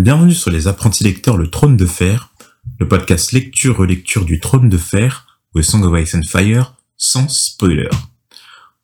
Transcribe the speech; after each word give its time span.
Bienvenue 0.00 0.32
sur 0.32 0.50
les 0.50 0.66
apprentis 0.66 1.04
lecteurs 1.04 1.36
Le 1.36 1.50
Trône 1.50 1.76
de 1.76 1.84
Fer, 1.84 2.32
le 2.78 2.88
podcast 2.88 3.32
lecture-relecture 3.32 4.24
du 4.24 4.40
Trône 4.40 4.70
de 4.70 4.78
Fer 4.78 5.38
ou 5.54 5.60
Song 5.60 5.84
of 5.84 6.00
Ice 6.00 6.14
and 6.14 6.22
Fire 6.22 6.74
sans 6.96 7.28
spoiler. 7.28 7.90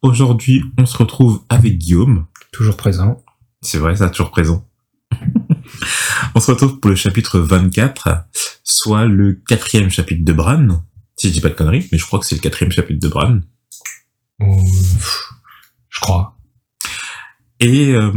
Aujourd'hui, 0.02 0.62
on 0.76 0.84
se 0.84 0.98
retrouve 0.98 1.42
avec 1.48 1.78
Guillaume. 1.78 2.26
Toujours 2.52 2.76
présent. 2.76 3.24
C'est 3.62 3.78
vrai, 3.78 3.96
ça, 3.96 4.10
toujours 4.10 4.30
présent. 4.30 4.68
on 6.34 6.40
se 6.40 6.50
retrouve 6.50 6.80
pour 6.80 6.90
le 6.90 6.96
chapitre 6.96 7.38
24, 7.38 8.26
soit 8.62 9.06
le 9.06 9.40
quatrième 9.48 9.88
chapitre 9.88 10.22
de 10.22 10.32
Bran. 10.34 10.84
Si 11.16 11.28
je 11.28 11.32
dis 11.32 11.40
pas 11.40 11.48
de 11.48 11.54
conneries, 11.54 11.88
mais 11.92 11.96
je 11.96 12.04
crois 12.04 12.18
que 12.18 12.26
c'est 12.26 12.34
le 12.34 12.42
quatrième 12.42 12.72
chapitre 12.72 13.00
de 13.00 13.08
Bran. 13.08 13.38
Euh, 14.42 14.44
je 15.88 15.98
crois. 15.98 16.35
Et 17.60 17.94
euh, 17.94 18.10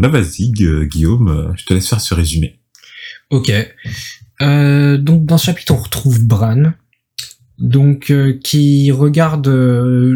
bah 0.00 0.08
vas-y, 0.08 0.50
Gu- 0.52 0.86
Guillaume, 0.86 1.28
euh, 1.28 1.52
je 1.56 1.64
te 1.64 1.74
laisse 1.74 1.88
faire 1.88 2.00
ce 2.00 2.14
résumé. 2.14 2.58
Ok. 3.30 3.50
Euh, 4.42 4.98
donc 4.98 5.24
dans 5.24 5.38
ce 5.38 5.46
chapitre, 5.46 5.72
on 5.72 5.78
retrouve 5.78 6.22
Bran, 6.24 6.72
donc 7.58 8.10
euh, 8.10 8.38
qui 8.42 8.90
regarde 8.90 9.48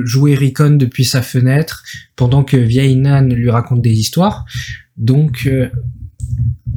jouer 0.05 0.35
Rickon 0.35 0.71
depuis 0.71 1.05
sa 1.05 1.23
fenêtre 1.23 1.85
pendant 2.17 2.45
que 2.45 2.57
vieille 2.57 2.97
Nan 2.97 3.33
lui 3.33 3.51
raconte 3.51 3.81
des 3.83 3.95
histoires. 3.95 4.45
Donc 4.97 5.47
euh, 5.47 5.71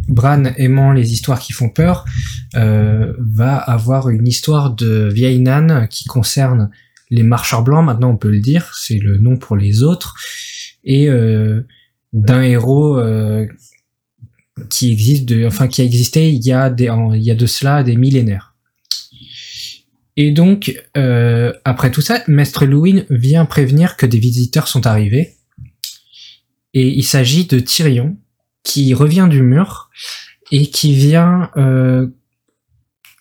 Bran, 0.08 0.45
aimant 0.58 0.94
les 0.94 1.11
histoires 1.11 1.39
qui 1.39 1.53
font 1.53 1.70
peur, 1.70 2.05
va 2.53 3.58
avoir 3.58 4.09
une 4.09 4.27
histoire 4.27 4.73
de 4.73 5.09
vieille 5.13 5.39
Nan 5.39 5.88
qui 5.89 6.05
concerne 6.05 6.72
les 7.11 7.23
marcheurs 7.23 7.63
blancs. 7.63 7.86
Maintenant, 7.86 8.11
on 8.11 8.17
peut 8.17 8.31
le 8.31 8.39
dire, 8.39 8.72
c'est 8.73 8.97
le 8.97 9.17
nom 9.17 9.38
pour 9.38 9.55
les 9.55 9.84
autres, 9.84 10.16
et 10.84 11.08
d'un 12.13 12.41
héros 12.41 12.97
euh, 12.97 13.45
qui 14.69 14.91
existe 14.91 15.25
de, 15.25 15.45
enfin 15.45 15.67
qui 15.67 15.81
a 15.81 15.83
existé 15.83 16.29
il 16.29 16.45
y 16.45 16.52
a 16.52 16.69
des, 16.69 16.89
il 17.13 17.23
y 17.23 17.31
a 17.31 17.35
de 17.35 17.45
cela 17.45 17.83
des 17.83 17.95
millénaires. 17.95 18.49
Et 20.21 20.31
donc, 20.31 20.75
euh, 20.97 21.53
après 21.63 21.91
tout 21.91 22.02
ça, 22.02 22.21
Maître 22.27 22.65
Louin 22.65 23.03
vient 23.09 23.45
prévenir 23.45 23.95
que 23.95 24.05
des 24.05 24.19
visiteurs 24.19 24.67
sont 24.67 24.85
arrivés. 24.85 25.37
Et 26.73 26.89
il 26.89 27.03
s'agit 27.03 27.45
de 27.45 27.57
Tyrion, 27.57 28.17
qui 28.63 28.93
revient 28.93 29.27
du 29.30 29.41
mur 29.41 29.89
et 30.52 30.65
qui 30.65 30.93
vient 30.93 31.52
euh, 31.55 32.07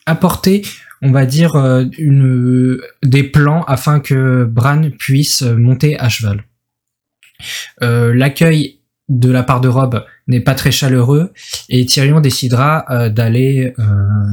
apporter, 0.07 0.63
on 1.01 1.13
va 1.13 1.25
dire, 1.25 1.55
euh, 1.55 1.85
une, 1.99 2.81
des 3.05 3.23
plans 3.23 3.63
afin 3.63 4.01
que 4.01 4.43
Bran 4.45 4.91
puisse 4.99 5.43
monter 5.43 5.97
à 6.01 6.09
cheval. 6.09 6.47
L'accueil 7.81 8.78
de 9.09 9.31
la 9.31 9.43
part 9.43 9.61
de 9.61 9.69
Rob 9.69 10.05
n'est 10.27 10.41
pas 10.41 10.55
très 10.55 10.71
chaleureux 10.71 11.33
et 11.69 11.87
Tyrion 11.87 12.21
décidera 12.21 12.85
euh, 12.91 13.09
d'aller 13.09 13.73
euh, 13.79 13.85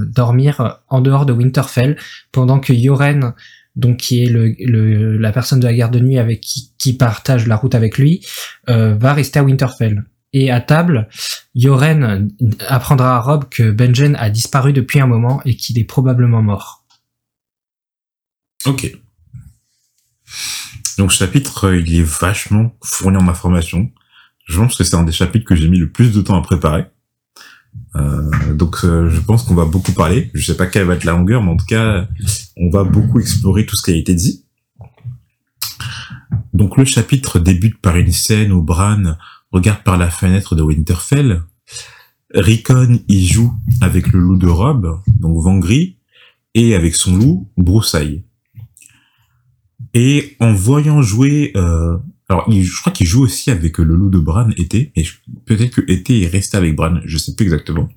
dormir 0.08 0.82
en 0.90 1.02
dehors 1.02 1.26
de 1.26 1.34
Winterfell 1.34 1.98
pendant 2.32 2.60
que 2.60 2.74
Yoren, 2.74 3.34
donc 3.76 3.98
qui 3.98 4.24
est 4.24 4.28
le, 4.30 4.54
le- 4.60 5.18
la 5.18 5.32
personne 5.32 5.60
de 5.62 5.66
la 5.68 5.74
garde 5.74 5.94
de 5.94 6.00
nuit 6.00 6.18
avec 6.18 6.42
qui, 6.42 6.74
qui 6.78 6.94
partage 6.94 7.48
la 7.48 7.56
route 7.56 7.76
avec 7.76 7.98
lui, 7.98 8.26
euh, 8.70 8.96
va 8.96 9.14
rester 9.14 9.40
à 9.40 9.44
Winterfell. 9.44 10.04
Et 10.34 10.52
à 10.52 10.60
table, 10.60 11.08
Yoren 11.54 12.30
apprendra 12.68 13.16
à 13.16 13.20
Rob 13.22 13.46
que 13.50 13.72
Benjen 13.72 14.18
a 14.18 14.30
disparu 14.30 14.74
depuis 14.74 15.00
un 15.00 15.08
moment 15.08 15.42
et 15.46 15.56
qu'il 15.56 15.80
est 15.80 15.86
probablement 15.86 16.42
mort. 16.42 16.84
Ok. 18.66 18.92
Donc 20.98 21.14
ce 21.14 21.20
chapitre, 21.20 21.74
il 21.74 22.00
est 22.00 22.04
vachement 22.20 22.76
fourni 22.84 23.16
en 23.16 23.30
informations. 23.30 23.90
Je 24.46 24.60
pense 24.60 24.76
que 24.78 24.84
c'est 24.84 24.96
un 24.96 25.04
des 25.04 25.12
chapitres 25.12 25.46
que 25.46 25.56
j'ai 25.56 25.68
mis 25.68 25.80
le 25.80 25.92
plus 25.92 26.14
de 26.14 26.22
temps 26.22 26.38
à 26.38 26.42
préparer. 26.42 26.86
Euh, 27.96 28.54
donc 28.54 28.78
euh, 28.84 29.10
je 29.10 29.20
pense 29.20 29.44
qu'on 29.44 29.56
va 29.56 29.66
beaucoup 29.66 29.92
parler. 29.92 30.32
Je 30.34 30.46
sais 30.46 30.58
pas 30.58 30.68
quelle 30.68 30.86
va 30.86 30.96
être 30.96 31.04
la 31.04 31.14
longueur, 31.14 31.44
mais 31.44 31.52
en 31.52 31.58
tout 31.58 31.66
cas, 31.66 32.08
on 32.58 32.70
va 32.70 32.84
beaucoup 32.84 33.20
explorer 33.20 33.66
tout 33.66 33.76
ce 33.76 33.84
qui 33.84 33.92
a 33.92 33.96
été 33.96 34.14
dit. 34.14 34.46
Donc 36.54 36.78
le 36.78 36.86
chapitre 36.86 37.40
débute 37.40 37.82
par 37.82 37.98
une 37.98 38.12
scène 38.12 38.52
où 38.52 38.62
Bran 38.62 39.18
regarde 39.52 39.84
par 39.84 39.98
la 39.98 40.10
fenêtre 40.10 40.56
de 40.56 40.62
Winterfell. 40.62 41.42
Rickon 42.34 43.00
y 43.08 43.26
joue 43.26 43.54
avec 43.82 44.08
le 44.08 44.20
loup 44.20 44.38
de 44.38 44.48
Rob, 44.48 45.00
donc 45.20 45.42
Vangry, 45.42 45.98
et 46.54 46.76
avec 46.76 46.96
son 46.96 47.16
loup, 47.16 47.52
Broussaille. 47.58 48.24
Et 49.94 50.36
en 50.40 50.54
voyant 50.54 51.02
jouer, 51.02 51.54
euh, 51.56 51.98
alors 52.30 52.46
il, 52.48 52.64
je 52.64 52.80
crois 52.80 52.92
qu'il 52.92 53.08
joue 53.08 53.24
aussi 53.24 53.52
avec 53.52 53.78
le 53.78 53.96
loup 53.96 54.10
de 54.10 54.20
Bran 54.20 54.50
été, 54.58 54.92
et 54.96 55.06
peut-être 55.46 55.76
que 55.76 55.92
été 55.92 56.24
est 56.24 56.28
resté 56.28 56.58
avec 56.58 56.76
Bran, 56.76 57.00
je 57.06 57.18
sais 57.18 57.36
plus 57.36 57.44
exactement. 57.44 57.90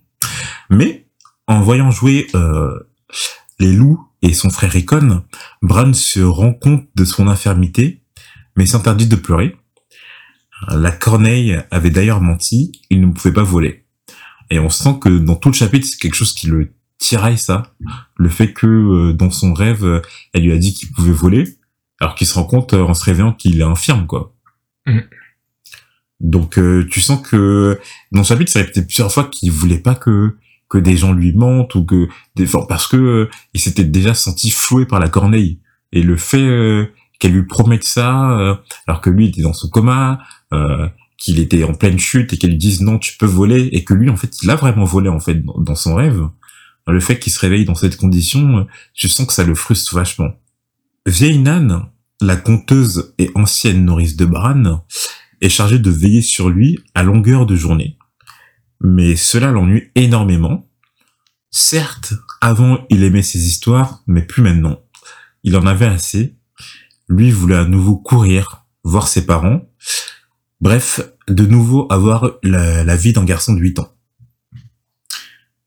Mais 0.71 1.07
en 1.47 1.61
voyant 1.63 1.91
jouer 1.91 2.27
euh, 2.35 2.79
les 3.59 3.73
loups 3.73 4.07
et 4.23 4.35
son 4.35 4.51
frère 4.51 4.73
Rickon, 4.73 5.23
Bran 5.63 5.93
se 5.93 6.21
rend 6.21 6.53
compte 6.53 6.87
de 6.95 7.05
son 7.05 7.29
infirmité, 7.29 8.03
mais 8.57 8.67
s'interdit 8.67 9.07
de 9.07 9.17
pleurer. 9.17 9.57
La 10.69 10.91
corneille 10.91 11.59
avait 11.71 11.91
d'ailleurs 11.91 12.21
menti, 12.21 12.73
il 12.91 13.01
ne 13.01 13.13
pouvait 13.13 13.33
pas 13.33 13.45
voler. 13.45 13.85
Et 14.51 14.59
on 14.59 14.71
sent 14.71 14.99
que 15.01 15.09
dans 15.09 15.37
tout 15.37 15.51
le 15.51 15.55
chapitre, 15.55 15.87
c'est 15.87 15.99
quelque 15.99 16.15
chose 16.15 16.35
qui 16.35 16.49
le 16.49 16.75
tiraille 16.99 17.39
ça, 17.39 17.75
le 18.17 18.29
fait 18.29 18.53
que 18.53 18.67
euh, 18.67 19.13
dans 19.13 19.31
son 19.31 19.55
rêve, 19.55 19.85
euh, 19.85 20.03
elle 20.33 20.43
lui 20.43 20.53
a 20.53 20.59
dit 20.59 20.75
qu'il 20.75 20.91
pouvait 20.91 21.13
voler, 21.13 21.58
alors 22.01 22.15
qu'il 22.15 22.27
se 22.27 22.35
rend 22.35 22.45
compte 22.45 22.75
euh, 22.75 22.83
en 22.83 22.95
se 22.95 23.05
réveillant 23.05 23.33
qu'il 23.33 23.61
est 23.61 23.65
infirme, 23.65 24.07
quoi. 24.07 24.35
Mhm. 24.87 25.03
Donc 26.21 26.59
euh, 26.59 26.87
tu 26.91 27.01
sens 27.01 27.21
que 27.27 27.79
dans 28.11 28.25
ce 28.25 28.29
chapitre, 28.29 28.51
ça 28.51 28.59
répétait 28.61 28.83
plusieurs 28.83 29.13
fois 29.13 29.25
qu'il 29.25 29.53
voulait 29.53 29.79
pas 29.79 29.95
que 29.95 30.37
que 30.69 30.79
des 30.79 30.97
gens 30.97 31.13
lui 31.13 31.33
mentent 31.33 31.75
ou 31.75 31.85
que 31.85 32.09
des 32.37 32.45
enfin, 32.45 32.67
parce 32.69 32.87
que 32.87 32.97
euh, 32.97 33.31
il 33.55 33.61
s'était 33.61 33.85
déjà 33.85 34.15
senti 34.15 34.51
floué 34.51 34.85
par 34.87 35.01
la 35.01 35.09
corneille 35.09 35.61
et 35.93 36.03
le 36.03 36.17
fait 36.17 36.43
euh, 36.43 36.87
qu'elle 37.19 37.33
lui 37.33 37.47
promette 37.47 37.85
ça 37.85 38.39
euh, 38.39 38.55
alors 38.87 39.01
que 39.01 39.11
lui 39.11 39.29
était 39.29 39.43
dans 39.43 39.53
son 39.53 39.69
coma, 39.69 40.21
euh, 40.53 40.89
qu'il 41.17 41.39
était 41.41 41.65
en 41.65 41.75
pleine 41.75 41.99
chute 41.99 42.33
et 42.33 42.39
qu'elle 42.39 42.51
lui 42.51 42.59
dise 42.59 42.83
non 42.83 42.99
tu 42.99 43.17
peux 43.17 43.27
voler 43.27 43.69
et 43.73 43.85
que 43.85 43.95
lui 43.95 44.11
en 44.11 44.17
fait 44.17 44.43
il 44.43 44.51
a 44.51 44.57
vraiment 44.57 44.85
volé 44.85 45.09
en 45.09 45.21
fait 45.21 45.43
dans, 45.43 45.59
dans 45.59 45.75
son 45.75 45.95
rêve. 45.95 46.29
Le 46.87 47.01
fait 47.01 47.19
qu'il 47.19 47.33
se 47.33 47.39
réveille 47.39 47.67
dans 47.67 47.75
cette 47.75 47.99
condition, 47.99 48.67
je 48.95 49.09
sens 49.09 49.27
que 49.27 49.35
ça 49.35 49.45
le 49.45 49.55
frustre 49.55 49.95
vachement. 49.95 50.31
Vieille 51.07 51.39
Nan, 51.39 51.87
la 52.21 52.37
conteuse 52.37 53.15
et 53.19 53.31
ancienne 53.35 53.85
nourrice 53.85 54.17
de 54.17 54.25
Bran, 54.25 54.85
est 55.41 55.49
chargée 55.49 55.79
de 55.79 55.91
veiller 55.91 56.23
sur 56.23 56.51
lui 56.51 56.79
à 56.95 57.03
longueur 57.03 57.47
de 57.47 57.57
journée. 57.57 57.99
Mais 58.81 59.17
cela 59.17 59.51
l'ennuie 59.51 59.91
énormément. 59.95 60.69
Certes, 61.51 62.15
avant 62.41 62.87
il 62.91 63.05
aimait 63.05 63.23
ses 63.23 63.47
histoires, 63.47 64.03
mais 64.07 64.23
plus 64.23 64.43
maintenant. 64.43 64.81
Il 65.43 65.57
en 65.57 65.67
avait 65.67 65.87
assez. 65.87 66.37
Lui 67.09 67.31
voulait 67.31 67.57
à 67.57 67.65
nouveau 67.65 67.97
courir, 67.97 68.67
voir 68.85 69.09
ses 69.09 69.25
parents. 69.25 69.63
Bref, 70.61 71.01
de 71.29 71.47
nouveau 71.47 71.87
avoir 71.91 72.33
la, 72.43 72.97
vie 72.97 73.13
d'un 73.13 73.25
garçon 73.25 73.55
de 73.55 73.61
8 73.61 73.79
ans. 73.79 73.93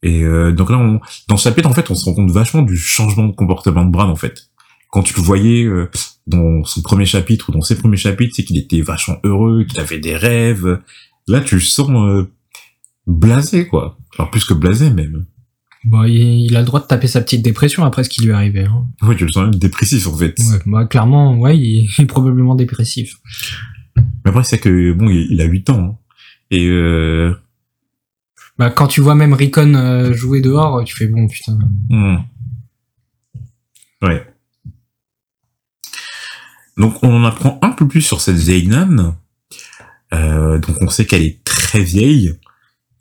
Et 0.03 0.23
euh, 0.23 0.51
donc 0.51 0.69
là, 0.69 0.99
dans 1.27 1.37
ce 1.37 1.43
chapitre, 1.43 1.69
en 1.69 1.73
fait, 1.73 1.89
on 1.89 1.95
se 1.95 2.05
rend 2.05 2.13
compte 2.13 2.31
vachement 2.31 2.63
du 2.63 2.75
changement 2.75 3.27
de 3.27 3.33
comportement 3.33 3.85
de 3.85 3.91
Bran, 3.91 4.09
en 4.09 4.15
fait. 4.15 4.50
Quand 4.91 5.03
tu 5.03 5.15
le 5.15 5.21
voyais 5.21 5.63
euh, 5.63 5.89
dans 6.27 6.63
son 6.65 6.81
premier 6.81 7.05
chapitre 7.05 7.49
ou 7.49 7.51
dans 7.53 7.61
ses 7.61 7.77
premiers 7.77 7.97
chapitres, 7.97 8.33
c'est 8.35 8.43
qu'il 8.43 8.57
était 8.57 8.81
vachement 8.81 9.15
heureux, 9.23 9.63
qu'il 9.63 9.79
avait 9.79 9.99
des 9.99 10.15
rêves. 10.15 10.79
Là, 11.27 11.41
tu 11.41 11.55
le 11.55 11.61
sens 11.61 11.89
euh, 11.89 12.29
blasé, 13.07 13.67
quoi. 13.67 13.97
Enfin, 14.13 14.29
plus 14.29 14.43
que 14.45 14.53
blasé, 14.53 14.89
même. 14.89 15.25
Bon, 15.85 16.03
il, 16.03 16.45
il 16.45 16.55
a 16.55 16.59
le 16.59 16.65
droit 16.65 16.79
de 16.81 16.85
taper 16.85 17.07
sa 17.07 17.21
petite 17.21 17.41
dépression 17.41 17.83
après 17.85 18.03
ce 18.03 18.09
qui 18.09 18.21
lui 18.21 18.29
est 18.29 18.33
arrivé. 18.33 18.65
Hein. 18.65 18.85
Ouais, 19.01 19.15
tu 19.15 19.25
le 19.25 19.31
sens 19.31 19.43
même 19.45 19.55
dépressif, 19.55 20.05
en 20.07 20.15
fait. 20.17 20.37
Ouais, 20.39 20.59
bah, 20.65 20.85
clairement, 20.85 21.37
ouais, 21.39 21.57
il 21.57 21.89
est 21.97 22.05
probablement 22.07 22.53
dépressif. 22.55 23.15
Mais 23.95 24.03
après, 24.25 24.43
c'est 24.43 24.59
que, 24.59 24.91
bon, 24.93 25.09
il, 25.09 25.39
a 25.41 25.45
8 25.45 25.69
ans. 25.71 25.79
hein. 25.79 25.97
Et 26.51 26.67
euh, 26.67 27.33
Bah, 28.59 28.69
quand 28.69 28.87
tu 28.87 28.99
vois 29.01 29.15
même 29.15 29.33
Rickon 29.33 29.73
euh, 29.73 30.13
jouer 30.13 30.41
dehors, 30.41 30.83
tu 30.83 30.95
fais 30.95 31.07
bon, 31.07 31.27
putain. 31.27 31.57
Hmm. 31.89 32.17
Ouais. 34.01 34.27
Donc 36.81 37.03
on 37.03 37.13
en 37.13 37.23
apprend 37.23 37.59
un 37.61 37.69
peu 37.69 37.87
plus 37.87 38.01
sur 38.01 38.21
cette 38.21 38.37
vieille 38.37 38.67
Nan. 38.67 39.13
Euh, 40.15 40.57
donc 40.57 40.77
on 40.81 40.89
sait 40.89 41.05
qu'elle 41.05 41.21
est 41.21 41.43
très 41.43 41.83
vieille 41.83 42.33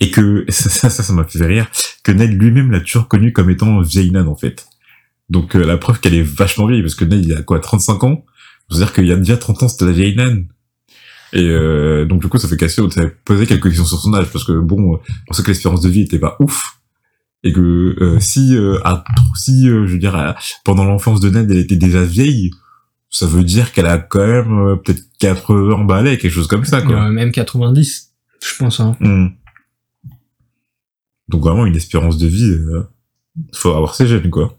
et 0.00 0.10
que 0.10 0.44
ça 0.50 0.90
ça 0.90 1.02
ça 1.02 1.12
m'a 1.14 1.24
fait 1.24 1.44
rire 1.44 1.66
que 2.04 2.12
Ned 2.12 2.30
lui-même 2.30 2.70
l'a 2.70 2.80
toujours 2.80 3.08
connue 3.08 3.32
comme 3.32 3.48
étant 3.48 3.80
vieille 3.80 4.10
Nan 4.10 4.28
en 4.28 4.36
fait. 4.36 4.66
Donc 5.30 5.56
euh, 5.56 5.64
la 5.64 5.78
preuve 5.78 5.98
qu'elle 5.98 6.14
est 6.14 6.22
vachement 6.22 6.66
vieille 6.66 6.82
parce 6.82 6.94
que 6.94 7.06
Ned 7.06 7.24
il 7.24 7.34
a 7.34 7.42
quoi 7.42 7.58
35 7.58 8.04
ans? 8.04 8.24
C'est-à-dire 8.68 8.92
qu'il 8.92 9.06
y 9.06 9.12
a 9.12 9.16
déjà 9.16 9.38
30 9.38 9.62
ans 9.62 9.68
c'était 9.68 9.86
la 9.86 9.92
vieille 9.92 10.14
Nan. 10.14 10.46
Et 11.32 11.48
euh, 11.48 12.04
donc 12.04 12.20
du 12.20 12.28
coup 12.28 12.36
ça 12.36 12.48
fait 12.48 12.58
casser 12.58 12.82
fait 12.90 13.08
poser 13.24 13.46
quelques 13.46 13.62
questions 13.62 13.86
sur 13.86 13.98
son 13.98 14.12
âge 14.12 14.26
parce 14.30 14.44
que 14.44 14.52
bon 14.52 15.00
on 15.30 15.32
sait 15.32 15.42
que 15.42 15.48
l'espérance 15.48 15.80
de 15.80 15.88
vie 15.88 16.02
était 16.02 16.18
pas 16.18 16.36
ouf 16.40 16.80
et 17.42 17.52
que 17.52 17.96
euh, 18.00 18.20
si 18.20 18.54
euh, 18.56 18.78
si 19.34 19.68
euh, 19.68 19.86
je 19.86 19.92
veux 19.92 19.98
dire 19.98 20.34
pendant 20.64 20.84
l'enfance 20.84 21.20
de 21.20 21.30
Ned 21.30 21.50
elle 21.50 21.58
était 21.58 21.76
déjà 21.76 22.04
vieille 22.04 22.50
ça 23.10 23.26
veut 23.26 23.42
dire 23.42 23.72
qu'elle 23.72 23.86
a 23.86 23.98
quand 23.98 24.26
même 24.26 24.58
euh, 24.58 24.76
peut-être 24.76 25.02
80 25.18 25.84
balais 25.84 26.16
quelque 26.16 26.32
chose 26.32 26.46
comme 26.46 26.64
ça 26.64 26.80
quoi 26.80 27.04
Euh, 27.04 27.10
même 27.10 27.32
90, 27.32 28.12
je 28.42 28.56
pense. 28.58 28.80
Hein. 28.80 28.96
Hmm. 29.00 29.28
Donc 31.28 31.42
vraiment 31.42 31.66
une 31.66 31.76
espérance 31.76 32.18
de 32.18 32.26
vie, 32.26 32.50
euh, 32.50 32.88
faut 33.52 33.74
avoir 33.74 33.94
ses 33.94 34.06
jeunes 34.06 34.30
quoi. 34.30 34.56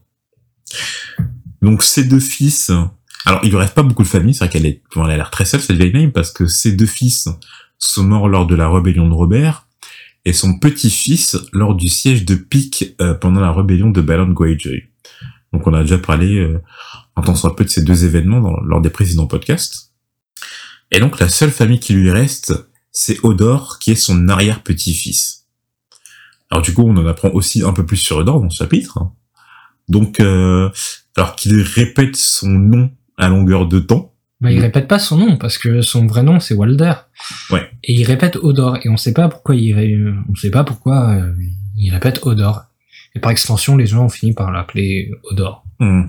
Donc 1.62 1.84
ses 1.84 2.04
deux 2.04 2.20
fils, 2.20 2.72
alors 3.26 3.42
il 3.44 3.50
lui 3.50 3.58
reste 3.58 3.74
pas 3.74 3.84
beaucoup 3.84 4.04
de 4.04 4.08
famille, 4.08 4.34
c'est 4.34 4.46
vrai 4.46 4.50
qu'elle 4.50 4.66
est, 4.66 4.82
elle 4.96 5.02
a 5.04 5.18
l'air 5.18 5.32
très 5.32 5.46
seule 5.46 5.62
cette 5.62 5.78
vieille 5.78 5.94
name 5.94 6.12
parce 6.12 6.32
que 6.32 6.46
ses 6.46 6.74
deux 6.74 6.86
fils 6.86 7.30
sont 7.78 8.04
morts 8.04 8.30
lors 8.30 8.48
de 8.48 8.56
la 8.56 8.70
rébellion 8.70 9.08
de 9.08 9.14
Robert 9.14 9.68
et 10.26 10.34
son 10.34 10.60
petit-fils 10.60 11.38
lors 11.52 11.76
du 11.76 11.88
siège 11.88 12.26
de 12.26 12.36
Pique 12.36 12.96
euh, 13.02 13.14
pendant 13.14 13.42
la 13.42 13.52
rébellion 13.52 13.90
de 13.90 14.02
Balon 14.02 14.32
Greyjoy. 14.32 14.84
Donc 15.52 15.68
on 15.68 15.74
a 15.74 15.82
déjà 15.82 15.98
parlé 15.98 16.48
un 17.16 17.22
temps 17.22 17.36
soit 17.36 17.56
peu 17.56 17.64
de 17.64 17.70
ces 17.70 17.84
deux 17.84 18.06
événements 18.06 18.42
dans, 18.42 18.60
lors 18.62 18.82
des 18.82 18.90
précédents 18.90 19.28
podcasts. 19.28 19.92
Et 20.92 21.00
donc 21.00 21.20
la 21.20 21.30
seule 21.30 21.52
famille 21.52 21.80
qui 21.80 21.94
lui 21.94 22.12
reste, 22.12 22.54
c'est 22.92 23.18
Odor, 23.24 23.80
qui 23.80 23.92
est 23.92 23.96
son 23.96 24.28
arrière-petit-fils. 24.28 25.46
Alors 26.50 26.62
du 26.62 26.74
coup, 26.74 26.84
on 26.84 26.98
en 26.98 27.06
apprend 27.08 27.30
aussi 27.30 27.64
un 27.64 27.74
peu 27.74 27.86
plus 27.86 27.98
sur 27.98 28.18
Odor 28.18 28.42
dans 28.42 28.50
ce 28.50 28.58
chapitre. 28.58 29.00
Donc, 29.88 30.20
euh, 30.20 30.70
alors 31.16 31.36
qu'il 31.36 31.60
répète 31.62 32.16
son 32.16 32.50
nom 32.50 32.92
à 33.18 33.30
longueur 33.30 33.68
de 33.68 33.80
temps, 33.80 34.14
bah, 34.42 34.52
il 34.52 34.60
répète 34.60 34.88
pas 34.88 35.00
son 35.00 35.18
nom 35.18 35.38
parce 35.38 35.58
que 35.58 35.82
son 35.82 36.08
vrai 36.08 36.24
nom 36.24 36.40
c'est 36.40 36.56
Walder. 36.56 36.94
Ouais. 37.52 37.70
Et 37.84 37.94
il 37.94 38.04
répète 38.04 38.38
Odor 38.38 38.80
et 38.84 38.90
on 38.90 38.98
sait 38.98 39.14
pas 39.14 39.30
pourquoi 39.30 39.56
il 39.56 39.74
ré- 39.74 39.98
on 40.30 40.36
sait 40.36 40.50
pas 40.50 40.64
pourquoi 40.64 41.12
euh, 41.12 41.34
il 41.78 41.92
répète 41.92 42.20
Odor. 42.24 42.64
Et 43.14 43.20
par 43.20 43.32
extension, 43.32 43.78
les 43.78 43.86
gens 43.86 44.06
ont 44.06 44.10
fini 44.10 44.34
par 44.34 44.52
l'appeler 44.52 45.12
Odor. 45.24 45.64
Hmm, 45.80 46.04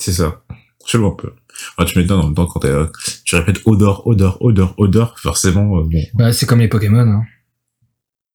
c'est 0.00 0.12
ça. 0.12 0.42
Chelou 0.86 1.06
un 1.08 1.16
peu. 1.16 1.32
Ah, 1.76 1.84
tu 1.84 2.06
temps 2.06 2.32
quand 2.46 2.60
tu 3.24 3.34
répètes 3.36 3.60
Odor, 3.66 4.06
Odor, 4.06 4.38
Odor, 4.40 4.74
Odor, 4.78 5.18
forcément, 5.18 5.78
euh, 5.78 5.82
bon. 5.84 6.02
Bah 6.14 6.32
c'est 6.32 6.46
comme 6.46 6.60
les 6.60 6.68
Pokémon. 6.68 7.00
Hein. 7.00 7.22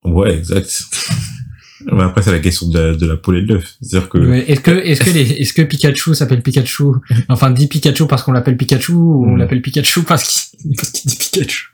Ouais, 0.03 0.35
exact. 0.38 0.83
Mais 1.91 2.03
après, 2.03 2.21
c'est 2.21 2.31
la 2.31 2.39
question 2.39 2.69
de 2.69 2.79
la, 2.79 2.95
de 2.95 3.06
la 3.06 3.17
poule 3.17 3.38
et 3.38 3.41
de 3.41 3.53
l'œuf. 3.53 3.75
C'est-à-dire 3.81 4.09
que, 4.09 4.17
Est-ce 4.17 4.62
que 4.62 4.71
est-ce 4.71 5.03
que 5.03 5.09
les 5.09 5.31
est-ce 5.41 5.53
que 5.53 5.62
Pikachu 5.63 6.15
s'appelle 6.15 6.41
Pikachu? 6.41 6.83
Enfin 7.29 7.51
dit 7.51 7.67
Pikachu 7.67 8.07
parce 8.07 8.23
qu'on 8.23 8.31
l'appelle 8.31 8.57
Pikachu 8.57 8.94
ou 8.94 9.25
on 9.25 9.33
Mm. 9.33 9.38
l'appelle 9.38 9.62
Pikachu 9.62 10.03
parce 10.03 10.23
qu'il 10.23 10.75
parce 10.75 10.91
qu'il 10.91 11.09
dit 11.09 11.17
Pikachu? 11.17 11.71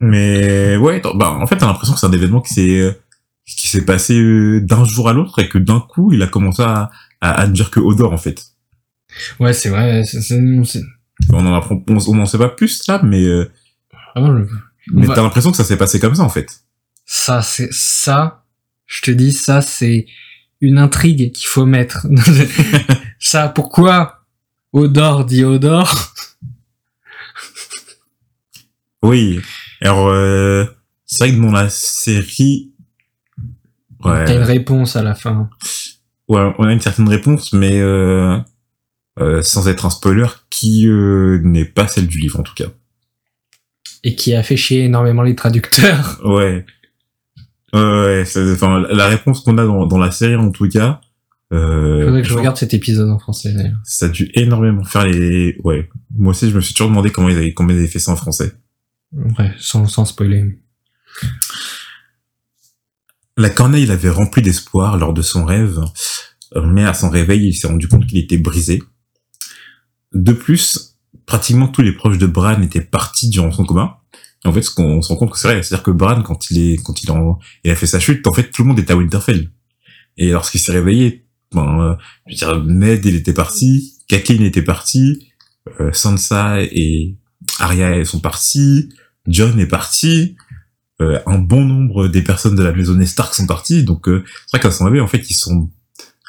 mais 0.00 0.76
ouais, 0.76 1.00
bah, 1.14 1.30
en 1.30 1.46
fait, 1.46 1.56
t'as 1.56 1.66
l'impression 1.66 1.94
que 1.94 2.00
c'est 2.00 2.06
un 2.06 2.12
événement 2.12 2.40
qui 2.42 2.52
s'est, 2.52 3.00
qui 3.46 3.68
s'est 3.68 3.84
passé 3.84 4.18
euh, 4.20 4.60
d'un 4.60 4.84
jour 4.84 5.08
à 5.08 5.12
l'autre 5.14 5.38
et 5.38 5.48
que 5.48 5.56
d'un 5.58 5.80
coup, 5.80 6.12
il 6.12 6.22
a 6.22 6.26
commencé 6.26 6.62
à, 6.62 6.90
à, 7.20 7.40
à 7.40 7.46
dire 7.46 7.70
que 7.70 7.80
Odor, 7.80 8.12
en 8.12 8.18
fait. 8.18 8.42
Ouais 9.40 9.52
c'est 9.52 9.70
vrai. 9.70 10.04
c'est- 10.04 10.20
c'est- 10.20 10.82
On 11.32 11.46
en 11.46 11.54
apprend, 11.56 11.82
on, 11.88 11.96
on 11.96 12.18
en 12.20 12.26
sait 12.26 12.38
pas 12.38 12.48
plus, 12.50 12.86
là, 12.86 13.00
mais, 13.02 13.24
euh, 13.24 13.50
le- 14.16 14.48
mais 14.92 15.06
va- 15.06 15.14
t'as 15.14 15.22
l'impression 15.22 15.50
que 15.50 15.56
ça 15.56 15.64
s'est 15.64 15.78
passé 15.78 15.98
comme 16.00 16.14
ça, 16.14 16.22
en 16.22 16.28
fait. 16.28 16.60
Ça, 17.06 17.40
c'est 17.42 17.72
ça. 17.72 18.44
Je 18.86 19.00
te 19.02 19.10
dis, 19.10 19.32
ça, 19.32 19.60
c'est 19.62 20.06
une 20.60 20.78
intrigue 20.78 21.32
qu'il 21.32 21.46
faut 21.48 21.66
mettre. 21.66 22.06
ça, 23.18 23.48
pourquoi 23.48 24.24
Odor 24.72 25.24
dit 25.24 25.44
Odor 25.44 26.12
Oui. 29.02 29.40
Alors, 29.80 30.08
euh, 30.08 30.64
c'est 31.06 31.26
vrai 31.28 31.36
que 31.36 31.40
dans 31.40 31.52
la 31.52 31.68
série, 31.68 32.72
ouais. 34.04 34.24
T'as 34.24 34.34
une 34.36 34.42
réponse 34.42 34.96
à 34.96 35.02
la 35.02 35.14
fin. 35.14 35.48
Ouais, 36.28 36.52
on 36.58 36.64
a 36.64 36.72
une 36.72 36.80
certaine 36.80 37.08
réponse, 37.08 37.52
mais 37.52 37.80
euh, 37.80 38.36
euh, 39.20 39.42
sans 39.42 39.68
être 39.68 39.86
un 39.86 39.90
spoiler, 39.90 40.26
qui 40.50 40.88
euh, 40.88 41.40
n'est 41.42 41.64
pas 41.64 41.86
celle 41.86 42.06
du 42.06 42.18
livre 42.18 42.40
en 42.40 42.42
tout 42.42 42.54
cas. 42.54 42.66
Et 44.04 44.14
qui 44.14 44.34
a 44.34 44.42
fait 44.42 44.56
chier 44.56 44.84
énormément 44.84 45.22
les 45.22 45.34
traducteurs. 45.36 46.20
Ouais. 46.24 46.64
Ouais, 47.72 48.24
enfin, 48.52 48.80
la 48.90 49.06
réponse 49.06 49.40
qu'on 49.40 49.58
a 49.58 49.66
dans, 49.66 49.86
dans 49.86 49.98
la 49.98 50.10
série 50.10 50.36
en 50.36 50.50
tout 50.50 50.68
cas, 50.68 51.00
euh, 51.52 52.04
Faudrait 52.06 52.22
que 52.22 52.28
je 52.28 52.34
regarde 52.34 52.56
cet 52.56 52.74
épisode 52.74 53.08
en 53.10 53.18
français. 53.18 53.52
d'ailleurs. 53.52 53.78
ça 53.84 54.06
a 54.06 54.08
dû 54.08 54.30
énormément 54.34 54.82
faire 54.84 55.06
les. 55.06 55.56
Ouais. 55.62 55.88
Moi 56.16 56.30
aussi, 56.30 56.50
je 56.50 56.56
me 56.56 56.60
suis 56.60 56.74
toujours 56.74 56.88
demandé 56.88 57.10
comment 57.10 57.28
ils 57.28 57.36
avaient, 57.36 57.52
comment 57.52 57.70
ils 57.70 57.78
avaient 57.78 57.86
fait 57.86 57.98
ça 57.98 58.12
en 58.12 58.16
français. 58.16 58.52
Ouais, 59.12 59.52
sans, 59.58 59.86
sans 59.86 60.04
spoiler. 60.04 60.58
La 63.36 63.50
corneille 63.50 63.86
l'avait 63.86 64.10
rempli 64.10 64.40
d'espoir 64.42 64.96
lors 64.96 65.12
de 65.12 65.22
son 65.22 65.44
rêve, 65.44 65.80
euh, 66.56 66.62
mais 66.66 66.84
à 66.84 66.94
son 66.94 67.10
réveil, 67.10 67.48
il 67.48 67.54
s'est 67.54 67.66
rendu 67.68 67.86
compte 67.88 68.06
qu'il 68.06 68.18
était 68.18 68.38
brisé. 68.38 68.82
De 70.14 70.32
plus, 70.32 70.96
pratiquement 71.26 71.68
tous 71.68 71.82
les 71.82 71.92
proches 71.92 72.18
de 72.18 72.26
Bran 72.26 72.62
étaient 72.62 72.80
partis 72.80 73.28
durant 73.28 73.52
son 73.52 73.64
coma. 73.64 74.00
En 74.44 74.52
fait, 74.52 74.62
ce 74.62 74.70
qu'on 74.70 75.02
se 75.02 75.08
rend 75.08 75.16
compte 75.16 75.32
que 75.32 75.38
c'est 75.38 75.48
vrai, 75.48 75.62
c'est-à-dire 75.62 75.82
que 75.82 75.90
Bran, 75.90 76.22
quand 76.22 76.50
il 76.50 76.58
est, 76.72 76.76
quand 76.82 77.02
il, 77.02 77.10
en- 77.10 77.38
il 77.64 77.70
a 77.70 77.74
fait 77.74 77.86
sa 77.86 78.00
chute, 78.00 78.26
en 78.26 78.32
fait, 78.32 78.50
tout 78.50 78.62
le 78.62 78.68
monde 78.68 78.78
était 78.78 78.92
à 78.92 78.96
Winterfell. 78.96 79.50
Et 80.16 80.30
lorsqu'il 80.30 80.60
s'est 80.60 80.72
réveillé, 80.72 81.26
ben, 81.52 81.80
euh, 81.80 81.94
je 82.26 82.32
veux 82.32 82.36
dire, 82.38 82.64
Ned, 82.64 83.04
il 83.04 83.16
était 83.16 83.32
parti, 83.34 83.94
Catelyn 84.08 84.44
était 84.44 84.62
parti, 84.62 85.28
euh, 85.80 85.92
Sansa 85.92 86.62
et 86.62 87.16
Arya 87.58 88.02
sont 88.04 88.20
partis, 88.20 88.88
John 89.26 89.58
est 89.58 89.66
parti, 89.66 90.36
euh, 91.00 91.20
un 91.26 91.38
bon 91.38 91.64
nombre 91.64 92.08
des 92.08 92.22
personnes 92.22 92.56
de 92.56 92.62
la 92.62 92.72
maison 92.72 92.98
Stark 93.04 93.34
sont 93.34 93.46
parties, 93.46 93.84
donc 93.84 94.08
euh, 94.08 94.24
c'est 94.46 94.56
vrai 94.56 94.62
qu'à 94.62 94.70
son 94.70 94.84
réveil, 94.86 95.00
en 95.00 95.06
fait, 95.06 95.28
ils 95.30 95.34
sont, 95.34 95.70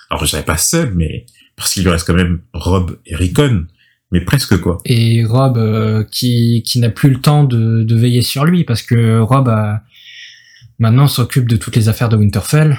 alors 0.09 0.23
je 0.25 0.29
dirais 0.31 0.43
pas 0.45 0.57
seuls, 0.57 0.93
mais 0.95 1.25
parce 1.55 1.73
qu'il 1.73 1.83
lui 1.83 1.89
reste 1.89 2.05
quand 2.05 2.13
même 2.13 2.41
Rob 2.53 2.99
et 3.05 3.15
Rickon, 3.15 3.65
mais 4.11 4.21
presque 4.21 4.59
quoi. 4.59 4.79
Et 4.85 5.23
Rob, 5.25 5.57
euh, 5.57 6.03
qui, 6.11 6.63
qui 6.65 6.79
n'a 6.79 6.89
plus 6.89 7.09
le 7.09 7.19
temps 7.21 7.43
de, 7.43 7.83
de 7.83 7.95
veiller 7.95 8.21
sur 8.21 8.45
lui, 8.45 8.63
parce 8.63 8.81
que 8.81 9.19
Rob 9.19 9.47
a, 9.49 9.83
maintenant 10.79 11.07
s'occupe 11.07 11.47
de 11.49 11.55
toutes 11.57 11.75
les 11.75 11.89
affaires 11.89 12.09
de 12.09 12.17
Winterfell. 12.17 12.77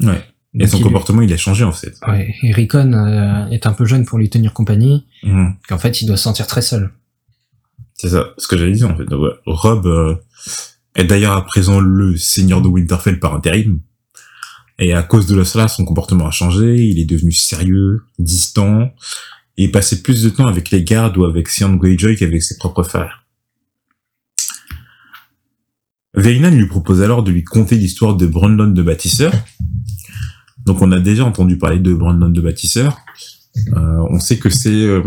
Ouais. 0.00 0.22
Et 0.54 0.58
Donc 0.60 0.68
son 0.68 0.78
il- 0.78 0.82
comportement, 0.82 1.22
il 1.22 1.32
a 1.32 1.36
changé 1.36 1.62
en 1.64 1.72
fait. 1.72 1.94
Ouais, 2.06 2.34
et 2.42 2.52
Rickon 2.52 2.92
euh, 2.94 3.46
est 3.48 3.66
un 3.66 3.72
peu 3.72 3.84
jeune 3.84 4.04
pour 4.04 4.18
lui 4.18 4.28
tenir 4.30 4.52
compagnie, 4.54 5.06
Mhm. 5.22 5.54
qu'en 5.68 5.78
fait 5.78 6.00
il 6.02 6.06
doit 6.06 6.16
se 6.16 6.24
sentir 6.24 6.46
très 6.46 6.62
seul. 6.62 6.90
C'est 7.94 8.08
ça, 8.10 8.26
ce 8.38 8.46
que 8.46 8.56
j'allais 8.56 8.72
dire 8.72 8.88
en 8.90 8.96
fait. 8.96 9.04
Donc, 9.04 9.20
ouais, 9.22 9.34
Rob 9.46 9.86
euh, 9.86 10.14
est 10.94 11.04
d'ailleurs 11.04 11.36
à 11.36 11.44
présent 11.44 11.80
le 11.80 12.16
seigneur 12.16 12.60
de 12.62 12.68
Winterfell 12.68 13.20
par 13.20 13.34
intérim. 13.34 13.80
Et 14.78 14.92
à 14.92 15.02
cause 15.02 15.26
de 15.26 15.42
cela, 15.42 15.66
son 15.68 15.84
comportement 15.84 16.26
a 16.26 16.30
changé, 16.30 16.76
il 16.76 16.98
est 17.00 17.04
devenu 17.04 17.32
sérieux, 17.32 18.02
distant, 18.18 18.92
et 19.56 19.68
passait 19.68 20.02
plus 20.02 20.22
de 20.22 20.28
temps 20.28 20.46
avec 20.46 20.70
les 20.70 20.84
gardes 20.84 21.16
ou 21.16 21.24
avec 21.24 21.48
Sion 21.48 21.74
Greyjoy 21.74 22.16
qu'avec 22.16 22.42
ses 22.42 22.58
propres 22.58 22.84
frères. 22.84 23.24
Veinan 26.14 26.50
lui 26.50 26.66
propose 26.66 27.02
alors 27.02 27.22
de 27.22 27.30
lui 27.30 27.44
conter 27.44 27.76
l'histoire 27.76 28.16
de 28.16 28.26
Brandon 28.26 28.68
de 28.68 28.82
Bâtisseur. 28.82 29.32
Donc 30.64 30.80
on 30.80 30.92
a 30.92 31.00
déjà 31.00 31.24
entendu 31.24 31.58
parler 31.58 31.78
de 31.78 31.92
Brandon 31.92 32.28
de 32.28 32.40
Bâtisseur. 32.40 32.98
Euh, 33.76 34.06
on 34.10 34.20
sait 34.20 34.38
que 34.38 34.50
c'est 34.50 34.68
euh, 34.68 35.02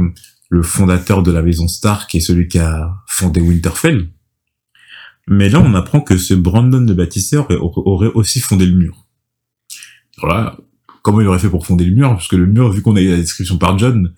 le 0.49 0.63
fondateur 0.63 1.23
de 1.23 1.31
la 1.31 1.41
maison 1.41 1.67
Stark 1.67 2.13
et 2.15 2.19
celui 2.19 2.47
qui 2.47 2.59
a 2.59 2.93
fondé 3.07 3.41
Winterfell. 3.41 4.09
Mais 5.31 5.49
là, 5.49 5.59
on 5.61 5.73
apprend 5.73 6.01
que 6.01 6.17
ce 6.17 6.33
Brandon 6.33 6.81
de 6.81 6.93
bâtisseur 6.93 7.47
aurait- 7.49 8.11
aussi 8.13 8.39
fondé 8.39 8.65
le 8.65 8.75
mur. 8.75 9.05
Alors 10.21 10.35
là, 10.35 10.57
comment 11.01 11.21
il 11.21 11.27
aurait 11.27 11.39
fait 11.39 11.49
pour 11.49 11.65
fonder 11.65 11.85
le 11.85 11.95
mur? 11.95 12.09
Parce 12.09 12.27
que 12.27 12.35
le 12.35 12.45
mur, 12.45 12.69
vu 12.71 12.81
qu'on 12.81 12.95
a 12.97 13.01
eu 13.01 13.09
la 13.09 13.17
description 13.17 13.57
par 13.57 13.77
John, 13.79 14.13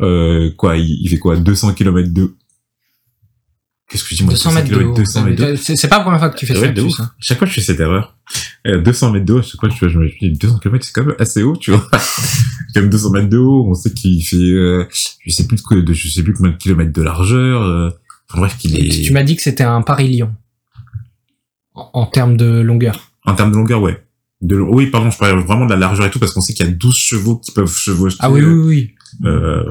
euh, 0.00 0.50
quoi, 0.56 0.76
il, 0.76 1.08
fait 1.08 1.18
quoi? 1.18 1.36
200 1.36 1.72
km 1.74 2.12
de... 2.12 2.34
Qu'est-ce 3.90 4.04
que 4.04 4.10
je 4.10 4.16
dis 4.16 4.22
moi 4.24 4.34
200 4.34 4.52
mètres 4.52 4.68
de 4.68 4.84
haut? 4.84 4.94
200 4.94 5.24
mètres 5.24 5.42
de 5.42 5.52
haut. 5.54 5.56
C'est 5.56 5.88
pas 5.88 5.96
la 5.96 6.02
première 6.02 6.18
fois 6.20 6.28
que 6.28 6.36
tu 6.38 6.44
fais 6.46 6.54
ça. 6.54 6.68
de 6.68 6.82
ouf. 6.82 7.00
Chaque 7.18 7.38
fois, 7.38 7.46
je 7.46 7.54
fais 7.54 7.60
cette 7.62 7.80
erreur. 7.80 8.18
Euh, 8.66 8.82
200 8.82 9.12
mètres 9.12 9.24
de 9.24 9.32
haut, 9.32 9.42
chaque 9.42 9.58
fois, 9.60 9.70
je, 9.70 9.88
je 9.88 9.98
me 9.98 10.08
dis 10.20 10.32
200 10.38 10.58
km, 10.58 10.84
c'est 10.84 10.92
quand 10.92 11.04
même 11.06 11.16
assez 11.18 11.42
haut, 11.42 11.56
tu 11.56 11.70
vois. 11.70 11.88
même 12.76 12.90
200 12.90 13.10
mètres 13.12 13.30
de 13.30 13.38
haut, 13.38 13.66
on 13.66 13.72
sait 13.72 13.94
qu'il 13.94 14.22
fait, 14.22 14.36
euh, 14.36 14.84
je 15.24 15.30
sais 15.32 15.46
plus 15.46 15.56
de, 15.70 15.80
de- 15.80 15.92
je 15.94 16.08
sais 16.08 16.22
plus 16.22 16.34
combien 16.34 16.52
de 16.52 16.58
kilomètres 16.58 16.92
de 16.92 17.00
largeur. 17.02 17.62
Euh, 17.62 17.88
enfin, 18.28 18.40
bref, 18.40 18.58
qu'il 18.58 18.76
est. 18.78 19.02
Tu 19.02 19.10
m'as 19.14 19.22
dit 19.22 19.34
que 19.36 19.42
c'était 19.42 19.64
un 19.64 19.80
Paris-Lyon. 19.80 20.34
En, 21.78 21.90
en 22.02 22.06
termes 22.06 22.36
de 22.36 22.60
longueur. 22.60 23.12
En 23.24 23.34
termes 23.34 23.52
de 23.52 23.56
longueur, 23.56 23.80
ouais. 23.82 24.04
De, 24.40 24.58
oui, 24.60 24.86
pardon, 24.86 25.10
je 25.10 25.18
parlais 25.18 25.34
vraiment 25.42 25.64
de 25.66 25.70
la 25.70 25.76
largeur 25.76 26.06
et 26.06 26.10
tout, 26.10 26.18
parce 26.18 26.32
qu'on 26.32 26.40
sait 26.40 26.54
qu'il 26.54 26.66
y 26.66 26.68
a 26.68 26.72
12 26.72 26.94
chevaux 26.96 27.36
qui 27.38 27.50
peuvent 27.52 27.72
chevaucher. 27.72 28.16
Ah 28.20 28.30
oui, 28.30 28.42
oui, 28.42 28.52
oui. 28.54 28.94
euh, 29.28 29.68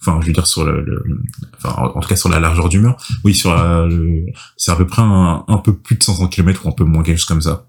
enfin, 0.00 0.18
je 0.22 0.26
veux 0.28 0.32
dire 0.32 0.46
sur 0.46 0.64
le, 0.64 0.80
le- 0.82 1.22
enfin, 1.56 1.74
en 1.82 1.98
en 1.98 2.00
tout 2.00 2.08
cas 2.08 2.16
sur 2.16 2.28
la 2.30 2.40
largeur 2.40 2.68
du 2.68 2.78
mur. 2.78 2.96
Oui, 3.24 3.34
sur 3.34 3.54
la, 3.54 3.86
c'est 4.56 4.70
à 4.70 4.76
peu 4.76 4.86
près 4.86 5.02
un, 5.02 5.44
un 5.48 5.58
peu 5.58 5.74
plus 5.76 5.96
de 5.96 6.02
500 6.02 6.28
km 6.28 6.64
ou 6.64 6.68
un 6.70 6.72
peu 6.72 6.84
moins, 6.84 7.02
quelque 7.02 7.18
chose 7.18 7.26
comme 7.26 7.42
ça. 7.42 7.66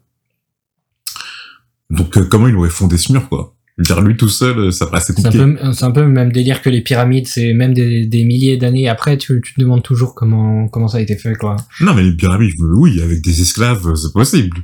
Donc, 1.89 2.17
euh, 2.17 2.25
comment 2.29 2.47
il 2.47 2.55
aurait 2.55 2.69
fondé 2.69 2.97
ce 2.97 3.11
mur, 3.11 3.27
quoi? 3.29 3.54
Je 3.77 3.81
veux 3.93 3.95
dire, 3.95 4.01
lui 4.01 4.15
tout 4.15 4.29
seul, 4.29 4.57
euh, 4.57 4.71
ça 4.71 4.85
paraît 4.85 4.99
assez 4.99 5.11
C'est 5.13 5.19
un, 5.19 5.31
compliqué. 5.31 5.61
peu, 5.61 5.73
c'est 5.73 5.83
un 5.83 5.91
peu 5.91 6.01
le 6.01 6.07
même 6.07 6.31
délire 6.31 6.61
que 6.61 6.69
les 6.69 6.79
pyramides, 6.81 7.27
c'est 7.27 7.53
même 7.53 7.73
des, 7.73 8.05
des 8.05 8.23
milliers 8.23 8.55
d'années 8.55 8.87
après, 8.87 9.17
tu, 9.17 9.41
tu 9.43 9.53
te 9.53 9.59
demandes 9.59 9.83
toujours 9.83 10.15
comment, 10.15 10.69
comment 10.69 10.87
ça 10.87 10.99
a 10.99 11.01
été 11.01 11.17
fait, 11.17 11.35
quoi. 11.35 11.57
Non, 11.81 11.93
mais 11.93 12.03
les 12.03 12.15
pyramides, 12.15 12.53
oui, 12.61 13.01
avec 13.01 13.21
des 13.21 13.41
esclaves, 13.41 13.85
euh, 13.87 13.95
c'est 13.95 14.13
possible. 14.13 14.57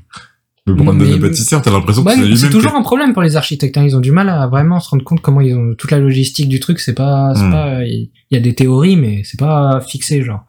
Le 0.67 0.75
mais- 0.75 1.09
de 1.11 1.17
bâtisseur, 1.17 1.61
t'as 1.61 1.71
l'impression 1.71 2.03
que 2.05 2.35
c'est 2.35 2.49
toujours 2.51 2.75
un 2.75 2.83
problème 2.83 3.11
pour 3.13 3.23
les 3.23 3.35
architectes, 3.35 3.77
hein. 3.77 3.83
ils 3.83 3.95
ont 3.97 3.99
du 3.99 4.11
mal 4.11 4.29
à 4.29 4.47
vraiment 4.47 4.79
se 4.79 4.89
rendre 4.89 5.03
compte 5.03 5.19
comment 5.19 5.41
ils 5.41 5.55
ont 5.55 5.73
toute 5.75 5.89
la 5.91 5.97
logistique 5.99 6.47
du 6.47 6.59
truc, 6.61 6.79
c'est 6.79 6.93
pas, 6.93 7.33
c'est 7.35 7.43
Hmm. 7.43 7.51
pas, 7.51 7.83
il 7.83 8.09
y 8.29 8.37
a 8.37 8.39
des 8.39 8.53
théories, 8.55 8.95
mais 8.95 9.23
c'est 9.25 9.39
pas 9.39 9.81
fixé, 9.81 10.21
genre. 10.23 10.45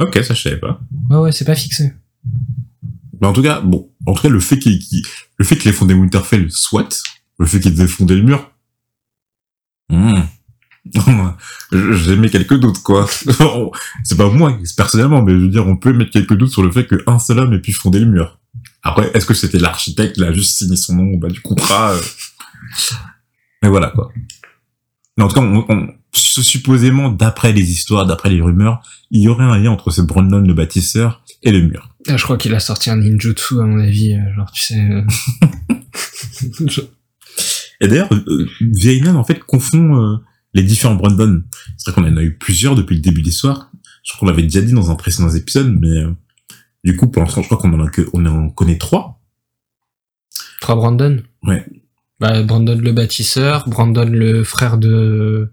Ok, 0.00 0.18
ça 0.24 0.34
je 0.34 0.40
savais 0.42 0.56
pas. 0.58 0.80
Ouais, 1.10 1.18
ouais, 1.18 1.30
c'est 1.32 1.44
pas 1.44 1.54
fixé. 1.54 1.92
Mais 3.20 3.26
en 3.28 3.32
tout 3.32 3.42
cas, 3.42 3.60
bon, 3.60 3.90
en 4.06 4.14
tout 4.14 4.22
cas, 4.22 4.28
le 4.30 4.40
fait 4.40 4.58
qu'il- 4.58 4.80
le 5.36 5.44
fait 5.44 5.56
qu'il 5.56 5.70
ait 5.70 5.74
fondé 5.74 5.94
Winterfell, 5.94 6.50
soit, 6.50 7.04
le 7.38 7.46
fait 7.46 7.60
qu'il 7.60 7.80
ait 7.80 7.86
fondé 7.86 8.16
le 8.16 8.22
mur, 8.22 8.50
hmm. 9.90 10.20
J'ai 11.72 12.16
mis 12.16 12.28
quelques 12.30 12.58
doutes, 12.60 12.82
quoi. 12.82 13.06
c'est 14.04 14.16
pas 14.16 14.28
moi, 14.28 14.56
personnellement, 14.76 15.22
mais 15.22 15.32
je 15.32 15.38
veux 15.38 15.48
dire, 15.48 15.66
on 15.66 15.76
peut 15.76 15.92
mettre 15.94 16.10
quelques 16.10 16.34
doutes 16.34 16.50
sur 16.50 16.62
le 16.62 16.70
fait 16.70 16.86
qu'un 16.86 17.18
seul 17.18 17.38
homme 17.38 17.54
ait 17.54 17.60
pu 17.60 17.72
fonder 17.72 18.00
le 18.00 18.06
mur. 18.06 18.38
Après, 18.82 19.10
est-ce 19.14 19.24
que 19.24 19.32
c'était 19.34 19.58
l'architecte, 19.58 20.16
il 20.18 20.24
a 20.24 20.32
juste 20.32 20.58
signé 20.58 20.76
son 20.76 20.94
nom 20.96 21.14
au 21.14 21.18
bas 21.18 21.28
du 21.28 21.40
contrat 21.40 21.92
euh. 21.92 22.00
Mais 23.62 23.70
voilà, 23.70 23.90
quoi. 23.90 24.10
Mais 25.16 25.24
en 25.24 25.28
tout 25.28 25.34
cas, 25.36 25.40
on, 25.40 25.64
on- 25.70 25.88
supposément, 26.12 27.08
d'après 27.10 27.52
les 27.52 27.70
histoires, 27.72 28.04
d'après 28.06 28.28
les 28.28 28.42
rumeurs, 28.42 28.82
il 29.10 29.22
y 29.22 29.28
aurait 29.28 29.44
un 29.44 29.56
lien 29.58 29.70
entre 29.70 29.90
ce 29.90 30.02
Brandon 30.02 30.40
le 30.40 30.52
bâtisseur 30.54 31.24
et 31.42 31.50
le 31.50 31.62
mur. 31.62 31.88
Ah, 32.08 32.16
je 32.18 32.24
crois 32.24 32.36
qu'il 32.36 32.54
a 32.54 32.60
sorti 32.60 32.90
un 32.90 32.96
ninjutsu, 32.96 33.58
à 33.60 33.64
mon 33.64 33.80
avis. 33.80 34.12
euh, 34.14 34.34
Genre, 34.36 34.50
tu 34.52 34.62
sais... 34.62 34.80
euh, 34.80 35.02
Et 37.84 37.88
d'ailleurs, 37.88 38.08
euh, 38.12 38.46
Vieillnan, 38.62 39.14
en 39.14 39.24
fait, 39.24 39.40
confond 39.40 40.00
euh, 40.00 40.16
les 40.54 40.62
différents 40.62 40.94
Brandon. 40.94 41.42
C'est 41.76 41.90
vrai 41.90 42.00
qu'on 42.00 42.08
en 42.08 42.16
a 42.16 42.22
eu 42.22 42.38
plusieurs 42.38 42.74
depuis 42.74 42.94
le 42.94 43.02
début 43.02 43.20
de 43.20 43.26
l'histoire. 43.26 43.70
Je 44.02 44.12
crois 44.12 44.20
qu'on 44.20 44.26
l'avait 44.26 44.42
déjà 44.42 44.62
dit 44.62 44.72
dans 44.72 44.90
un 44.90 44.94
précédent 44.94 45.28
épisode, 45.28 45.76
mais 45.78 45.98
euh, 45.98 46.10
du 46.82 46.96
coup, 46.96 47.08
pour 47.08 47.22
l'instant, 47.22 47.42
je 47.42 47.46
crois 47.46 47.58
qu'on 47.58 47.78
en, 47.78 47.84
a 47.84 47.90
que, 47.90 48.08
on 48.14 48.24
en 48.24 48.48
connaît 48.48 48.78
trois. 48.78 49.20
Trois 50.62 50.76
Brandon 50.76 51.22
Ouais. 51.42 51.66
Bah, 52.20 52.42
Brandon 52.42 52.78
le 52.78 52.92
bâtisseur, 52.92 53.68
Brandon 53.68 54.08
le 54.08 54.44
frère 54.44 54.78
de... 54.78 55.52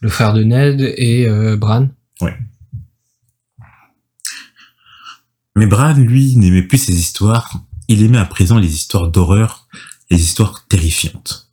Le 0.00 0.08
frère 0.08 0.32
de 0.32 0.44
Ned 0.44 0.80
et 0.80 1.28
euh, 1.28 1.56
Bran. 1.56 1.88
Mais 5.56 5.66
Bran, 5.66 5.94
lui, 5.94 6.36
n'aimait 6.36 6.62
plus 6.62 6.78
ces 6.78 6.96
histoires. 6.96 7.64
Il 7.88 8.04
aimait 8.04 8.18
à 8.18 8.24
présent 8.24 8.58
les 8.58 8.72
histoires 8.72 9.08
d'horreur, 9.08 9.66
les 10.10 10.20
histoires 10.20 10.66
terrifiantes. 10.68 11.50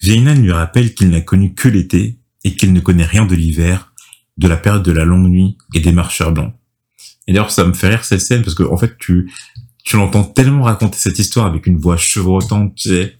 Vieillnan 0.00 0.34
lui 0.34 0.52
rappelle 0.52 0.94
qu'il 0.94 1.10
n'a 1.10 1.20
connu 1.22 1.54
que 1.54 1.68
l'été 1.68 2.18
et 2.44 2.54
qu'il 2.54 2.72
ne 2.72 2.80
connaît 2.80 3.04
rien 3.06 3.24
de 3.24 3.34
l'hiver, 3.34 3.92
de 4.36 4.48
la 4.48 4.56
période 4.56 4.82
de 4.82 4.92
la 4.92 5.04
longue 5.04 5.28
nuit 5.30 5.56
et 5.74 5.80
des 5.80 5.92
marcheurs 5.92 6.32
blancs. 6.32 6.52
Et 7.26 7.32
d'ailleurs, 7.32 7.50
ça 7.50 7.64
me 7.64 7.72
fait 7.72 7.88
rire 7.88 8.04
cette 8.04 8.20
scène 8.20 8.42
parce 8.42 8.54
que, 8.54 8.64
en 8.64 8.76
fait, 8.76 8.98
tu, 8.98 9.30
tu 9.82 9.96
l'entends 9.96 10.24
tellement 10.24 10.64
raconter 10.64 10.98
cette 10.98 11.18
histoire 11.18 11.46
avec 11.46 11.66
une 11.66 11.78
voix 11.78 11.96
chevrotante, 11.96 12.74
tu 12.74 12.90
sais. 12.90 13.16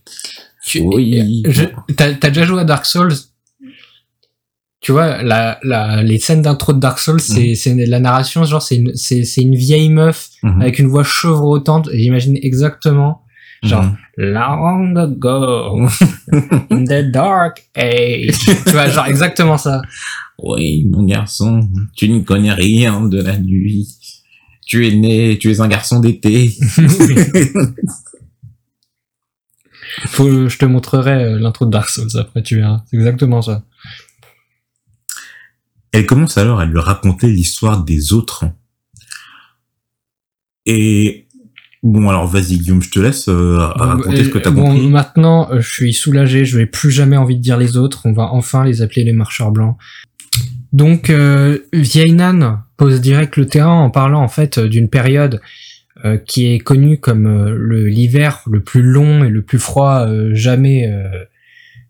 Tu- 0.67 0.81
Oui. 0.81 1.43
Je- 1.49 1.65
T'as 1.95 2.13
déjà 2.15 2.45
joué 2.45 2.61
à 2.61 2.65
Dark 2.65 2.85
Souls? 2.85 3.15
Tu 4.81 4.93
vois, 4.93 5.23
la, 5.23 5.59
la, 5.63 6.03
les 6.03 6.19
scènes 6.19 6.43
d'intro 6.43 6.75
de 6.75 6.79
Dark 6.81 6.99
Souls, 6.99 7.21
c'est 7.21 7.55
c'est 7.55 7.75
la 7.87 8.01
narration, 8.01 8.45
genre 8.45 8.61
c'est 8.61 8.77
une, 8.77 8.95
c'est 8.95 9.25
une 9.41 9.55
vieille 9.57 9.89
meuf 9.89 10.29
Mhm. 10.43 10.61
avec 10.61 10.79
une 10.79 10.89
voix 10.89 11.05
chevrotante. 11.05 11.89
J'imagine 11.95 12.37
exactement, 12.43 13.24
genre 13.65 13.97
long 14.17 14.97
ago 14.97 15.89
in 16.71 16.85
the 16.85 17.11
dark 17.11 17.65
age. 17.77 18.39
tu 18.39 18.71
vois, 18.71 18.89
genre 18.89 19.07
exactement 19.07 19.59
ça. 19.59 19.83
Oui, 20.39 20.85
mon 20.91 21.05
garçon, 21.05 21.69
tu 21.97 22.09
ne 22.09 22.21
connais 22.21 22.53
rien 22.53 23.03
de 23.03 23.23
la 23.23 23.39
nuit. 23.39 23.89
Tu 24.67 24.87
es 24.89 24.95
né, 24.95 25.39
tu 25.39 25.51
es 25.51 25.61
un 25.61 25.69
garçon 25.69 26.01
d'été. 26.01 26.53
Faut, 30.07 30.49
je 30.49 30.59
te 30.59 30.65
montrerai 30.65 31.25
euh, 31.25 31.39
l'intro 31.39 31.67
de 31.67 31.71
Dark 31.71 31.89
Souls 31.89 32.17
après, 32.19 32.43
tu 32.43 32.57
verras. 32.57 32.83
C'est 32.87 32.97
exactement 32.97 33.43
ça. 33.43 33.63
Elle 35.93 36.07
commence 36.07 36.37
alors 36.39 36.59
à 36.59 36.65
lui 36.65 36.81
raconter 36.81 37.29
l'histoire 37.29 37.85
des 37.85 38.13
autres. 38.13 38.47
Et 40.67 41.24
bon, 41.85 42.09
alors 42.09 42.27
vas-y 42.27 42.59
Guillaume, 42.59 42.83
je 42.83 42.91
te 42.91 42.99
laisse 42.99 43.29
euh, 43.29 43.59
raconter 43.59 44.25
ce 44.25 44.29
que 44.31 44.39
t'as 44.39 44.51
bon, 44.51 44.65
compris. 44.73 44.89
maintenant, 44.89 45.49
euh, 45.53 45.61
je 45.61 45.71
suis 45.71 45.93
soulagé, 45.93 46.45
je 46.45 46.59
n'ai 46.59 46.67
plus 46.67 46.91
jamais 46.91 47.17
envie 47.17 47.37
de 47.37 47.43
dire 47.43 47.57
les 47.57 47.77
autres, 47.77 48.03
on 48.07 48.13
va 48.13 48.25
enfin 48.33 48.65
les 48.65 48.83
appeler 48.83 49.05
les 49.05 49.13
marcheurs 49.13 49.53
blancs. 49.53 49.77
Donc, 50.73 51.09
euh, 51.11 51.59
Vieille 51.73 52.15
Nan 52.15 52.63
pose 52.77 53.01
direct 53.01 53.37
le 53.37 53.47
terrain 53.47 53.79
en 53.79 53.91
parlant 53.91 54.23
en 54.23 54.29
fait 54.29 54.59
euh, 54.59 54.69
d'une 54.69 54.89
période 54.89 55.41
euh, 56.05 56.17
qui 56.17 56.47
est 56.53 56.59
connue 56.59 56.99
comme 56.99 57.27
euh, 57.27 57.55
le 57.57 57.87
l'hiver 57.87 58.43
le 58.51 58.61
plus 58.61 58.83
long 58.83 59.23
et 59.23 59.29
le 59.29 59.43
plus 59.43 59.61
froid 59.61 60.05
euh, 60.09 60.35
jamais 60.35 60.91
euh, 60.91 61.25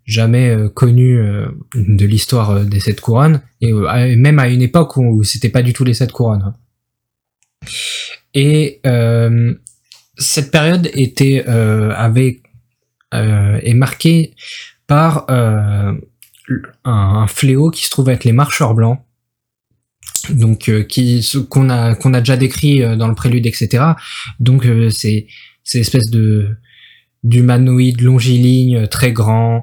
jamais 0.04 0.54
connu 0.74 1.18
euh, 1.18 1.46
de 1.74 2.04
l'histoire 2.04 2.60
des 2.66 2.78
sept 2.78 3.00
couronnes 3.00 3.40
et 3.62 3.72
même 4.16 4.38
à 4.38 4.48
une 4.50 4.60
époque 4.60 4.98
où 4.98 5.24
c'était 5.24 5.48
pas 5.48 5.62
du 5.62 5.72
tout 5.72 5.82
les 5.84 5.94
sept 5.94 6.12
couronnes. 6.12 6.42
hein. 6.44 6.54
Et 8.34 8.80
euh, 8.84 9.54
cette 10.16 10.50
période 10.50 10.90
était 10.94 11.44
euh, 11.48 11.92
avait 11.94 12.40
euh, 13.14 13.58
est 13.62 13.74
marquée 13.74 14.34
par 14.86 15.26
euh, 15.30 15.92
un, 16.84 16.92
un 16.92 17.26
fléau 17.26 17.70
qui 17.70 17.84
se 17.84 17.90
trouve 17.90 18.08
être 18.10 18.24
les 18.24 18.32
marcheurs 18.32 18.74
blancs. 18.74 19.00
Donc 20.30 20.68
euh, 20.68 20.82
qui 20.82 21.26
qu'on 21.50 21.68
a 21.70 21.94
qu'on 21.94 22.14
a 22.14 22.20
déjà 22.20 22.36
décrit 22.36 22.82
euh, 22.82 22.96
dans 22.96 23.08
le 23.08 23.14
prélude 23.14 23.46
etc 23.46 23.84
donc 24.40 24.66
c'est 24.90 25.26
c'est 25.62 25.78
l'espèce 25.78 26.10
de 26.10 26.48
d'humanoïde 27.24 28.00
longiligne 28.00 28.86
très 28.88 29.12
grand 29.12 29.62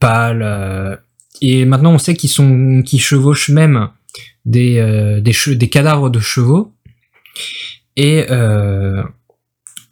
pâle 0.00 1.00
et 1.40 1.64
maintenant 1.64 1.92
on 1.92 1.98
sait 1.98 2.14
qu'ils 2.14 2.30
sont 2.30 2.82
qu'ils 2.84 3.00
chevauchent 3.00 3.50
même 3.50 3.88
des 4.44 5.20
des, 5.20 5.32
che- 5.32 5.54
des 5.56 5.68
cadavres 5.68 6.10
de 6.10 6.20
chevaux 6.20 6.72
et 7.96 8.26
euh, 8.30 9.02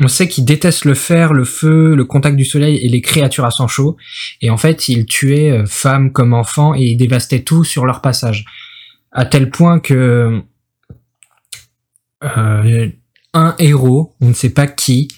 on 0.00 0.08
sait 0.08 0.28
qu'ils 0.28 0.44
détestent 0.44 0.84
le 0.84 0.94
fer, 0.94 1.32
le 1.32 1.44
feu, 1.44 1.94
le 1.94 2.04
contact 2.04 2.36
du 2.36 2.44
soleil 2.44 2.76
et 2.76 2.88
les 2.88 3.00
créatures 3.00 3.44
à 3.44 3.50
sang 3.50 3.68
chaud. 3.68 3.96
Et 4.40 4.50
en 4.50 4.56
fait, 4.56 4.88
ils 4.88 5.06
tuaient 5.06 5.50
euh, 5.50 5.66
femmes 5.66 6.12
comme 6.12 6.34
enfants 6.34 6.74
et 6.74 6.82
ils 6.82 6.96
dévastaient 6.96 7.42
tout 7.42 7.64
sur 7.64 7.86
leur 7.86 8.00
passage. 8.00 8.44
À 9.12 9.24
tel 9.24 9.50
point 9.50 9.78
que 9.78 10.42
euh, 12.24 12.88
un 13.34 13.54
héros, 13.58 14.14
on 14.20 14.28
ne 14.28 14.34
sait 14.34 14.50
pas 14.50 14.66
qui, 14.66 15.08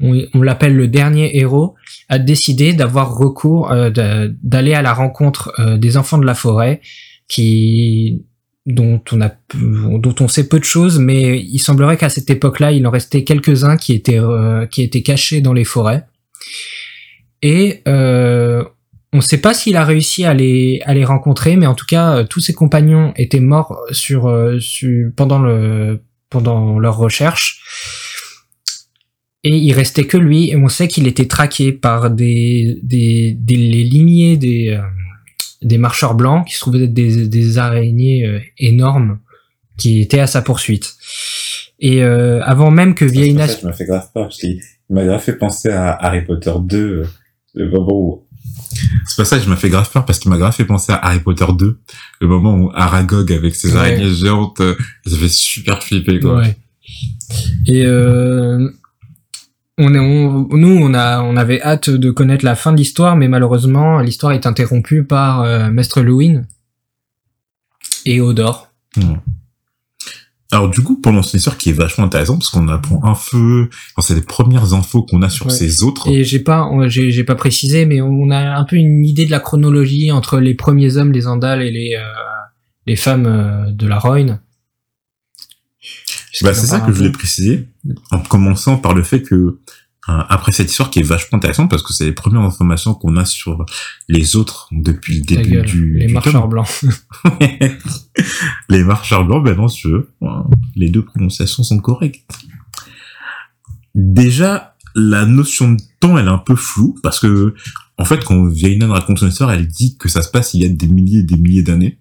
on, 0.00 0.42
l'appelle 0.42 0.76
le 0.76 0.88
dernier 0.88 1.38
héros, 1.38 1.74
a 2.08 2.18
décidé 2.18 2.72
d'avoir 2.74 3.16
recours, 3.16 3.72
d'aller 3.92 4.74
à 4.74 4.82
la 4.82 4.92
rencontre 4.92 5.52
des 5.78 5.96
enfants 5.96 6.18
de 6.18 6.26
la 6.26 6.34
forêt 6.34 6.80
qui 7.28 8.24
dont 8.66 9.02
on 9.12 9.20
a 9.20 9.30
dont 9.54 10.14
on 10.20 10.28
sait 10.28 10.48
peu 10.48 10.58
de 10.58 10.64
choses 10.64 10.98
mais 10.98 11.38
il 11.38 11.58
semblerait 11.58 11.98
qu'à 11.98 12.08
cette 12.08 12.30
époque-là 12.30 12.72
il 12.72 12.86
en 12.86 12.90
restait 12.90 13.22
quelques-uns 13.22 13.76
qui 13.76 13.92
étaient 13.92 14.18
euh, 14.18 14.66
qui 14.66 14.82
étaient 14.82 15.02
cachés 15.02 15.40
dans 15.40 15.52
les 15.52 15.64
forêts. 15.64 16.04
Et 17.42 17.82
euh, 17.88 18.64
on 19.12 19.18
ne 19.18 19.22
sait 19.22 19.40
pas 19.40 19.52
s'il 19.52 19.76
a 19.76 19.84
réussi 19.84 20.24
à 20.24 20.32
les 20.32 20.80
à 20.86 20.94
les 20.94 21.04
rencontrer 21.04 21.56
mais 21.56 21.66
en 21.66 21.74
tout 21.74 21.86
cas 21.86 22.24
tous 22.24 22.40
ses 22.40 22.54
compagnons 22.54 23.12
étaient 23.16 23.40
morts 23.40 23.78
sur, 23.90 24.28
euh, 24.28 24.58
sur 24.60 25.10
pendant 25.14 25.38
le 25.38 26.00
pendant 26.30 26.78
leur 26.78 26.96
recherche. 26.96 27.60
Et 29.46 29.54
il 29.56 29.72
restait 29.74 30.04
que 30.04 30.16
lui 30.16 30.50
et 30.50 30.56
on 30.56 30.68
sait 30.68 30.88
qu'il 30.88 31.06
était 31.06 31.28
traqué 31.28 31.70
par 31.72 32.10
des 32.10 32.78
des, 32.82 33.36
des 33.38 33.56
les 33.56 33.84
lignées 33.84 34.38
des 34.38 34.70
euh, 34.70 34.82
des 35.64 35.78
marcheurs 35.78 36.14
blancs 36.14 36.46
qui 36.46 36.54
se 36.54 36.60
trouvaient 36.60 36.84
être 36.84 36.94
des, 36.94 37.26
des 37.28 37.58
araignées 37.58 38.26
euh, 38.26 38.38
énormes 38.58 39.18
qui 39.76 40.00
étaient 40.00 40.20
à 40.20 40.26
sa 40.26 40.42
poursuite. 40.42 40.94
Et 41.80 42.02
euh, 42.04 42.40
avant 42.44 42.70
même 42.70 42.94
que 42.94 43.04
Vieille 43.04 43.34
Nas... 43.34 43.48
Je 43.60 43.66
m'a 43.66 43.72
fait 43.72 43.84
grave 43.86 44.08
peur 44.14 44.24
parce 44.24 44.38
qu'il 44.38 44.60
m'a 44.90 45.04
grave 45.04 45.20
fait 45.20 45.32
penser 45.36 45.68
à 45.70 45.90
Harry 45.92 46.22
Potter 46.24 46.52
2. 46.62 46.78
euh, 46.78 47.06
Le 47.54 47.70
moment 47.70 47.92
où... 47.92 48.20
Ce 49.08 49.16
passage 49.16 49.46
m'a 49.46 49.56
fait 49.56 49.68
grave 49.70 49.90
peur 49.90 50.04
parce 50.04 50.18
qu'il 50.18 50.30
m'a 50.30 50.36
grave 50.38 50.54
fait 50.54 50.64
penser 50.64 50.92
à 50.92 50.96
Harry 50.96 51.20
Potter 51.20 51.46
2. 51.58 51.78
Le 52.20 52.26
moment 52.28 52.54
où 52.56 52.70
Aragog 52.74 53.32
avec 53.32 53.54
ses 53.56 53.72
Ouais. 53.72 53.78
araignées 53.78 54.14
géantes, 54.14 54.60
ça 55.06 55.16
fait 55.16 55.28
super 55.28 55.82
flipper 55.82 56.20
quoi. 56.20 56.38
Ouais. 56.38 56.56
Et 57.66 57.84
euh, 57.86 58.68
on 59.78 59.92
est, 59.94 59.98
on- 59.98 60.48
nous, 60.56 60.78
on 60.80 60.94
a, 60.94 61.20
on 61.22 61.36
avait 61.36 61.60
hâte 61.62 61.90
de 61.90 62.10
connaître 62.10 62.44
la 62.44 62.54
fin 62.54 62.72
de 62.72 62.76
l'histoire, 62.76 63.16
mais 63.16 63.28
malheureusement, 63.28 64.00
l'histoire 64.00 64.32
est 64.32 64.46
interrompue 64.46 65.04
par 65.04 65.42
euh, 65.42 65.70
Maître 65.70 66.00
Lewin 66.00 66.42
et 68.06 68.20
Odor. 68.20 68.68
Hmm. 68.96 69.14
Alors 70.52 70.68
du 70.68 70.82
coup, 70.82 71.00
pendant 71.00 71.22
cette 71.22 71.34
histoire 71.34 71.56
qui 71.58 71.70
est 71.70 71.72
vachement 71.72 72.04
intéressante 72.04 72.38
parce 72.38 72.50
qu'on 72.50 72.68
apprend 72.68 73.02
un 73.02 73.16
peu, 73.30 73.68
enfin, 73.96 74.06
c'est 74.06 74.14
les 74.14 74.20
premières 74.20 74.72
infos 74.72 75.02
qu'on 75.02 75.20
a 75.22 75.28
sur 75.28 75.46
Ouais. 75.46 75.52
ces 75.52 75.82
autres. 75.82 76.06
Et 76.08 76.22
j'ai 76.22 76.38
pas, 76.38 76.70
j'ai 76.86 77.24
pas 77.24 77.34
précisé, 77.34 77.86
mais 77.86 78.00
on 78.00 78.30
a 78.30 78.54
un 78.56 78.62
peu 78.64 78.76
une 78.76 79.04
idée 79.04 79.26
de 79.26 79.32
la 79.32 79.40
chronologie 79.40 80.12
entre 80.12 80.38
les 80.38 80.54
premiers 80.54 80.96
hommes, 80.96 81.10
les 81.10 81.26
Andals 81.26 81.62
et 81.62 81.72
les, 81.72 81.96
euh, 81.98 82.04
les 82.86 82.94
femmes 82.94 83.26
euh, 83.26 83.72
de 83.72 83.88
la 83.88 83.98
Royne. 83.98 84.40
Bah, 86.42 86.54
c'est 86.54 86.66
ça 86.66 86.80
que 86.80 86.92
je 86.92 86.96
voulais 86.96 87.12
préciser, 87.12 87.68
en 88.10 88.18
commençant 88.20 88.76
par 88.76 88.94
le 88.94 89.02
fait 89.02 89.22
que 89.22 89.34
euh, 89.34 90.22
après 90.28 90.52
cette 90.52 90.70
histoire 90.70 90.90
qui 90.90 90.98
est 90.98 91.04
vachement 91.04 91.38
intéressante 91.38 91.70
parce 91.70 91.82
que 91.82 91.94
c'est 91.94 92.04
les 92.04 92.12
premières 92.12 92.42
informations 92.42 92.92
qu'on 92.92 93.16
a 93.16 93.24
sur 93.24 93.64
les 94.08 94.36
autres 94.36 94.68
depuis 94.70 95.20
le 95.20 95.24
Ta 95.24 95.36
début 95.36 95.50
gueule, 95.50 95.64
du 95.64 95.98
les 95.98 96.06
du 96.06 96.12
marcheurs 96.12 96.48
blancs. 96.48 96.68
les 98.68 98.84
marcheurs 98.84 99.24
blancs, 99.24 99.44
ben 99.44 99.56
non, 99.56 99.68
si 99.68 99.82
tu 99.82 99.88
veux, 99.88 100.10
les 100.76 100.90
deux 100.90 101.02
prononciations 101.02 101.62
sont 101.62 101.78
correctes. 101.78 102.30
Déjà, 103.94 104.76
la 104.94 105.24
notion 105.24 105.72
de 105.72 105.82
temps, 106.00 106.18
elle 106.18 106.26
est 106.26 106.30
un 106.30 106.38
peu 106.38 106.56
floue 106.56 106.96
parce 107.02 107.20
que, 107.20 107.54
en 107.96 108.04
fait, 108.04 108.24
quand 108.24 108.46
Vieille 108.46 108.82
raconte 108.84 109.20
son 109.20 109.28
histoire, 109.28 109.52
elle 109.52 109.66
dit 109.66 109.96
que 109.96 110.08
ça 110.08 110.20
se 110.20 110.30
passe 110.30 110.54
il 110.54 110.62
y 110.62 110.66
a 110.66 110.68
des 110.68 110.86
milliers 110.86 111.20
et 111.20 111.24
des 111.24 111.36
milliers 111.36 111.62
d'années. 111.62 111.98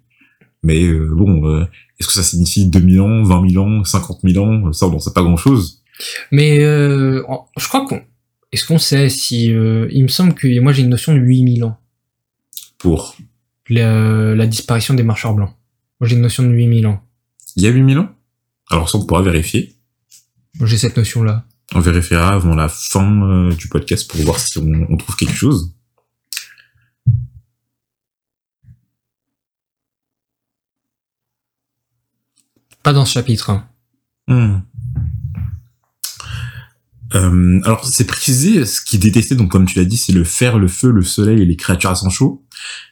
Mais 0.63 0.83
euh, 0.85 1.09
bon, 1.13 1.45
euh, 1.47 1.65
est-ce 1.99 2.07
que 2.07 2.13
ça 2.13 2.23
signifie 2.23 2.67
2000 2.69 3.01
ans, 3.01 3.23
20 3.23 3.49
000 3.49 3.63
ans, 3.65 3.83
50 3.83 4.19
000 4.23 4.45
ans? 4.45 4.71
Ça, 4.73 4.87
on 4.87 4.91
n'en 4.91 4.99
sait 4.99 5.13
pas 5.13 5.21
grand-chose. 5.21 5.81
Mais 6.31 6.59
euh, 6.63 7.21
je 7.57 7.67
crois 7.67 7.85
qu'on. 7.85 8.01
Est-ce 8.51 8.65
qu'on 8.65 8.77
sait 8.79 9.09
si. 9.09 9.51
euh, 9.53 9.87
il 9.91 10.03
me 10.03 10.07
semble 10.07 10.33
que 10.33 10.59
moi 10.59 10.71
j'ai 10.73 10.83
une 10.83 10.89
notion 10.89 11.13
de 11.13 11.19
8000 11.19 11.63
ans. 11.65 11.77
Pour... 12.77 13.15
La, 13.69 14.35
la 14.35 14.45
disparition 14.47 14.93
des 14.93 15.03
marcheurs 15.03 15.33
blancs. 15.33 15.51
Moi 15.99 16.07
j'ai 16.07 16.15
une 16.15 16.21
notion 16.21 16.43
de 16.43 16.49
8000 16.49 16.85
ans. 16.87 17.01
Il 17.55 17.63
y 17.63 17.67
a 17.67 17.69
8000 17.69 17.97
ans? 17.99 18.09
Alors 18.69 18.89
ça, 18.89 18.97
on 18.97 19.05
pourra 19.05 19.21
vérifier. 19.21 19.73
Moi 20.59 20.67
j'ai 20.67 20.77
cette 20.77 20.97
notion-là. 20.97 21.45
On 21.75 21.79
vérifiera 21.79 22.29
avant 22.33 22.55
la 22.55 22.67
fin 22.69 23.23
euh, 23.29 23.53
du 23.55 23.67
podcast 23.69 24.09
pour 24.09 24.19
voir 24.21 24.37
si 24.39 24.57
on, 24.59 24.69
on 24.89 24.97
trouve 24.97 25.15
quelque 25.15 25.33
chose. 25.33 25.73
Pas 32.83 32.93
dans 32.93 33.05
ce 33.05 33.13
chapitre. 33.13 33.49
hein. 33.49 33.65
Hmm. 34.27 34.59
Euh, 37.15 37.59
alors, 37.63 37.85
c'est 37.85 38.07
précisé, 38.07 38.65
ce 38.65 38.81
qu'il 38.81 38.99
détestait, 38.99 39.35
donc 39.35 39.51
comme 39.51 39.67
tu 39.67 39.77
l'as 39.77 39.85
dit, 39.85 39.97
c'est 39.97 40.13
le 40.13 40.23
fer, 40.23 40.57
le 40.57 40.67
feu, 40.67 40.89
le 40.91 41.03
soleil 41.03 41.41
et 41.43 41.45
les 41.45 41.55
créatures 41.55 41.91
à 41.91 41.95
sang 41.95 42.09
chaud. 42.09 42.43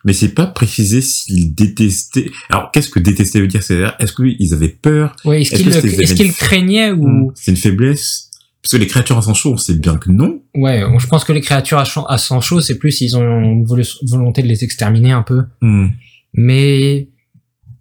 Mais 0.06 0.14
c'est 0.14 0.30
pas 0.36 0.46
précisé 0.46 1.02
s'il 1.02 1.56
détestait... 1.56 2.30
Alors, 2.50 2.70
qu'est-ce 2.72 2.90
que 2.90 3.00
détester 3.00 3.42
veut 3.42 3.48
dire? 3.48 3.64
C'est-à-dire, 3.64 3.96
est-ce 4.00 4.14
qu'ils 4.14 4.54
avaient 4.54 4.70
peur? 4.70 5.16
Ouais, 5.26 5.42
est-ce 5.42 5.56
Est-ce 5.56 5.64
qu'il 5.64 5.72
que 5.72 5.76
le- 5.76 5.82
c'était 5.82 6.04
est-ce 6.04 6.12
des 6.14 6.16
qu'il 6.18 6.26
events- 6.28 6.38
craignait 6.38 6.92
ou. 6.92 7.08
Hmm. 7.08 7.32
C'est 7.34 7.50
une 7.52 7.58
faiblesse? 7.58 8.30
Parce 8.62 8.74
que 8.74 8.78
les 8.78 8.86
créatures 8.86 9.18
à 9.18 9.24
sang 9.24 9.34
chaud, 9.34 9.54
on 9.54 9.58
sait 9.58 9.74
bien 9.74 9.98
que 9.98 10.12
non. 10.12 10.40
Ouais, 10.54 10.84
je 11.00 11.08
pense 11.08 11.24
que 11.24 11.34
les 11.34 11.42
créatures 11.42 11.80
à, 11.80 12.18
sang 12.20 12.42
chaud, 12.42 12.62
c'est 12.62 12.78
plus 12.78 13.02
ils 13.02 13.18
ont 13.18 13.42
une 13.42 13.66
volo- 13.66 13.82
volonté 14.04 14.44
de 14.44 14.48
les 14.48 14.64
exterminer 14.64 15.14
un 15.14 15.24
peu. 15.24 15.46
Hmm. 15.62 15.88
Mais 16.36 17.10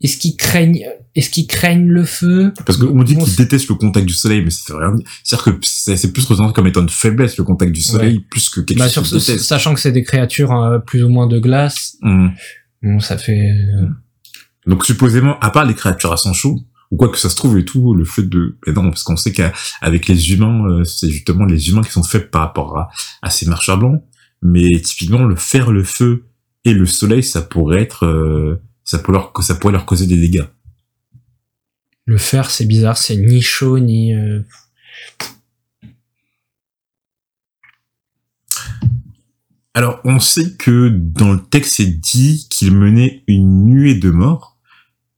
est-ce 0.01 0.17
qu'ils 0.17 0.37
craignent, 0.37 0.87
est-ce 1.17 1.31
qu'ils 1.31 1.47
craignent 1.47 1.89
le 1.89 2.05
feu? 2.05 2.53
Parce 2.67 2.79
qu'on 2.79 3.03
dit 3.03 3.17
qu'ils 3.17 3.27
c'est- 3.27 3.43
détestent 3.43 3.69
le 3.69 3.75
contact 3.75 4.07
du 4.07 4.15
soleil, 4.15 4.43
mais 4.45 4.51
ça 4.51 4.63
fait 4.67 4.73
rien 4.79 4.95
dire. 4.95 5.07
C'est-à-dire 5.25 5.45
que 5.59 5.67
c'est 5.67 5.97
c'est 5.97 6.13
plus 6.13 6.23
représenté 6.23 6.53
comme 6.55 6.67
étant 6.67 6.83
une 6.83 6.89
faiblesse, 6.89 7.37
le 7.37 7.45
contact 7.45 7.73
du 7.73 7.81
soleil, 7.83 8.21
plus 8.31 8.49
que 8.49 8.61
quelque 8.61 8.79
bah, 8.79 8.89
chose 8.89 9.09
qu'ils 9.09 9.19
détestent. 9.19 9.45
sachant 9.49 9.75
que 9.75 9.81
c'est 9.81 9.93
des 9.93 10.03
créatures 10.05 10.53
euh, 10.53 10.79
plus 10.79 11.03
ou 11.03 11.09
moins 11.09 11.27
de 11.27 11.39
glace, 11.39 11.97
Hmm. 12.03 12.29
bon, 12.83 13.01
ça 13.01 13.19
fait. 13.19 13.41
euh, 13.51 13.87
Donc 14.67 14.85
supposément, 14.85 15.39
à 15.41 15.51
part 15.51 15.65
les 15.65 15.75
créatures 15.75 16.13
à 16.13 16.17
sang 16.17 16.33
chaud, 16.33 16.59
ou 16.91 16.97
quoi 16.97 17.09
que 17.09 17.19
ça 17.19 17.29
se 17.31 17.37
trouve 17.37 17.57
et 17.59 17.65
tout, 17.65 17.95
le 17.95 18.05
fait 18.05 18.29
de... 18.29 18.59
Mais 18.67 18.73
non, 18.73 18.89
parce 18.91 19.05
qu'on 19.05 19.17
sait 19.17 19.33
qu'avec 19.33 20.09
les 20.09 20.33
humains, 20.33 20.65
euh, 20.69 20.85
c'est 20.85 21.09
justement 21.09 21.45
les 21.45 21.69
humains 21.71 21.83
qui 21.83 21.93
sont 21.93 22.03
faibles 22.03 22.31
par 22.31 22.43
rapport 22.43 22.77
à, 22.79 22.89
à 23.23 23.31
ces 23.31 23.47
marcheurs 23.47 23.79
blancs. 23.79 24.03
Mais 24.43 24.67
typiquement, 24.81 25.23
le 25.25 25.37
fer, 25.37 25.71
le 25.71 25.85
feu 25.85 26.25
et 26.65 26.73
le 26.75 26.87
soleil, 26.87 27.23
ça 27.23 27.43
pourrait 27.43 27.81
être... 27.83 28.07
euh, 28.07 28.61
ça, 28.85 28.99
pourrait 28.99 29.19
leur, 29.19 29.33
ça 29.41 29.55
pourrait 29.55 29.73
leur 29.73 29.87
causer 29.87 30.07
des 30.07 30.17
dégâts. 30.17 30.45
Le 32.07 32.19
fer, 32.19 32.51
c'est 32.51 32.67
bizarre, 32.67 32.97
c'est 32.97 33.17
ni 33.17 33.41
chaud 33.43 33.79
ni. 33.79 34.15
euh, 34.15 34.41
Alors, 39.75 40.01
on 40.05 40.19
sait 40.19 40.57
que 40.59 40.89
dans 40.89 41.33
le 41.33 41.41
texte, 41.41 41.75
c'est 41.77 41.87
dit 42.01 42.49
qu'ils 42.51 42.75
menaient 42.77 43.23
une 43.29 43.67
nuée 43.67 43.95
de 43.95 44.11
morts. 44.11 44.57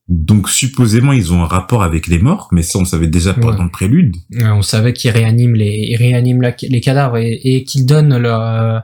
Donc 0.08 0.50
supposément, 0.50 1.12
ils 1.12 1.32
ont 1.32 1.42
un 1.42 1.46
rapport 1.46 1.82
avec 1.82 2.06
les 2.06 2.18
morts, 2.18 2.48
mais 2.52 2.62
ça, 2.62 2.78
on 2.78 2.84
savait 2.84 3.06
déjà 3.06 3.32
pas 3.32 3.48
Ouais. 3.48 3.56
dans 3.56 3.64
le 3.64 3.70
prélude. 3.70 4.14
Ouais, 4.34 4.50
on 4.50 4.60
savait 4.60 4.92
qu'ils 4.92 5.10
réaniment 5.10 5.54
les, 5.54 5.86
ils 5.90 5.96
réaniment 5.96 6.42
la- 6.42 6.54
les 6.60 6.80
cadavres 6.82 7.16
et, 7.16 7.40
et 7.44 7.64
qu'ils 7.64 7.86
donnent 7.86 8.12
euh, 8.12 8.78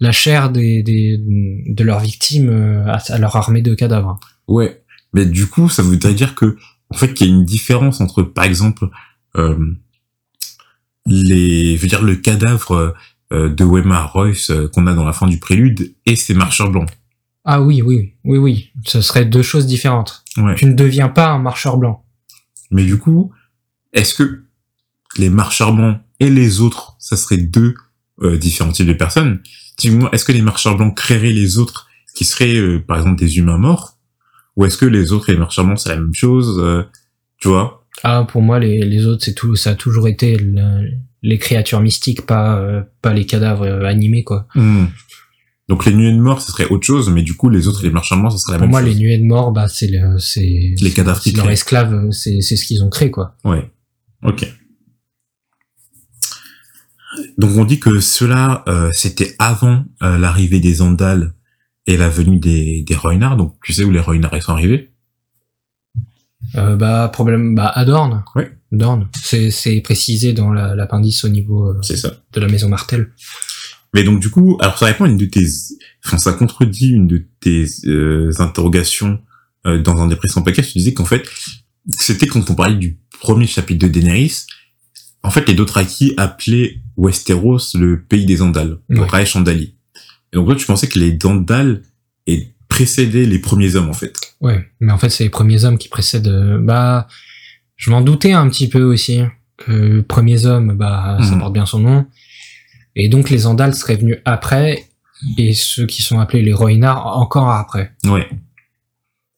la 0.00 0.12
chair 0.12 0.50
des, 0.50 0.82
des, 0.82 1.18
de 1.20 1.84
leurs 1.84 2.00
victimes 2.00 2.48
euh, 2.48 2.84
à, 2.86 3.00
à 3.12 3.18
leur 3.18 3.36
armée 3.36 3.62
de 3.62 3.74
cadavres. 3.74 4.18
Ouais. 4.48 4.82
Mais 5.14 5.24
du 5.24 5.46
coup, 5.46 5.68
ça 5.68 5.82
voudrait 5.82 6.14
dire 6.14 6.34
que, 6.34 6.56
en 6.92 6.98
fait, 6.98 7.14
qu'il 7.14 7.26
y 7.26 7.30
a 7.30 7.32
une 7.32 7.44
différence 7.44 8.00
entre, 8.00 8.22
par 8.22 8.44
exemple, 8.44 8.88
euh, 9.36 9.74
les, 11.06 11.76
je 11.76 11.82
veux 11.82 11.88
dire, 11.88 12.02
le 12.02 12.16
cadavre 12.16 12.94
euh, 13.32 13.48
de 13.48 13.64
Wemar 13.64 14.12
Royce 14.12 14.50
euh, 14.50 14.68
qu'on 14.68 14.86
a 14.86 14.94
dans 14.94 15.04
la 15.04 15.14
fin 15.14 15.26
du 15.26 15.38
prélude 15.38 15.94
et 16.04 16.16
ces 16.16 16.34
marcheurs 16.34 16.70
blancs. 16.70 16.90
Ah 17.44 17.62
oui, 17.62 17.80
oui, 17.80 18.14
oui, 18.24 18.38
oui. 18.38 18.72
Ce 18.84 19.00
serait 19.00 19.24
deux 19.24 19.42
choses 19.42 19.66
différentes. 19.66 20.22
Ouais. 20.36 20.54
Tu 20.54 20.66
ne 20.66 20.74
deviens 20.74 21.08
pas 21.08 21.30
un 21.30 21.38
marcheur 21.38 21.78
blanc. 21.78 22.04
Mais 22.70 22.84
du 22.84 22.98
coup, 22.98 23.32
est-ce 23.94 24.14
que 24.14 24.44
les 25.16 25.30
marcheurs 25.30 25.72
blancs 25.72 25.98
et 26.20 26.30
les 26.30 26.60
autres, 26.60 26.94
ça 26.98 27.16
serait 27.16 27.38
deux 27.38 27.74
euh, 28.20 28.36
différents 28.36 28.72
types 28.72 28.86
de 28.86 28.92
personnes? 28.92 29.40
Dis-moi, 29.78 30.10
est-ce 30.12 30.26
que 30.26 30.32
les 30.32 30.42
marcheurs 30.42 30.76
blancs 30.76 30.94
créeraient 30.94 31.32
les 31.32 31.56
autres 31.56 31.88
qui 32.14 32.24
seraient, 32.24 32.54
euh, 32.54 32.84
par 32.86 32.98
exemple, 32.98 33.18
des 33.18 33.38
humains 33.38 33.58
morts? 33.58 33.96
Ou 34.56 34.64
est-ce 34.66 34.76
que 34.76 34.86
les 34.86 35.12
autres 35.12 35.30
et 35.30 35.32
les 35.32 35.38
marcheurs 35.38 35.64
blancs, 35.64 35.78
c'est 35.78 35.88
la 35.88 35.96
même 35.96 36.14
chose 36.14 36.58
euh, 36.60 36.82
Tu 37.38 37.48
vois? 37.48 37.86
Ah, 38.04 38.26
pour 38.28 38.42
moi, 38.42 38.58
les, 38.58 38.84
les 38.84 39.06
autres, 39.06 39.24
c'est 39.24 39.34
tout, 39.34 39.54
ça 39.56 39.70
a 39.70 39.74
toujours 39.74 40.08
été 40.08 40.36
le- 40.36 40.90
les 41.22 41.38
créatures 41.38 41.80
mystiques, 41.80 42.26
pas, 42.26 42.58
euh, 42.58 42.82
pas 43.00 43.12
les 43.14 43.24
cadavres 43.26 43.62
euh, 43.64 43.84
animés, 43.84 44.24
quoi. 44.24 44.46
Hmm. 44.54 44.86
Donc 45.68 45.86
les 45.86 45.94
nuées 45.94 46.10
de 46.12 46.18
mort, 46.18 46.42
ce 46.42 46.50
serait 46.50 46.66
autre 46.68 46.84
chose, 46.84 47.08
mais 47.10 47.22
du 47.22 47.34
coup, 47.34 47.48
les 47.48 47.68
autres 47.68 47.80
et 47.84 47.86
les 47.86 47.92
marchands 47.92 48.28
ce 48.30 48.38
serait 48.38 48.52
la 48.54 48.58
Pour 48.58 48.66
même 48.66 48.70
moi, 48.72 48.80
chose. 48.82 48.90
les 48.90 48.96
nuées 49.00 49.18
de 49.18 49.24
mort, 49.24 49.52
bah, 49.52 49.68
c'est 49.68 49.86
le, 49.86 50.18
c'est, 50.18 50.74
Les 50.80 50.90
cadavres 50.90 51.20
c'est 51.22 51.30
qui 51.30 51.36
leur 51.36 51.44
créent. 51.46 51.52
esclave, 51.54 51.94
euh, 51.94 52.10
c'est, 52.10 52.40
c'est 52.40 52.56
ce 52.56 52.66
qu'ils 52.66 52.82
ont 52.82 52.90
créé, 52.90 53.10
quoi. 53.10 53.36
Ouais. 53.44 53.70
Ok. 54.24 54.46
Donc 57.38 57.56
on 57.56 57.64
dit 57.64 57.78
que 57.78 58.00
cela, 58.00 58.64
euh, 58.68 58.90
c'était 58.92 59.34
avant 59.38 59.84
euh, 60.02 60.18
l'arrivée 60.18 60.60
des 60.60 60.80
Andals 60.82 61.34
et 61.86 61.96
la 61.96 62.08
venue 62.08 62.38
des, 62.38 62.82
des. 62.82 62.94
Donc 63.36 63.56
tu 63.62 63.72
sais 63.72 63.84
où 63.84 63.90
les 63.90 64.00
Roynards 64.00 64.36
ils 64.36 64.42
sont 64.42 64.52
arrivés? 64.52 64.90
Euh, 66.56 66.76
bah, 66.76 67.08
problème, 67.12 67.54
bah, 67.54 67.68
à 67.68 67.84
Dorne. 67.84 68.24
Ouais. 68.34 68.50
Dorne. 68.72 69.08
C'est, 69.22 69.50
c'est 69.50 69.80
précisé 69.80 70.32
dans 70.32 70.52
la- 70.52 70.74
l'appendice 70.74 71.24
au 71.24 71.28
niveau 71.28 71.68
euh, 71.70 71.78
C'est 71.82 71.96
ça. 71.96 72.12
de 72.32 72.40
la 72.40 72.48
maison 72.48 72.68
Martel. 72.68 73.12
Mais 73.94 74.04
donc 74.04 74.20
du 74.20 74.30
coup, 74.30 74.56
alors 74.60 74.78
ça 74.78 74.86
répond 74.86 75.04
à 75.04 75.08
une 75.08 75.18
de 75.18 75.26
tes, 75.26 75.46
enfin 76.04 76.16
ça 76.18 76.32
contredit 76.32 76.88
une 76.90 77.06
de 77.06 77.26
tes 77.40 77.66
euh, 77.86 78.30
interrogations 78.38 79.20
euh, 79.66 79.80
dans 79.82 79.98
un 79.98 80.06
des 80.08 80.16
précédents 80.16 80.42
podcasts. 80.42 80.72
Tu 80.72 80.78
disais 80.78 80.94
qu'en 80.94 81.04
fait, 81.04 81.28
c'était 81.88 82.26
quand 82.26 82.48
on 82.50 82.54
parlait 82.54 82.76
du 82.76 82.98
premier 83.20 83.46
chapitre 83.46 83.86
de 83.86 83.92
Daenerys. 83.92 84.46
En 85.22 85.30
fait, 85.30 85.46
les 85.46 85.54
Dothraki 85.54 86.14
appelaient 86.16 86.80
Westeros 86.96 87.58
le 87.74 88.02
pays 88.02 88.24
des 88.26 88.40
Andals, 88.42 88.78
le 88.88 89.00
Ouais. 89.02 89.06
Reich 89.08 89.36
Andali. 89.36 89.76
Et 90.32 90.36
donc 90.36 90.46
toi, 90.46 90.56
tu 90.56 90.66
pensais 90.66 90.88
que 90.88 90.98
les 90.98 91.18
Andals 91.24 91.82
et 92.26 92.48
précédaient 92.68 93.26
les 93.26 93.38
premiers 93.38 93.74
hommes 93.76 93.90
en 93.90 93.94
fait. 93.94 94.14
Ouais. 94.40 94.64
Mais 94.80 94.92
en 94.92 94.98
fait, 94.98 95.10
c'est 95.10 95.24
les 95.24 95.30
premiers 95.30 95.64
hommes 95.64 95.78
qui 95.78 95.88
précèdent, 95.88 96.28
euh, 96.28 96.58
bah, 96.60 97.06
je 97.76 97.90
m'en 97.90 98.00
doutais 98.00 98.32
un 98.32 98.48
petit 98.48 98.68
peu 98.68 98.82
aussi. 98.82 99.20
Que 99.58 100.00
premiers 100.00 100.46
hommes, 100.46 100.76
bah, 100.76 101.18
ça 101.20 101.32
Mhm. 101.32 101.38
porte 101.40 101.52
bien 101.52 101.66
son 101.66 101.78
nom. 101.80 102.06
Et 102.96 103.08
donc, 103.08 103.30
les 103.30 103.46
Andals 103.46 103.74
seraient 103.74 103.96
venus 103.96 104.18
après, 104.24 104.86
et 105.38 105.52
ceux 105.54 105.86
qui 105.86 106.02
sont 106.02 106.18
appelés 106.18 106.42
les 106.42 106.52
Roynards 106.52 107.06
encore 107.18 107.50
après. 107.50 107.92
Ouais. 108.04 108.28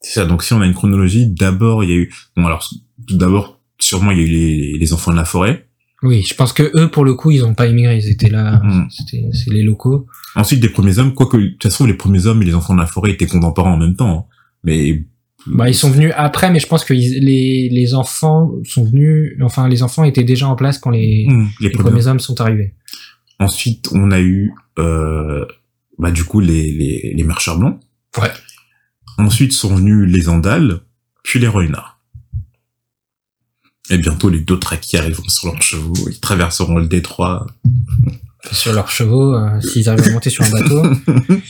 C'est 0.00 0.20
ça. 0.20 0.26
Donc 0.26 0.42
si 0.42 0.52
on 0.52 0.60
a 0.60 0.66
une 0.66 0.74
chronologie, 0.74 1.26
d'abord 1.28 1.82
il 1.84 1.90
y 1.90 1.92
a 1.92 1.96
eu, 1.96 2.14
bon 2.36 2.46
alors 2.46 2.68
tout 3.06 3.16
d'abord 3.18 3.60
sûrement 3.80 4.10
il 4.12 4.18
y 4.18 4.20
a 4.22 4.24
eu 4.24 4.28
les, 4.28 4.78
les 4.78 4.92
enfants 4.92 5.10
de 5.12 5.16
la 5.16 5.24
forêt. 5.24 5.63
Oui, 6.06 6.22
je 6.22 6.34
pense 6.34 6.52
que 6.52 6.70
eux, 6.78 6.90
pour 6.90 7.04
le 7.04 7.14
coup, 7.14 7.30
ils 7.32 7.44
ont 7.44 7.54
pas 7.54 7.66
immigré, 7.66 7.96
ils 7.96 8.08
étaient 8.10 8.28
là, 8.28 8.60
c'était, 8.90 9.24
c'est 9.32 9.50
les 9.50 9.62
locaux. 9.62 10.06
Ensuite, 10.36 10.60
des 10.60 10.68
premiers 10.68 10.98
hommes, 10.98 11.14
quoique, 11.14 11.36
de 11.38 11.48
toute 11.48 11.62
façon, 11.62 11.86
les 11.86 11.94
premiers 11.94 12.26
hommes 12.26 12.42
et 12.42 12.44
les 12.44 12.54
enfants 12.54 12.74
de 12.74 12.80
la 12.80 12.86
forêt 12.86 13.10
étaient 13.12 13.26
contemporains 13.26 13.72
en 13.72 13.78
même 13.78 13.96
temps. 13.96 14.18
hein. 14.30 14.34
Mais, 14.64 15.02
Bah, 15.46 15.68
ils 15.68 15.74
sont 15.74 15.90
venus 15.90 16.12
après, 16.16 16.50
mais 16.50 16.58
je 16.58 16.66
pense 16.66 16.84
que 16.84 16.94
ils- 16.94 17.20
les, 17.24 17.68
les 17.70 17.94
enfants 17.94 18.50
sont 18.64 18.84
venus, 18.84 19.36
enfin, 19.42 19.68
les 19.68 19.82
enfants 19.82 20.04
étaient 20.04 20.24
déjà 20.24 20.46
en 20.48 20.56
place 20.56 20.78
quand 20.78 20.90
les, 20.90 21.26
Hum, 21.28 21.48
les 21.60 21.68
les 21.68 21.72
premiers. 21.72 21.90
premiers 21.90 22.06
hommes 22.06 22.20
sont 22.20 22.40
arrivés. 22.40 22.74
Ensuite, 23.38 23.88
on 23.92 24.10
a 24.10 24.20
eu, 24.20 24.52
euh, 24.78 25.44
bah, 25.98 26.10
du 26.10 26.24
coup, 26.24 26.40
les, 26.40 26.70
les, 26.72 27.14
les 27.16 27.24
marcheurs 27.24 27.58
blancs. 27.58 27.78
Ouais. 28.20 28.30
Ensuite 29.18 29.52
sont 29.52 29.74
venus 29.74 30.08
les 30.10 30.28
Andals, 30.28 30.80
puis 31.22 31.38
les 31.40 31.48
Roynards. 31.48 31.93
Et 33.90 33.98
bientôt, 33.98 34.30
les 34.30 34.40
Dothraki 34.40 34.96
arriveront 34.96 35.28
sur 35.28 35.48
leurs 35.48 35.62
chevaux, 35.62 35.94
ils 36.08 36.18
traverseront 36.18 36.78
le 36.78 36.86
détroit. 36.86 37.46
Sur 38.50 38.72
leurs 38.72 38.90
chevaux, 38.90 39.34
euh, 39.34 39.60
s'ils 39.60 39.88
arrivent 39.88 40.08
à 40.08 40.12
monter 40.12 40.30
sur 40.30 40.44
un 40.44 40.50
bateau. 40.50 40.82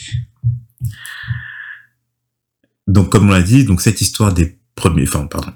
Donc, 2.87 3.09
comme 3.11 3.29
on 3.29 3.31
l'a 3.31 3.41
dit, 3.41 3.63
donc 3.65 3.81
cette 3.81 3.99
histoire 3.99 4.31
des 4.31 4.59
premiers, 4.75 5.07
enfin, 5.07 5.25
pardon. 5.25 5.51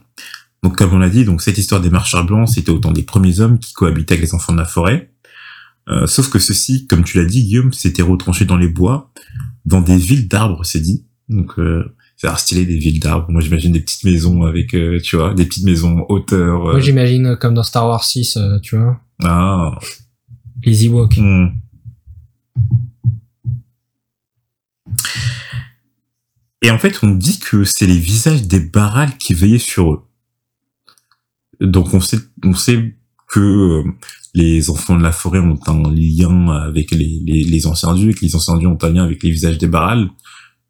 Donc, 0.63 0.77
comme 0.77 0.93
on 0.93 0.97
l'a 0.97 1.09
dit, 1.09 1.25
donc 1.25 1.43
cette 1.43 1.59
histoire 1.59 1.79
des 1.79 1.91
marcheurs 1.91 2.25
blancs, 2.25 2.49
c'était 2.49 2.71
autant 2.71 2.91
des 2.91 3.03
premiers 3.03 3.39
hommes 3.39 3.59
qui 3.59 3.71
cohabitaient 3.73 4.15
avec 4.15 4.25
les 4.25 4.33
enfants 4.33 4.53
de 4.53 4.57
la 4.57 4.65
forêt. 4.65 5.13
Euh, 5.89 6.07
sauf 6.07 6.29
que 6.29 6.39
ceci, 6.39 6.87
comme 6.87 7.03
tu 7.03 7.17
l'as 7.17 7.25
dit, 7.25 7.43
Guillaume, 7.43 7.71
s'était 7.71 8.01
retranché 8.01 8.45
dans 8.45 8.57
les 8.57 8.67
bois, 8.67 9.11
dans 9.65 9.81
des 9.81 9.97
villes 9.97 10.27
d'arbres, 10.27 10.65
c'est 10.65 10.79
dit. 10.79 11.05
Donc, 11.29 11.59
euh, 11.59 11.95
c'est 12.21 12.38
stylé 12.38 12.65
des 12.65 12.77
villes 12.77 12.99
d'arbres. 12.99 13.32
Moi, 13.32 13.39
j'imagine 13.39 13.71
des 13.71 13.79
petites 13.79 14.03
maisons 14.03 14.43
avec, 14.43 14.73
euh, 14.73 14.99
tu 14.99 15.15
vois, 15.15 15.34
des 15.34 15.45
petites 15.45 15.63
maisons 15.63 16.05
hauteur. 16.10 16.63
Moi, 16.63 16.79
j'imagine 16.82 17.27
euh, 17.27 17.36
comme 17.38 17.53
dans 17.53 17.63
Star 17.63 17.88
Wars 17.88 18.03
6, 18.03 18.36
euh, 18.36 18.60
tu 18.60 18.75
vois. 18.75 18.99
ah. 19.23 19.79
Les 20.65 20.86
Ewoks. 20.86 21.15
hmm. 21.17 21.47
Et 26.62 26.71
en 26.71 26.77
fait, 26.77 26.99
on 27.03 27.12
dit 27.12 27.39
que 27.39 27.63
c'est 27.63 27.86
les 27.88 27.97
visages 27.97 28.43
des 28.43 28.60
barals 28.60 29.17
qui 29.17 29.34
veillaient 29.34 29.58
sur 29.58 29.93
eux. 29.93 30.01
Donc, 31.62 31.93
on 31.93 32.01
sait, 32.01 32.19
on 32.43 32.53
sait 32.53 32.97
que 33.29 33.39
euh, 33.39 33.84
les 34.34 34.69
enfants 34.69 34.97
de 34.97 35.03
la 35.03 35.13
forêt 35.13 35.39
ont 35.39 35.58
un 35.67 35.89
lien 35.93 36.49
avec 36.49 36.91
les, 36.91 37.21
les, 37.25 37.45
les 37.45 37.65
anciens 37.65 37.93
dieux 37.93 38.10
et 38.10 38.13
que 38.13 38.25
les 38.25 38.36
anciens 38.36 38.58
dieux 38.58 38.67
ont 38.67 38.77
un 38.82 38.89
lien 38.89 39.05
avec 39.05 39.23
les 39.23 39.32
visages 39.32 39.58
des 39.58 39.67
barals. 39.67 40.10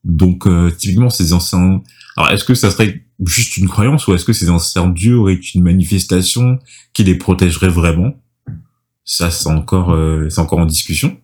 Donc, 0.03 0.47
euh, 0.47 0.71
typiquement, 0.71 1.09
ces 1.09 1.33
anciens... 1.33 1.81
Alors, 2.15 2.31
est-ce 2.31 2.43
que 2.43 2.53
ça 2.53 2.71
serait 2.71 3.05
juste 3.25 3.57
une 3.57 3.67
croyance 3.67 4.07
ou 4.07 4.13
est-ce 4.13 4.25
que 4.25 4.33
ces 4.33 4.49
anciens 4.49 4.87
dieux 4.87 5.17
auraient 5.17 5.33
une 5.33 5.63
manifestation 5.63 6.59
qui 6.93 7.03
les 7.03 7.15
protégerait 7.15 7.69
vraiment? 7.69 8.21
Ça, 9.03 9.31
c'est 9.31 9.49
encore, 9.49 9.91
euh, 9.91 10.29
c'est 10.29 10.39
encore 10.39 10.59
en 10.59 10.65
discussion. 10.65 11.19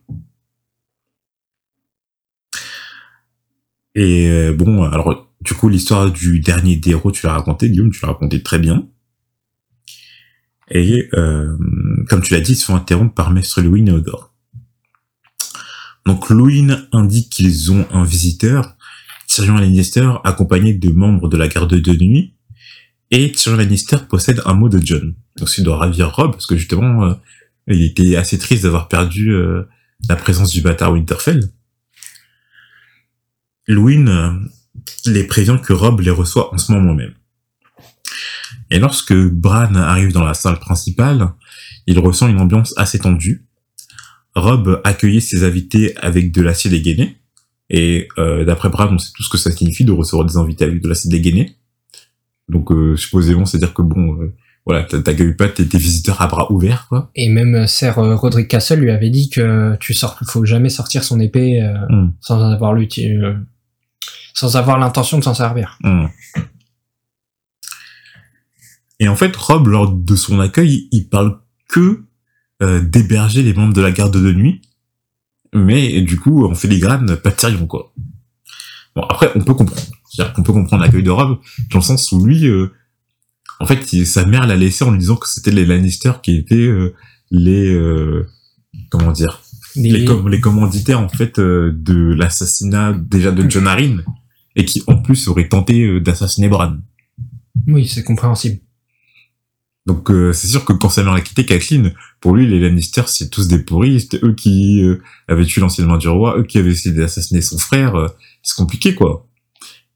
Et 3.93 4.29
euh, 4.29 4.53
bon, 4.53 4.83
alors, 4.83 5.31
du 5.41 5.53
coup, 5.53 5.69
l'histoire 5.69 6.11
du 6.11 6.39
dernier 6.39 6.75
des 6.75 6.95
tu 7.13 7.25
l'as 7.25 7.33
raconté, 7.33 7.69
Guillaume, 7.69 7.91
tu 7.91 8.01
l'as 8.01 8.09
raconté 8.09 8.43
très 8.43 8.59
bien. 8.59 8.87
Et 10.71 11.09
comme 11.11 12.23
tu 12.23 12.33
l'as 12.33 12.41
dit, 12.41 12.53
ils 12.53 12.55
se 12.55 12.65
font 12.65 12.75
interrompre 12.75 13.13
par 13.13 13.29
Maître 13.29 13.61
Louis 13.61 13.87
et 13.87 13.91
Odor. 13.91 14.34
Donc 16.05 16.29
Louin 16.29 16.87
indique 16.91 17.29
qu'ils 17.29 17.71
ont 17.71 17.87
un 17.91 18.03
visiteur, 18.03 18.75
Tyrion 19.27 19.55
Lannister, 19.55 20.09
accompagné 20.23 20.73
de 20.73 20.89
membres 20.91 21.29
de 21.29 21.37
la 21.37 21.47
garde 21.47 21.73
de 21.73 22.03
nuit, 22.03 22.35
et 23.11 23.31
Tyrion 23.31 23.57
Lannister 23.57 23.97
possède 24.07 24.41
un 24.45 24.53
mot 24.53 24.69
de 24.69 24.79
John. 24.83 25.15
Donc 25.37 25.49
il 25.57 25.63
doit 25.63 25.77
ravir 25.77 26.11
Rob, 26.15 26.31
parce 26.31 26.45
que 26.45 26.55
justement, 26.55 27.05
euh, 27.05 27.13
il 27.67 27.83
était 27.83 28.15
assez 28.15 28.37
triste 28.37 28.63
d'avoir 28.63 28.87
perdu 28.87 29.33
euh, 29.33 29.63
la 30.07 30.15
présence 30.15 30.51
du 30.51 30.61
bâtard 30.61 30.93
Winterfell. 30.93 31.49
Louin 33.67 34.07
euh, 34.07 34.31
les 35.05 35.23
prévient 35.23 35.57
que 35.63 35.73
Rob 35.73 36.01
les 36.01 36.11
reçoit 36.11 36.53
en 36.53 36.57
ce 36.57 36.71
moment 36.71 36.93
même. 36.93 37.13
Et 38.69 38.79
lorsque 38.79 39.13
Bran 39.13 39.75
arrive 39.75 40.11
dans 40.11 40.23
la 40.23 40.33
salle 40.33 40.59
principale, 40.59 41.31
il 41.87 41.99
ressent 41.99 42.27
une 42.27 42.39
ambiance 42.39 42.73
assez 42.77 42.99
tendue. 42.99 43.44
Rob 44.35 44.81
accueillait 44.83 45.19
ses 45.21 45.43
invités 45.43 45.95
avec 45.97 46.31
de 46.31 46.41
l'acide 46.41 46.71
dégainé. 46.71 47.17
Et 47.69 48.07
euh, 48.17 48.45
d'après 48.45 48.69
Bran, 48.69 48.89
on 48.91 48.97
sait 48.97 49.11
tout 49.15 49.23
ce 49.23 49.29
que 49.29 49.37
ça 49.37 49.49
signifie 49.51 49.85
de 49.85 49.91
recevoir 49.91 50.27
des 50.27 50.37
invités 50.37 50.65
avec 50.65 50.81
de 50.81 50.87
l'acide 50.87 51.11
dégainé. 51.11 51.57
Donc 52.49 52.71
euh, 52.71 52.95
supposément, 52.95 53.45
c'est-à-dire 53.45 53.73
que 53.73 53.81
bon, 53.81 54.21
euh, 54.21 54.33
voilà, 54.67 54.83
t'a- 54.83 55.01
t'accueilles 55.01 55.33
pas 55.35 55.47
tes, 55.49 55.63
visiteurs 55.63 56.21
à 56.21 56.27
bras 56.27 56.51
ouverts, 56.51 56.85
quoi. 56.89 57.09
Et 57.15 57.29
même 57.29 57.55
euh, 57.55 57.65
Sir 57.67 57.95
Roderick 57.95 58.47
Castle 58.47 58.79
lui 58.79 58.91
avait 58.91 59.09
dit 59.09 59.29
que 59.29 59.75
tu 59.79 59.93
sors, 59.95 60.19
faut 60.27 60.45
jamais 60.45 60.69
sortir 60.69 61.03
son 61.03 61.19
épée 61.19 61.61
euh, 61.61 61.73
Hmm. 61.89 62.11
sans 62.21 62.39
avoir 62.51 62.73
l'uti- 62.73 63.07
euh, 63.17 63.33
sans 64.35 64.57
avoir 64.57 64.77
l'intention 64.77 65.17
de 65.17 65.23
s'en 65.23 65.33
servir. 65.33 65.79
Hmm. 65.81 66.05
Et 68.99 69.07
en 69.07 69.15
fait, 69.15 69.35
Rob, 69.35 69.67
lors 69.67 69.91
de 69.91 70.15
son 70.15 70.39
accueil, 70.39 70.87
il 70.91 71.09
parle 71.09 71.39
que 71.67 72.03
euh, 72.61 72.81
d'héberger 72.81 73.43
les 73.43 73.53
membres 73.53 73.73
de 73.73 73.81
la 73.81 73.91
garde 73.91 74.13
de 74.15 74.31
nuit, 74.31 74.61
mais 75.53 76.01
du 76.01 76.19
coup, 76.19 76.45
en 76.45 76.55
filigrane, 76.55 77.15
pas 77.17 77.31
de 77.31 77.35
Tyrion, 77.35 77.67
quoi. 77.67 77.93
Bon, 78.95 79.03
après, 79.03 79.31
on 79.35 79.41
peut 79.41 79.53
comprendre. 79.53 79.81
C'est-à-dire 80.09 80.33
qu'on 80.33 80.43
peut 80.43 80.53
comprendre 80.53 80.83
l'accueil 80.83 81.03
de 81.03 81.09
Rob, 81.09 81.39
dans 81.71 81.79
le 81.79 81.83
sens 81.83 82.11
où 82.11 82.25
lui, 82.25 82.47
euh, 82.47 82.67
en 83.59 83.65
fait, 83.65 83.91
il- 83.93 84.07
sa 84.07 84.25
mère 84.25 84.47
l'a 84.47 84.55
laissé 84.55 84.83
en 84.85 84.91
lui 84.91 84.99
disant 84.99 85.15
que 85.17 85.27
c'était 85.29 85.51
les 85.51 85.65
Lannister 85.65 86.11
qui 86.23 86.35
étaient 86.37 86.55
euh, 86.55 86.93
les... 87.31 87.73
euh, 87.73 88.25
comment 88.89 89.11
dire 89.11 89.41
Mais 89.75 89.89
les, 89.89 90.05
com- 90.05 90.29
les 90.29 90.39
commanditaires 90.39 90.99
en 91.01 91.09
fait 91.09 91.39
euh, 91.39 91.73
de 91.75 92.13
l'assassinat 92.13 92.93
déjà 92.93 93.31
de 93.31 93.49
John 93.49 93.67
Arryn 93.67 94.03
et 94.55 94.63
qui 94.65 94.83
en 94.87 94.97
plus 94.97 95.27
auraient 95.27 95.49
tenté 95.49 95.83
euh, 95.85 95.99
d'assassiner 95.99 96.47
Bran. 96.49 96.77
oui, 97.67 97.87
c'est 97.87 98.03
compréhensible. 98.03 98.59
Donc 99.85 100.09
euh, 100.09 100.33
c'est 100.33 100.47
sûr 100.47 100.65
que 100.65 100.73
quand 100.73 100.89
sa 100.89 101.03
mère 101.03 101.13
l'a 101.13 101.21
quitté, 101.21 101.45
Kathleen, 101.45 101.93
pour 102.19 102.35
lui 102.35 102.47
les 102.47 102.59
Lannister 102.59 103.03
c'est 103.07 103.29
tous 103.29 103.47
des 103.47 103.59
pourris, 103.59 104.01
c'était 104.01 104.19
eux 104.23 104.33
qui 104.33 104.81
euh, 104.81 105.01
avaient 105.27 105.45
tué 105.45 105.61
l'ancienne 105.61 105.87
main 105.87 105.97
du 105.97 106.07
roi, 106.07 106.37
eux 106.39 106.43
qui 106.43 106.57
avaient 106.57 106.71
essayé 106.71 106.95
d'assassiner 106.95 107.41
son 107.41 107.59
frère, 107.59 107.95
euh, 107.95 108.07
c'est 108.41 108.55
compliqué 108.55 108.95
quoi. 108.95 109.27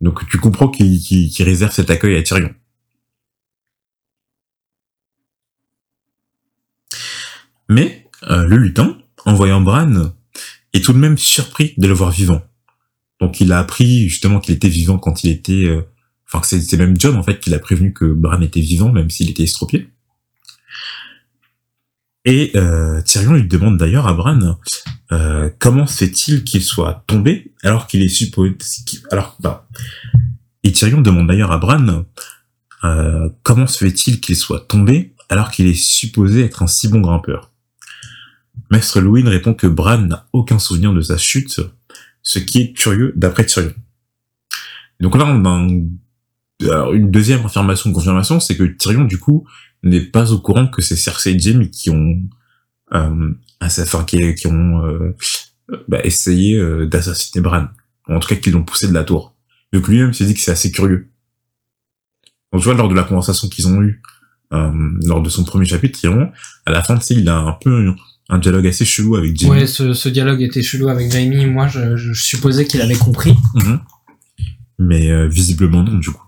Donc 0.02 0.28
tu 0.30 0.38
comprends 0.38 0.69
qu'il 0.69 0.99
qu'il 0.99 1.43
réserve 1.43 1.73
cet 1.73 1.89
accueil 1.89 2.15
à 2.17 2.23
Tyrion. 2.23 2.54
Mais 7.67 8.08
le 8.21 8.58
lutin, 8.58 8.97
en 9.25 9.34
voyant 9.34 9.62
Bran, 9.62 10.12
est 10.73 10.84
tout 10.84 10.93
de 10.93 10.97
même 10.97 11.17
surpris 11.17 11.73
de 11.78 11.88
le 11.88 11.93
voir 11.93 12.12
vivant. 12.12 12.41
Donc 13.19 13.41
il 13.41 13.52
a 13.52 13.60
appris 13.60 14.08
justement 14.10 14.39
qu'il 14.39 14.56
était 14.56 14.69
vivant 14.69 14.97
quand 14.97 15.23
il 15.23 15.30
était... 15.30 15.67
Enfin, 16.32 16.44
c'est 16.44 16.78
même 16.78 17.00
John 17.00 17.18
en 17.18 17.24
fait 17.24 17.39
qui 17.39 17.50
l'a 17.50 17.60
prévenu 17.60 17.94
que 17.94 18.06
Bran 18.06 18.42
était 18.42 18.62
vivant, 18.62 18.92
même 18.92 19.10
s'il 19.10 19.30
était 19.30 19.44
estropié. 19.44 19.89
Et 22.26 22.52
euh, 22.56 23.02
Tyrion 23.02 23.34
lui 23.34 23.48
demande 23.48 23.78
d'ailleurs 23.78 24.08
à 24.08 24.13
Bran 24.13 24.60
euh, 25.12 25.50
comment 25.58 25.88
se 25.88 25.98
fait-il 25.98 26.44
qu'il 26.44 26.62
soit 26.62 27.04
tombé 27.08 27.54
alors 27.63 27.88
qu'il 27.88 28.04
est 28.04 28.10
supposé... 28.10 28.56
Alors, 29.10 29.38
bah, 29.39 29.68
et 30.63 30.72
Tyrion 30.72 31.02
demande 31.02 31.28
d'ailleurs 31.28 31.52
à 31.52 31.58
Bran 31.58 32.06
euh, 32.84 33.30
comment 33.44 33.68
se 33.68 33.78
fait-il 33.78 34.20
qu'il 34.20 34.36
soit 34.36 34.68
tombé 34.68 35.15
alors 35.30 35.50
qu'il 35.52 35.68
est 35.68 35.74
supposé 35.74 36.44
être 36.44 36.62
un 36.62 36.68
si 36.68 36.88
bon 36.88 37.02
grimpeur? 37.02 37.52
Maître 38.70 39.00
Louis 39.00 39.24
répond 39.24 39.54
que 39.54 39.68
Bran 39.68 40.00
n'a 40.00 40.28
aucun 40.32 40.60
souvenir 40.60 40.94
de 40.94 41.02
sa 41.02 41.18
chute, 41.18 41.60
ce 42.22 42.38
qui 42.38 42.62
est 42.62 42.74
curieux 42.74 43.13
d'après 43.15 43.46
Tyrion. 43.46 43.74
Donc 45.00 45.18
là, 45.18 45.26
on 45.26 45.46
a 45.46 45.50
un- 45.50 45.88
alors, 46.62 46.93
une 46.93 47.10
deuxième 47.10 47.45
affirmation, 47.45 47.91
confirmation, 47.93 48.39
c'est 48.39 48.58
que 48.58 48.63
Tyrion, 48.63 49.06
du 49.06 49.17
coup, 49.17 49.45
n'est 49.84 50.02
pas 50.02 50.32
au 50.32 50.39
courant 50.39 50.67
que 50.67 50.82
c'est 50.82 50.95
Cersei 50.95 51.34
et 51.34 51.39
Jaime 51.39 51.69
qui 51.69 51.89
ont, 51.89 52.22
euh, 52.93 53.32
enfin, 53.62 54.04
qui, 54.04 54.36
qui 54.36 54.48
ont 54.48 54.86
euh, 54.86 55.15
bah, 55.88 56.00
essayé 56.04 56.58
euh, 56.58 56.86
d'assassiner 56.86 57.41
Bran. 57.41 57.67
En 58.08 58.19
tout 58.19 58.28
cas, 58.28 58.36
qui 58.36 58.52
l'ont 58.52 58.63
poussé 58.63 58.88
de 58.88 58.93
la 58.93 59.04
tour. 59.04 59.36
Donc 59.72 59.88
lui-même 59.88 60.13
s'est 60.13 60.26
dit 60.26 60.34
que 60.34 60.39
c'est 60.39 60.52
assez 60.52 60.72
curieux. 60.72 61.10
Donc 62.52 62.62
tu 62.62 62.65
vois, 62.65 62.74
lors 62.74 62.89
de 62.89 62.95
la 62.95 63.04
conversation 63.04 63.48
qu'ils 63.48 63.67
ont 63.67 63.82
eue, 63.82 64.02
euh, 64.52 64.72
lors 65.06 65.22
de 65.22 65.30
son 65.30 65.43
premier 65.43 65.65
chapitre, 65.65 66.00
Tyrion, 66.00 66.32
à 66.65 66.72
la 66.72 66.82
fin, 66.82 66.98
tu 66.98 67.06
sais, 67.06 67.13
il 67.13 67.30
a 67.30 67.38
un 67.38 67.54
peu 67.54 67.93
un 68.30 68.39
dialogue 68.39 68.67
assez 68.67 68.86
chelou 68.86 69.15
avec 69.15 69.38
Jaime. 69.38 69.52
Ouais, 69.52 69.67
ce, 69.67 69.93
ce 69.93 70.10
dialogue 70.10 70.41
était 70.41 70.63
chelou 70.63 70.89
avec 70.89 71.12
Jamie. 71.12 71.45
Moi, 71.45 71.67
je, 71.67 71.95
je 71.95 72.13
supposais 72.13 72.65
qu'il 72.65 72.82
avait 72.82 72.95
compris. 72.95 73.36
Mhm. 73.56 73.80
Mais 74.80 75.12
euh, 75.12 75.28
visiblement 75.28 75.84
non, 75.84 75.98
du 75.98 76.10
coup. 76.10 76.24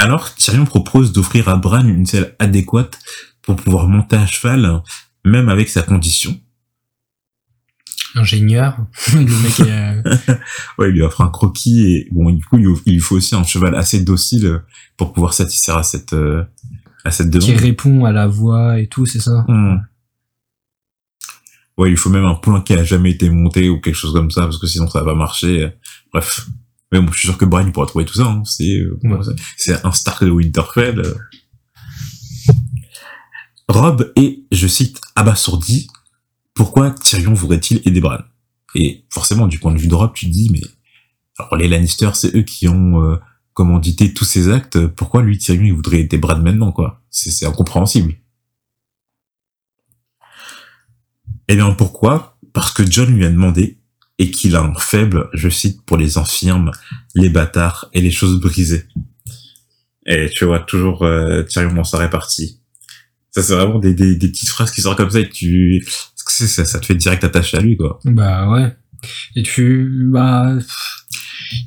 Alors, 0.00 0.34
Tyrion 0.34 0.64
propose 0.64 1.12
d'offrir 1.12 1.48
à 1.48 1.56
Bran 1.56 1.84
une 1.84 2.06
selle 2.06 2.34
adéquate 2.38 2.98
pour 3.42 3.56
pouvoir 3.56 3.86
monter 3.88 4.16
à 4.16 4.26
cheval, 4.26 4.82
même 5.24 5.48
avec 5.48 5.68
sa 5.68 5.82
condition. 5.82 6.38
Ingénieur. 8.14 8.76
le 9.14 9.42
mec 9.42 9.60
est, 9.60 9.70
euh, 9.70 10.34
Ouais, 10.78 10.88
il 10.88 10.94
lui 10.94 11.02
offre 11.02 11.20
un 11.20 11.28
croquis 11.28 11.84
et 11.92 12.08
bon, 12.10 12.30
du 12.30 12.44
coup, 12.44 12.58
il 12.58 12.92
lui- 12.94 12.98
faut 13.00 13.16
aussi 13.16 13.34
un 13.36 13.44
cheval 13.44 13.74
assez 13.76 14.00
docile 14.02 14.62
pour 14.96 15.12
pouvoir 15.12 15.32
satisfaire 15.32 15.76
à 15.76 15.82
cette 15.84 16.12
euh, 16.12 16.42
à 17.04 17.10
cette 17.10 17.30
qui 17.30 17.38
demande. 17.48 17.60
répond 17.62 18.04
à 18.04 18.12
la 18.12 18.26
voix 18.26 18.78
et 18.80 18.88
tout, 18.88 19.06
c'est 19.06 19.20
ça? 19.20 19.44
Hmm. 19.48 19.76
Ouais, 21.78 21.90
il 21.90 21.96
faut 21.96 22.10
même 22.10 22.26
un 22.26 22.34
point 22.34 22.60
qui 22.62 22.74
a 22.74 22.84
jamais 22.84 23.10
été 23.12 23.30
monté 23.30 23.68
ou 23.70 23.80
quelque 23.80 23.94
chose 23.94 24.12
comme 24.12 24.30
ça, 24.30 24.42
parce 24.42 24.58
que 24.58 24.66
sinon 24.66 24.88
ça 24.88 25.00
va 25.00 25.12
pas 25.12 25.14
marcher. 25.14 25.70
Bref. 26.12 26.46
Mais 26.92 27.00
bon, 27.00 27.10
je 27.12 27.18
suis 27.18 27.28
sûr 27.28 27.38
que 27.38 27.44
Brian 27.44 27.66
il 27.66 27.72
pourra 27.72 27.86
trouver 27.86 28.04
tout 28.04 28.14
ça. 28.14 28.24
Hein. 28.26 28.42
C'est 28.44 28.78
euh, 28.78 28.98
Ouais. 29.04 29.18
c'est- 29.56 29.84
un 29.86 29.92
Stark 29.92 30.24
de 30.24 30.30
Winterfell. 30.30 30.98
euh. 31.00 31.14
Rob 33.68 34.12
est, 34.16 34.40
je 34.50 34.66
cite, 34.66 35.00
abasourdi. 35.14 35.88
Pourquoi 36.54 36.90
Tyrion 36.90 37.34
voudrait-il 37.34 37.80
aider 37.86 38.00
Bran? 38.00 38.18
Et 38.74 39.04
forcément, 39.10 39.46
du 39.46 39.58
point 39.58 39.72
de 39.72 39.78
vue 39.78 39.86
de 39.88 39.94
Rob, 39.94 40.12
tu 40.14 40.26
te 40.26 40.30
dis, 40.32 40.50
mais 40.52 40.60
alors 41.38 41.56
les 41.56 41.68
Lannister, 41.68 42.10
c'est 42.14 42.34
eux 42.36 42.42
qui 42.42 42.68
ont 42.68 43.02
euh, 43.04 43.16
commandité 43.54 44.12
tous 44.12 44.24
ces 44.24 44.48
actes. 44.48 44.86
Pourquoi 44.88 45.22
lui, 45.22 45.38
Tyrion, 45.38 45.62
il 45.64 45.72
voudrait 45.72 46.00
aider 46.00 46.18
Bran 46.18 46.38
maintenant, 46.40 46.72
quoi? 46.72 47.00
C'est 47.10 47.30
c'est 47.30 47.46
incompréhensible. 47.46 48.14
Eh 51.48 51.54
bien, 51.56 51.70
pourquoi? 51.72 52.38
Parce 52.52 52.72
que 52.72 52.88
John 52.88 53.14
lui 53.14 53.24
a 53.24 53.30
demandé 53.30 53.79
et 54.20 54.30
qu'il 54.30 54.54
a 54.54 54.60
un 54.60 54.74
faible, 54.74 55.30
je 55.32 55.48
cite, 55.48 55.82
pour 55.86 55.96
les 55.96 56.18
infirmes, 56.18 56.72
les 57.14 57.30
bâtards 57.30 57.88
et 57.94 58.02
les 58.02 58.10
choses 58.10 58.38
brisées. 58.38 58.84
Et 60.04 60.28
tu 60.28 60.44
vois 60.44 60.60
toujours 60.60 61.04
euh, 61.04 61.42
dans 61.56 61.84
sa 61.84 61.96
répartie. 61.96 62.60
Ça 63.30 63.42
c'est 63.42 63.54
vraiment 63.54 63.78
des, 63.78 63.94
des, 63.94 64.16
des 64.16 64.28
petites 64.28 64.50
phrases 64.50 64.72
qui 64.72 64.82
sortent 64.82 64.98
comme 64.98 65.10
ça 65.10 65.20
et 65.20 65.28
tu 65.28 65.86
ça, 66.16 66.64
ça 66.66 66.78
te 66.78 66.86
fait 66.86 66.94
direct 66.94 67.24
attacher 67.24 67.56
à 67.56 67.60
lui 67.60 67.78
quoi. 67.78 67.98
Bah 68.04 68.50
ouais. 68.50 68.76
Et 69.36 69.42
tu 69.42 69.90
bah 70.12 70.58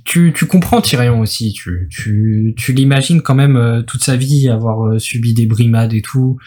tu, 0.06 0.32
tu 0.36 0.46
comprends 0.46 0.82
Tyrion 0.82 1.22
aussi. 1.22 1.54
Tu 1.54 1.88
tu 1.89 2.54
tu 2.56 2.74
l'imagines 2.74 3.22
quand 3.24 3.36
même 3.36 3.56
euh, 3.56 3.82
toute 3.82 4.04
sa 4.04 4.16
vie 4.16 4.48
avoir 4.48 4.88
euh, 4.88 5.00
subi 5.00 5.34
des 5.34 5.48
brimades 5.48 5.94
et 5.94 6.04
tout. 6.04 6.38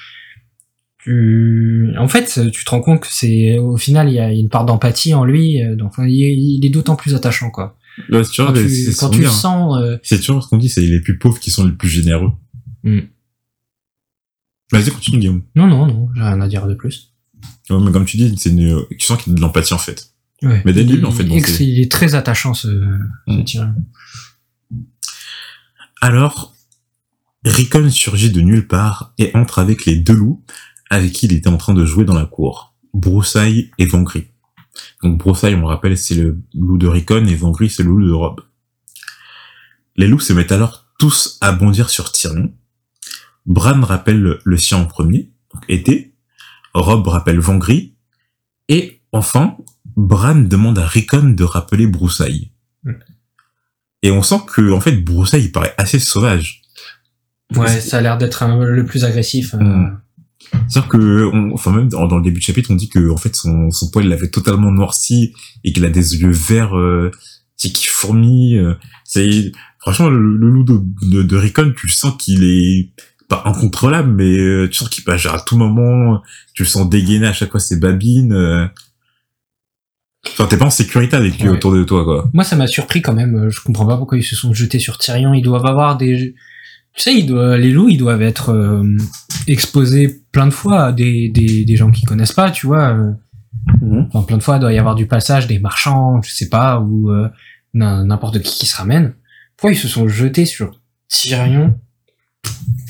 Tu 1.06 1.92
en 1.98 2.08
fait 2.08 2.50
tu 2.50 2.64
te 2.64 2.70
rends 2.70 2.80
compte 2.80 3.00
que 3.02 3.06
c'est 3.08 3.58
au 3.58 3.76
final 3.76 4.08
il 4.08 4.14
y 4.14 4.18
a 4.18 4.32
une 4.32 4.48
part 4.48 4.64
d'empathie 4.64 5.14
en 5.14 5.24
lui. 5.24 5.62
euh, 5.62 5.76
donc 5.76 5.92
il 6.00 6.64
est, 6.64 6.68
d'autant 6.68 6.96
plus 6.96 7.14
attachant 7.14 7.50
quoi. 7.50 7.78
Vois, 8.10 8.22
Quand 8.36 8.52
tu, 8.52 8.68
c'est 8.68 8.94
quand 8.98 9.10
ce 9.12 9.14
tu 9.16 9.20
le 9.22 9.28
hein. 9.28 9.30
sens. 9.30 9.76
euh, 9.80 9.96
C'est 10.02 10.18
toujours 10.18 10.42
ce 10.42 10.48
qu'on 10.48 10.56
dit, 10.58 10.68
c'est 10.68 10.80
les 10.80 11.00
plus 11.00 11.16
pauvres 11.16 11.38
qui 11.38 11.52
sont 11.52 11.64
les 11.64 11.72
plus 11.72 11.88
généreux. 11.88 12.32
Hmm. 12.82 13.00
Vas-y, 14.72 14.90
continue, 14.90 15.18
Guillaume. 15.20 15.42
Non 15.54 15.68
non 15.68 15.86
non, 15.86 16.08
j'ai 16.16 16.22
rien 16.22 16.40
à 16.40 16.48
dire 16.48 16.66
de 16.66 16.74
plus. 16.74 17.12
Ouais, 17.70 17.78
mais 17.80 17.92
comme 17.92 18.04
tu 18.04 18.16
dis, 18.16 18.34
c'est 18.36 18.50
une... 18.50 18.84
tu 18.98 19.06
sens 19.06 19.22
qu'il 19.22 19.32
y 19.32 19.34
a 19.34 19.36
de 19.36 19.40
l'empathie, 19.40 19.74
en 19.74 19.78
fait. 19.78 20.10
Ouais. 20.42 20.60
Mais 20.64 20.72
il, 20.72 20.86
début, 20.86 21.04
en 21.04 21.12
fait, 21.12 21.22
il- 21.22 21.46
c'est- 21.46 21.64
est 21.64 21.90
très 21.90 22.16
attachant 22.16 22.52
ce, 22.52 22.66
ce 23.28 23.32
Mm. 23.32 23.44
Tyrion. 23.44 23.74
Alors, 26.00 26.54
Rickon 27.44 27.88
surgit 27.90 28.30
de 28.30 28.40
nulle 28.40 28.66
part 28.66 29.14
et 29.18 29.30
entre 29.34 29.58
avec 29.60 29.86
les 29.86 29.96
deux 29.96 30.14
loups 30.14 30.44
avec 30.90 31.12
qui 31.12 31.26
il 31.26 31.32
était 31.32 31.48
en 31.48 31.56
train 31.56 31.74
de 31.74 31.84
jouer 31.84 32.04
dans 32.04 32.14
la 32.14 32.26
cour. 32.26 32.74
Broussaille 32.94 33.70
et 33.78 33.86
Vangry. 33.86 34.28
Donc 35.02 35.18
Broussaille, 35.18 35.54
on 35.54 35.60
le 35.60 35.66
rappelle, 35.66 35.96
c'est 35.96 36.14
le 36.14 36.38
loup 36.54 36.78
de 36.78 36.86
Rickon 36.86 37.24
et 37.26 37.34
Vangry, 37.34 37.68
c'est 37.70 37.82
le 37.82 37.90
loup 37.90 38.06
de 38.06 38.12
Rob. 38.12 38.40
Les 39.96 40.06
loups 40.06 40.20
se 40.20 40.32
mettent 40.32 40.52
alors 40.52 40.86
tous 40.98 41.38
à 41.40 41.52
bondir 41.52 41.90
sur 41.90 42.12
Tyrion. 42.12 42.52
Bran 43.46 43.80
rappelle 43.80 44.20
le, 44.20 44.40
le 44.44 44.56
sien 44.56 44.78
en 44.78 44.86
premier, 44.86 45.32
donc 45.54 45.64
été. 45.68 46.14
Rob 46.74 47.06
rappelle 47.06 47.38
Vangry. 47.38 47.94
Et 48.68 49.00
enfin, 49.12 49.56
Bran 49.96 50.34
demande 50.34 50.78
à 50.78 50.86
Rickon 50.86 51.30
de 51.30 51.44
rappeler 51.44 51.86
Broussaille. 51.86 52.50
Mm. 52.84 52.92
Et 54.02 54.10
on 54.10 54.22
sent 54.22 54.40
que, 54.46 54.72
en 54.72 54.80
fait, 54.80 54.92
Broussaille, 54.92 55.44
il 55.44 55.52
paraît 55.52 55.74
assez 55.78 55.98
sauvage. 55.98 56.62
Ouais, 57.54 57.80
ça 57.80 57.98
a 57.98 58.00
l'air 58.00 58.18
d'être 58.18 58.44
le 58.46 58.84
plus 58.84 59.04
agressif. 59.04 59.54
euh. 59.54 59.86
C'est-à-dire 60.68 60.88
que, 60.88 61.24
on- 61.32 61.52
enfin 61.54 61.72
même 61.72 61.88
dans, 61.88 62.06
dans 62.06 62.16
le 62.16 62.22
début 62.22 62.38
de 62.40 62.44
chapitre, 62.44 62.70
on 62.70 62.76
dit 62.76 62.88
que 62.88 63.10
en 63.10 63.16
fait 63.16 63.34
son, 63.36 63.70
son 63.70 63.90
poil 63.90 64.06
l'avait 64.08 64.28
totalement 64.30 64.70
noirci 64.70 65.32
et 65.64 65.72
qu'il 65.72 65.84
a 65.84 65.90
des 65.90 66.16
yeux 66.16 66.30
verts, 66.30 66.76
euh, 66.76 67.10
qui 67.56 67.86
fourmillent. 67.86 68.58
euh. 68.58 68.74
c'est 69.04 69.50
franchement 69.80 70.08
le, 70.08 70.18
le 70.36 70.48
loup 70.50 70.62
de, 70.64 70.80
de, 71.08 71.22
de 71.22 71.36
Rickon, 71.36 71.72
tu 71.76 71.88
sens 71.88 72.14
qu'il 72.18 72.44
est 72.44 72.90
pas 73.28 73.42
incontrôlable, 73.46 74.12
mais 74.12 74.38
euh, 74.38 74.68
tu 74.68 74.74
sens 74.74 74.88
qu'il 74.88 75.02
peut 75.04 75.12
agir 75.12 75.34
à 75.34 75.40
tout 75.40 75.56
moment. 75.56 76.22
Tu 76.54 76.62
le 76.62 76.68
sens 76.68 76.88
dégainer 76.88 77.26
à 77.26 77.32
chaque 77.32 77.50
fois 77.50 77.58
ses 77.60 77.76
babines. 77.80 78.32
euh. 78.32 78.66
Enfin, 80.28 80.46
t'es 80.46 80.56
pas 80.56 80.66
en 80.66 80.70
sécurité 80.70 81.16
avec 81.16 81.38
lui 81.38 81.48
Ouais. 81.48 81.54
autour 81.56 81.72
de 81.72 81.82
toi, 81.84 82.04
quoi. 82.04 82.28
Moi, 82.34 82.44
ça 82.44 82.56
m'a 82.56 82.66
surpris 82.66 83.00
quand 83.02 83.14
même. 83.14 83.34
euh, 83.36 83.50
Je 83.50 83.60
comprends 83.62 83.86
pas 83.86 83.96
pourquoi 83.96 84.18
ils 84.18 84.22
se 84.24 84.34
sont 84.36 84.52
jetés 84.52 84.78
sur 84.78 84.98
Tyrion. 84.98 85.34
Ils 85.34 85.42
doivent 85.42 85.66
avoir 85.66 85.96
des. 85.96 86.34
Tu 86.96 87.02
sais, 87.02 87.14
ils 87.14 87.26
doivent... 87.26 87.56
les 87.58 87.70
loups, 87.72 87.88
ils 87.88 87.98
doivent 87.98 88.22
être 88.22 88.50
euh, 88.50 88.82
exposés 89.46 90.22
plein 90.32 90.46
de 90.46 90.52
fois 90.52 90.86
à 90.86 90.92
des, 90.92 91.28
des, 91.28 91.64
des 91.64 91.76
gens 91.76 91.90
qui 91.90 92.04
connaissent 92.04 92.32
pas, 92.32 92.50
tu 92.50 92.66
vois. 92.66 92.88
euh. 92.90 93.12
Enfin, 94.12 94.22
plein 94.22 94.38
de 94.38 94.42
fois, 94.42 94.56
il 94.56 94.60
doit 94.60 94.72
y 94.72 94.78
avoir 94.78 94.94
du 94.94 95.06
passage, 95.06 95.46
des 95.46 95.58
marchands, 95.58 96.20
je 96.22 96.32
sais 96.32 96.48
pas, 96.48 96.80
ou 96.80 97.10
euh, 97.10 97.28
n'im- 97.74 98.04
n'importe 98.06 98.40
qui 98.40 98.58
qui 98.58 98.66
se 98.66 98.76
ramène. 98.76 99.14
Pourquoi 99.56 99.72
ils 99.72 99.78
se 99.78 99.88
sont 99.88 100.08
jetés 100.08 100.46
sur 100.46 100.80
Tyrion? 101.08 101.74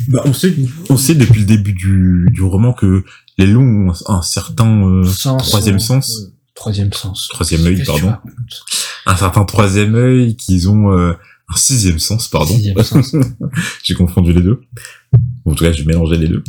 Bah, 0.08 0.22
on 0.24 0.32
sait, 0.32 0.54
on 0.90 0.96
sait 0.96 1.14
depuis 1.14 1.40
le 1.40 1.46
début 1.46 1.72
du, 1.72 2.26
du 2.30 2.42
roman 2.42 2.72
que 2.72 3.04
les 3.38 3.46
loups 3.46 3.62
ont 3.62 3.92
un 4.12 4.22
certain 4.22 4.82
euh, 4.86 5.02
troisième 5.38 5.80
sens. 5.80 6.16
euh, 6.20 6.32
Troisième 6.54 6.92
sens. 6.92 7.28
Troisième 7.32 7.66
œil, 7.66 7.82
pardon. 7.84 8.14
un 9.06 9.16
certain 9.16 9.44
troisième 9.44 9.94
œil, 9.94 10.36
qu'ils 10.36 10.68
ont 10.70 10.92
euh, 10.92 11.12
un 11.48 11.56
sixième 11.56 11.98
sens, 11.98 12.28
pardon. 12.28 12.56
J'ai 13.84 13.94
confondu 13.94 14.32
les 14.32 14.42
deux. 14.42 14.60
En 15.44 15.54
tout 15.54 15.62
cas, 15.64 15.72
j'ai 15.72 15.84
mélangé 15.84 16.16
les 16.16 16.26
deux. 16.28 16.42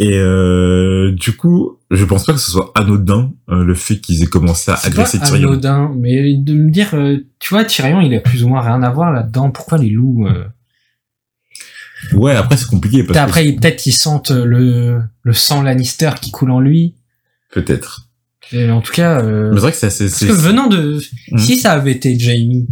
Et 0.00 0.14
euh, 0.14 1.12
du 1.12 1.36
coup, 1.36 1.78
je 1.90 2.04
pense 2.04 2.24
pas 2.24 2.32
que 2.32 2.38
ce 2.38 2.50
soit 2.50 2.72
anodin 2.74 3.32
euh, 3.50 3.62
le 3.62 3.74
fait 3.74 4.00
qu'ils 4.00 4.22
aient 4.22 4.26
commencé 4.26 4.70
à 4.70 4.74
agresser 4.82 5.18
pas 5.18 5.26
Tyrion. 5.26 5.48
anodin, 5.50 5.92
mais 5.96 6.34
de 6.34 6.54
me 6.54 6.70
dire, 6.70 6.94
euh, 6.94 7.18
tu 7.38 7.50
vois, 7.54 7.64
Tyrion, 7.64 8.00
il 8.00 8.12
a 8.14 8.20
plus 8.20 8.42
ou 8.42 8.48
moins 8.48 8.62
rien 8.62 8.82
à 8.82 8.90
voir 8.90 9.12
là-dedans. 9.12 9.50
Pourquoi 9.50 9.78
les 9.78 9.90
loups 9.90 10.26
euh, 10.26 10.44
Ouais, 12.14 12.34
après 12.34 12.56
c'est 12.56 12.66
compliqué 12.66 13.04
parce 13.04 13.18
Après, 13.18 13.52
peut-être 13.52 13.76
qu'ils 13.76 13.92
sentent 13.94 14.30
le, 14.30 15.02
le 15.22 15.32
sang 15.34 15.62
Lannister 15.62 16.10
qui 16.20 16.30
coule 16.30 16.50
en 16.50 16.60
lui. 16.60 16.94
peut-être. 17.52 18.06
En 18.54 18.80
tout 18.80 18.92
cas, 18.92 19.20
euh, 19.22 19.50
Mais 19.50 19.56
c'est 19.56 19.60
vrai 19.60 19.70
que 19.72 19.76
c'est 19.78 19.86
assez. 19.86 20.04
parce 20.06 20.24
que 20.24 20.32
venant 20.32 20.66
de, 20.66 20.98
Mhm. 21.30 21.38
si 21.38 21.56
ça 21.58 21.72
avait 21.72 21.92
été 21.92 22.18
Jamie, 22.18 22.66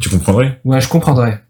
Tu 0.00 0.08
comprendrais? 0.08 0.60
ouais, 0.64 0.80
je 0.80 0.88
comprendrais. 0.88 1.42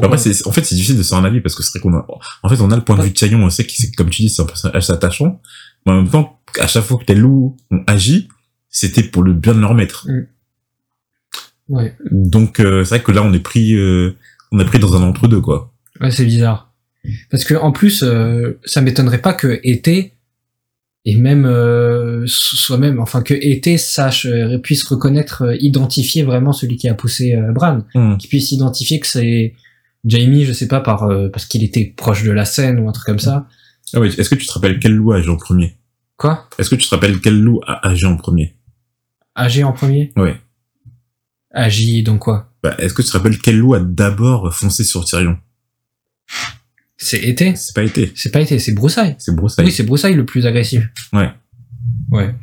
Après, 0.00 0.16
c'est 0.16 0.46
en 0.46 0.52
fait 0.52 0.64
c'est 0.64 0.74
difficile 0.74 0.96
de 0.96 1.02
se 1.02 1.10
faire 1.10 1.18
un 1.18 1.24
avis 1.24 1.40
parce 1.40 1.54
que 1.54 1.62
c'est 1.62 1.78
vrai 1.78 1.80
qu'on 1.80 1.94
a. 1.94 2.06
En 2.42 2.48
fait, 2.48 2.60
on 2.60 2.70
a 2.70 2.76
le 2.76 2.82
point 2.82 2.96
de 2.96 3.02
vue 3.02 3.10
de 3.10 3.14
Tyrion, 3.14 3.42
on 3.42 3.50
sait 3.50 3.64
que 3.64 3.72
c'est 3.72 3.90
comme 3.92 4.08
tu 4.08 4.22
dis, 4.22 4.28
c'est 4.28 4.42
un 4.42 4.46
personnage 4.46 4.88
attachant. 4.90 5.40
Mais 5.84 5.92
en 5.92 5.96
même 5.96 6.08
temps, 6.08 6.40
à 6.58 6.66
chaque 6.66 6.84
fois 6.84 6.98
que 6.98 7.04
les 7.12 7.18
loups 7.18 7.56
ont 7.70 7.82
agi, 7.86 8.28
c'était 8.70 9.02
pour 9.02 9.22
le 9.22 9.32
bien 9.32 9.54
de 9.54 9.60
leur 9.60 9.74
maître. 9.74 10.06
ouais, 11.68 11.96
Donc 12.10 12.60
euh, 12.60 12.84
c'est 12.84 12.96
vrai 12.96 13.02
que 13.02 13.12
là 13.12 13.22
on 13.22 13.32
est 13.32 13.40
pris 13.40 13.74
euh, 13.74 14.16
on 14.52 14.58
est 14.60 14.64
pris 14.64 14.78
dans 14.78 14.94
un 14.96 15.02
entre 15.02 15.28
deux 15.28 15.40
quoi. 15.40 15.72
ouais, 16.00 16.10
c'est 16.10 16.24
bizarre. 16.24 16.72
Parce 17.30 17.44
que 17.44 17.54
en 17.54 17.70
plus, 17.70 18.02
euh, 18.02 18.58
ça 18.64 18.80
m'étonnerait 18.80 19.22
pas 19.22 19.32
que 19.34 19.60
été 19.62 20.15
et 21.08 21.14
même 21.14 21.46
euh, 21.46 22.24
soit 22.26 22.78
même, 22.78 22.98
enfin 22.98 23.22
que 23.22 23.32
été 23.32 23.78
sache 23.78 24.26
euh, 24.26 24.58
puisse 24.58 24.82
reconnaître, 24.82 25.42
euh, 25.42 25.56
identifier 25.60 26.24
vraiment 26.24 26.52
celui 26.52 26.76
qui 26.76 26.88
a 26.88 26.94
poussé 26.94 27.34
euh, 27.34 27.52
Bran. 27.52 27.84
Hmm. 27.94 28.16
qui 28.16 28.26
puisse 28.26 28.50
identifier 28.50 28.98
que 28.98 29.06
c'est 29.06 29.54
Jamie, 30.04 30.44
je 30.44 30.52
sais 30.52 30.66
pas, 30.66 30.80
par 30.80 31.04
euh, 31.04 31.28
parce 31.28 31.46
qu'il 31.46 31.62
était 31.62 31.94
proche 31.96 32.24
de 32.24 32.32
la 32.32 32.44
scène 32.44 32.80
ou 32.80 32.88
un 32.88 32.92
truc 32.92 33.06
comme 33.06 33.20
ça. 33.20 33.46
Ah 33.94 34.00
oui, 34.00 34.08
est-ce 34.18 34.28
que 34.28 34.34
tu 34.34 34.46
te 34.46 34.52
rappelles 34.52 34.80
quel 34.80 34.94
loup 34.94 35.12
a 35.12 35.18
agi 35.18 35.28
en 35.28 35.36
premier? 35.36 35.76
Quoi? 36.16 36.48
Est-ce 36.58 36.70
que 36.70 36.74
tu 36.74 36.88
te 36.88 36.94
rappelles 36.94 37.20
quel 37.20 37.40
loup 37.40 37.60
a 37.66 37.86
agi 37.86 38.04
en 38.04 38.16
premier? 38.16 38.56
Agi 39.36 39.62
en 39.62 39.72
premier? 39.72 40.12
Ouais. 40.16 40.34
Agi 41.52 42.02
donc 42.02 42.20
quoi? 42.20 42.52
Bah, 42.64 42.74
est-ce 42.78 42.94
que 42.94 43.02
tu 43.02 43.08
te 43.08 43.16
rappelles 43.16 43.38
quel 43.38 43.58
loup 43.58 43.74
a 43.74 43.80
d'abord 43.80 44.52
foncé 44.52 44.82
sur 44.82 45.04
Tyrion? 45.04 45.38
C'est 46.98 47.18
été 47.20 47.54
C'est 47.56 47.74
pas 47.74 47.82
été, 47.82 48.12
C'est 48.14 48.30
pas 48.32 48.40
été, 48.40 48.58
c'est 48.58 48.72
Broussaille. 48.72 49.16
c'est 49.18 49.34
Broussaille. 49.34 49.66
Oui, 49.66 49.72
c'est 49.72 49.82
Broussaille 49.84 50.14
le 50.14 50.24
plus 50.24 50.46
agressif. 50.46 50.84
Ouais. 51.12 51.30
Ouais. 52.10 52.34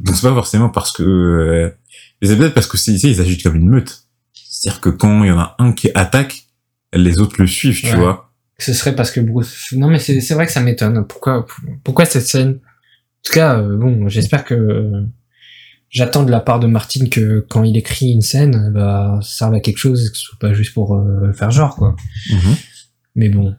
Donc 0.00 0.14
c'est 0.16 0.22
pas 0.26 0.34
forcément 0.34 0.68
parce 0.70 0.90
que 0.92 1.02
euh, 1.02 1.70
mais 2.20 2.28
c'est 2.28 2.36
peut-être 2.36 2.54
parce 2.54 2.66
que 2.66 2.76
c'est 2.78 2.92
ici 2.92 3.10
ils 3.10 3.20
agissent 3.20 3.42
comme 3.42 3.56
une 3.56 3.68
meute. 3.68 4.04
C'est-à-dire 4.32 4.80
que 4.80 4.88
quand 4.90 5.22
il 5.24 5.28
y 5.28 5.30
en 5.30 5.38
a 5.38 5.54
un 5.58 5.72
qui 5.72 5.90
attaque, 5.94 6.44
les 6.92 7.18
autres 7.18 7.36
le 7.40 7.46
suivent, 7.46 7.80
tu 7.80 7.86
Ouais. 7.88 7.96
vois. 7.96 8.32
Ce 8.58 8.72
serait 8.72 8.94
parce 8.94 9.10
que 9.10 9.20
Bruce. 9.20 9.66
Non, 9.72 9.88
mais 9.88 9.98
c'est 9.98 10.32
vrai 10.34 10.46
que 10.46 10.52
ça 10.52 10.60
m'étonne. 10.60 11.04
Pourquoi 11.06 11.44
pourquoi 11.82 12.04
cette 12.04 12.26
scène? 12.26 12.50
En 12.60 13.22
tout 13.24 13.32
cas, 13.32 13.58
euh, 13.58 13.76
bon, 13.76 14.08
j'espère 14.08 14.44
que 14.44 14.54
euh, 14.54 15.02
j'attends 15.90 16.22
de 16.22 16.30
la 16.30 16.40
part 16.40 16.60
de 16.60 16.66
Martin 16.66 17.06
que 17.10 17.44
quand 17.50 17.64
il 17.64 17.76
écrit 17.76 18.10
une 18.12 18.20
scène, 18.22 18.70
bah, 18.72 19.18
ça 19.22 19.28
serve 19.38 19.54
à 19.54 19.60
quelque 19.60 19.78
chose, 19.78 20.06
et 20.06 20.10
que 20.10 20.16
ce 20.16 20.22
soit 20.22 20.38
pas 20.38 20.52
juste 20.54 20.72
pour 20.72 20.94
euh, 20.96 21.32
faire 21.32 21.50
genre 21.50 21.74
quoi. 21.76 21.96
Mais 23.16 23.28
bon. 23.28 23.54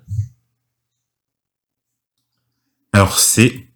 Alors 2.95 3.19
c'est 3.19 3.67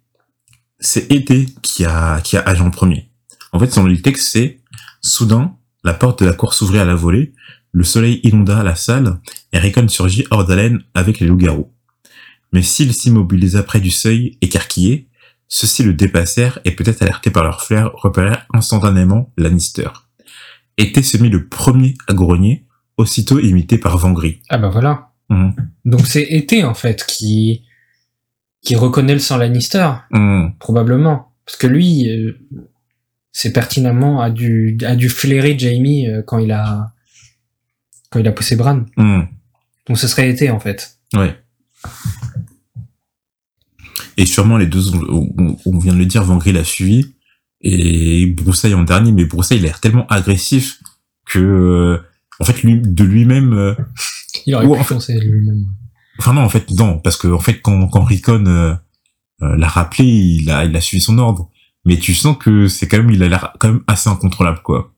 c'est 0.79 1.11
été 1.11 1.45
qui 1.61 1.83
a 1.83 2.21
qui 2.21 2.37
a 2.37 2.41
agi 2.41 2.61
en 2.61 2.71
premier. 2.71 3.11
En 3.51 3.59
fait, 3.59 3.69
son 3.69 3.83
le 3.83 4.01
texte 4.01 4.29
c'est 4.31 4.61
soudain 5.01 5.57
la 5.83 5.93
porte 5.93 6.23
de 6.23 6.25
la 6.25 6.33
cour 6.33 6.53
s'ouvrit 6.53 6.79
à 6.79 6.85
la 6.85 6.95
volée, 6.95 7.33
le 7.73 7.83
soleil 7.83 8.21
inonda 8.23 8.63
la 8.63 8.75
salle 8.75 9.19
et 9.51 9.59
Rickon 9.59 9.89
surgit 9.89 10.25
hors 10.31 10.45
d'haleine 10.45 10.83
avec 10.93 11.19
les 11.19 11.27
loups-garous. 11.27 11.69
Mais 12.53 12.61
s'ils 12.61 12.93
s'immobilisa 12.93 13.61
près 13.63 13.81
du 13.81 13.91
seuil, 13.91 14.37
écarquillés, 14.39 15.09
ceux-ci 15.49 15.83
le 15.83 15.93
dépassèrent 15.93 16.59
et 16.63 16.71
peut-être 16.71 17.01
alertés 17.01 17.29
par 17.29 17.43
leur 17.43 17.61
flair 17.61 17.91
repérèrent 17.95 18.45
instantanément 18.53 19.33
Lannister. 19.37 19.89
Été 20.77 21.03
se 21.03 21.17
mit 21.17 21.29
le 21.29 21.49
premier 21.49 21.95
à 22.07 22.13
grogner, 22.13 22.65
aussitôt 22.95 23.37
imité 23.37 23.77
par 23.77 23.97
Vangry. 23.97 24.41
Ah 24.47 24.57
bah 24.57 24.69
voilà. 24.69 25.11
Mhm. 25.29 25.55
Donc 25.83 26.07
c'est 26.07 26.23
été 26.23 26.63
en 26.63 26.73
fait 26.73 27.05
qui 27.05 27.63
qui 28.61 28.75
reconnaît 28.75 29.13
le 29.13 29.19
sang 29.19 29.37
Lannister 29.37 29.89
Hum, 30.11 30.53
probablement 30.59 31.31
parce 31.45 31.57
que 31.57 31.67
lui 31.67 32.09
euh, 32.09 32.37
c'est 33.31 33.51
pertinemment 33.53 34.21
a 34.21 34.29
dû 34.29 34.77
a 34.85 34.95
dû 34.95 35.09
flairer 35.09 35.57
Jamie 35.57 36.07
euh, 36.07 36.21
quand 36.25 36.37
il 36.39 36.51
a 36.51 36.93
quand 38.09 38.19
il 38.19 38.27
a 38.27 38.31
poussé 38.31 38.55
Bran. 38.55 38.85
hum. 38.97 39.27
Donc 39.87 39.97
ce 39.97 40.07
serait 40.07 40.29
été 40.29 40.49
en 40.49 40.59
fait. 40.59 40.97
Ouais. 41.15 41.35
Et 44.17 44.25
sûrement 44.25 44.57
les 44.57 44.67
deux, 44.67 44.93
on, 44.93 45.29
on- 45.37 45.57
on 45.65 45.79
vient 45.79 45.93
de 45.93 45.97
le 45.99 46.05
dire, 46.05 46.23
Vangry 46.23 46.51
l'a 46.51 46.63
suivi 46.63 47.13
et 47.61 48.25
Broussaille 48.27 48.73
en 48.73 48.83
dernier, 48.83 49.11
mais 49.11 49.25
Broussaille 49.25 49.57
il 49.59 49.63
a 49.63 49.67
l'air 49.67 49.79
tellement 49.79 50.05
agressif 50.07 50.79
que, 51.25 51.39
euh, 51.39 51.97
en 52.39 52.45
fait, 52.45 52.61
lui, 52.63 52.79
de 52.81 53.03
lui-même, 53.03 53.75
Il 54.45 54.55
aurait 54.55 54.77
pu 54.79 54.83
foncer 54.83 55.19
lui-même. 55.19 55.65
Enfin 56.19 56.33
non, 56.33 56.41
en 56.41 56.49
fait, 56.49 56.69
non, 56.71 56.99
parce 56.99 57.17
que 57.17 57.27
en 57.27 57.39
fait, 57.39 57.61
quand, 57.61 57.87
quand 57.87 58.03
Ricon 58.03 58.45
euh, 58.45 58.73
euh, 59.41 59.55
l'a 59.55 59.67
rappelé, 59.67 60.05
il 60.05 60.49
a, 60.51 60.65
il 60.65 60.75
a 60.75 60.81
suivi 60.81 61.01
son 61.01 61.17
ordre. 61.17 61.49
Mais 61.85 61.97
tu 61.97 62.13
sens 62.13 62.37
que 62.37 62.67
c'est 62.67 62.87
quand 62.87 62.97
même, 62.97 63.09
il 63.09 63.23
a 63.23 63.29
l'air 63.29 63.53
quand 63.59 63.69
même 63.69 63.81
assez 63.87 64.09
incontrôlable, 64.09 64.59
quoi. 64.63 64.93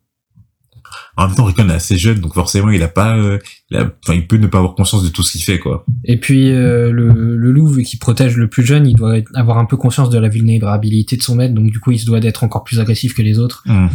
En 1.16 1.28
même 1.28 1.36
temps, 1.36 1.46
Ricon 1.46 1.70
est 1.70 1.74
assez 1.74 1.98
jeune, 1.98 2.20
donc 2.20 2.34
forcément, 2.34 2.70
il 2.70 2.82
a 2.84 2.88
pas, 2.88 3.16
euh, 3.18 3.38
il, 3.70 3.78
a- 3.78 3.92
enfin, 4.04 4.14
il 4.16 4.26
peut 4.28 4.38
ne 4.38 4.48
pas 4.48 4.58
avoir 4.58 4.74
conscience 4.76 5.04
de 5.04 5.10
tout 5.10 5.24
ce 5.24 5.32
qu'il 5.34 5.42
fait, 5.44 5.60
quoi. 5.60 5.86
Et 6.06 6.18
puis 6.20 6.50
euh, 6.52 6.92
le, 6.92 7.36
le 7.38 7.52
loup, 7.52 7.68
vu 7.68 7.84
qu'il 7.84 8.00
protège 8.00 8.36
le 8.36 8.48
plus 8.50 8.66
jeune, 8.66 8.88
il 8.88 8.96
doit 8.96 9.18
être- 9.20 9.30
avoir 9.36 9.58
un 9.60 9.66
peu 9.66 9.78
conscience 9.78 10.10
de 10.10 10.18
la 10.18 10.28
vulnérabilité 10.30 11.18
de 11.18 11.22
son 11.22 11.36
maître, 11.36 11.54
donc 11.54 11.70
du 11.72 11.80
coup 11.80 11.92
il 11.92 12.00
se 12.00 12.06
doit 12.06 12.20
d'être 12.20 12.44
encore 12.44 12.64
plus 12.64 12.80
agressif 12.80 13.14
que 13.14 13.22
les 13.22 13.38
autres, 13.40 13.64
Hmm. 13.68 13.88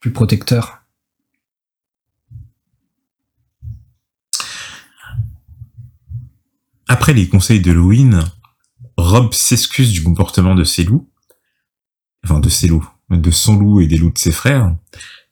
plus 0.00 0.10
protecteur. 0.10 0.78
Après 6.88 7.12
les 7.12 7.28
conseils 7.28 7.60
de 7.60 7.76
Rob 8.96 9.34
s'excuse 9.34 9.92
du 9.92 10.02
comportement 10.02 10.54
de 10.54 10.64
ses 10.64 10.84
loups, 10.84 11.10
enfin 12.24 12.40
de 12.40 12.48
ses 12.48 12.68
loups, 12.68 12.88
de 13.10 13.30
son 13.30 13.56
loup 13.58 13.80
et 13.80 13.86
des 13.86 13.98
loups 13.98 14.12
de 14.12 14.18
ses 14.18 14.32
frères, 14.32 14.74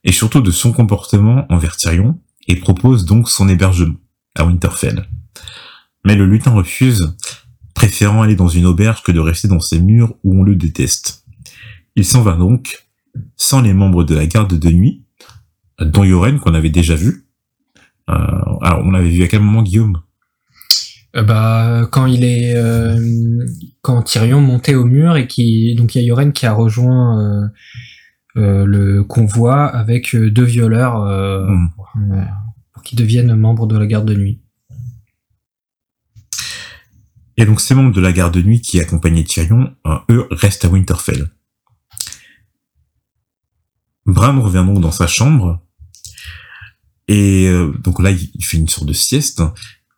et 0.03 0.13
surtout 0.13 0.41
de 0.41 0.51
son 0.51 0.73
comportement 0.73 1.47
envers 1.51 1.77
Tyrion, 1.77 2.21
et 2.47 2.57
propose 2.57 3.05
donc 3.05 3.31
son 3.31 3.49
hébergement 3.49 3.97
à 4.35 4.45
Winterfell. 4.45 5.09
Mais 6.05 6.17
le 6.17 6.27
lutin 6.27 6.51
refuse, 6.51 7.17
préférant 7.73 8.23
aller 8.23 8.37
dans 8.37 8.49
une 8.49 8.67
auberge 8.67 9.03
que 9.03 9.13
de 9.13 9.21
rester 9.21 9.49
dans 9.49 9.61
ces 9.61 9.81
murs 9.81 10.15
où 10.25 10.39
on 10.39 10.43
le 10.43 10.57
déteste. 10.57 11.25
Il 11.97 12.05
s'en 12.05 12.23
va 12.23 12.33
donc, 12.33 12.87
sans 13.37 13.63
les 13.63 13.73
membres 13.73 14.05
de 14.05 14.15
la 14.15 14.27
garde 14.27 14.59
de 14.59 14.71
nuit, 14.71 15.05
dont 15.81 16.05
Yoren 16.05 16.39
qu'on 16.39 16.55
avait 16.55 16.71
déjà 16.71 16.97
vu. 16.97 17.27
Euh, 18.11 18.13
alors 18.61 18.83
on 18.85 18.91
l'avait 18.91 19.09
vu 19.09 19.23
à 19.23 19.29
quel 19.29 19.41
moment 19.41 19.63
Guillaume? 19.63 20.03
Bah 21.23 21.89
quand 21.93 22.07
il 22.07 22.25
est 22.25 22.55
euh, 22.57 23.47
quand 23.83 24.03
Tyrion 24.03 24.41
montait 24.41 24.75
au 24.75 24.85
mur 24.85 25.17
et 25.17 25.29
qui 25.29 25.75
donc 25.77 25.95
il 25.95 26.01
y 26.01 26.05
a 26.05 26.07
Yoren 26.07 26.33
qui 26.33 26.45
a 26.47 26.53
rejoint 26.53 27.21
euh, 27.21 27.49
euh, 28.37 28.65
le 28.67 29.05
convoi 29.05 29.65
avec 29.65 30.15
euh, 30.15 30.31
deux 30.31 30.45
violeurs 30.45 31.01
euh, 31.03 31.47
Hmm. 31.47 31.69
pour, 31.77 31.93
euh, 32.13 32.25
qu'ils 32.85 32.99
deviennent 32.99 33.35
membres 33.35 33.67
de 33.67 33.79
la 33.79 33.87
garde 33.87 34.07
de 34.07 34.15
nuit. 34.15 34.41
Et 37.37 37.47
donc 37.47 37.61
ces 37.61 37.75
membres 37.75 37.95
de 37.95 38.01
la 38.01 38.13
garde 38.13 38.35
de 38.35 38.43
nuit 38.43 38.61
qui 38.61 38.81
accompagnaient 38.81 39.25
Tyrion, 39.25 39.75
euh, 39.87 39.99
eux, 40.11 40.27
restent 40.31 40.65
à 40.65 40.69
Winterfell. 40.69 41.31
Bran 44.07 44.41
revient 44.41 44.65
donc 44.67 44.81
dans 44.81 44.93
sa 44.93 45.07
chambre, 45.07 45.61
et 47.09 47.49
euh, 47.49 47.73
donc 47.83 48.03
là 48.03 48.11
il 48.11 48.45
fait 48.45 48.59
une 48.59 48.69
sorte 48.69 48.87
de 48.87 48.93
sieste, 48.93 49.43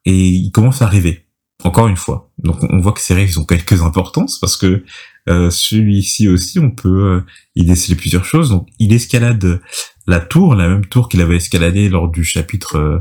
et 0.07 0.29
il 0.29 0.51
commence 0.51 0.81
à 0.81 0.87
rêver, 0.87 1.27
encore 1.64 1.88
une 1.88 1.97
fois. 1.97 2.33
Donc 2.38 2.62
on 2.62 2.79
voit 2.79 2.92
que 2.92 3.01
ces 3.01 3.12
rêves 3.12 3.38
ont 3.38 3.45
quelques 3.45 3.83
importances, 3.83 4.38
parce 4.38 4.57
que 4.57 4.85
euh, 5.29 5.51
celui-ci 5.51 6.29
aussi, 6.29 6.59
on 6.59 6.71
peut 6.71 7.05
euh, 7.05 7.21
y 7.55 7.64
déceler 7.64 7.97
plusieurs 7.97 8.25
choses. 8.25 8.49
Donc 8.49 8.69
il 8.79 8.95
escalade 8.95 9.61
la 10.07 10.21
tour, 10.21 10.55
la 10.55 10.69
même 10.69 10.87
tour 10.87 11.09
qu'il 11.09 11.21
avait 11.21 11.37
escaladée 11.37 11.88
lors 11.88 12.09
du 12.09 12.25
chapitre 12.25 12.77
euh, 12.77 12.99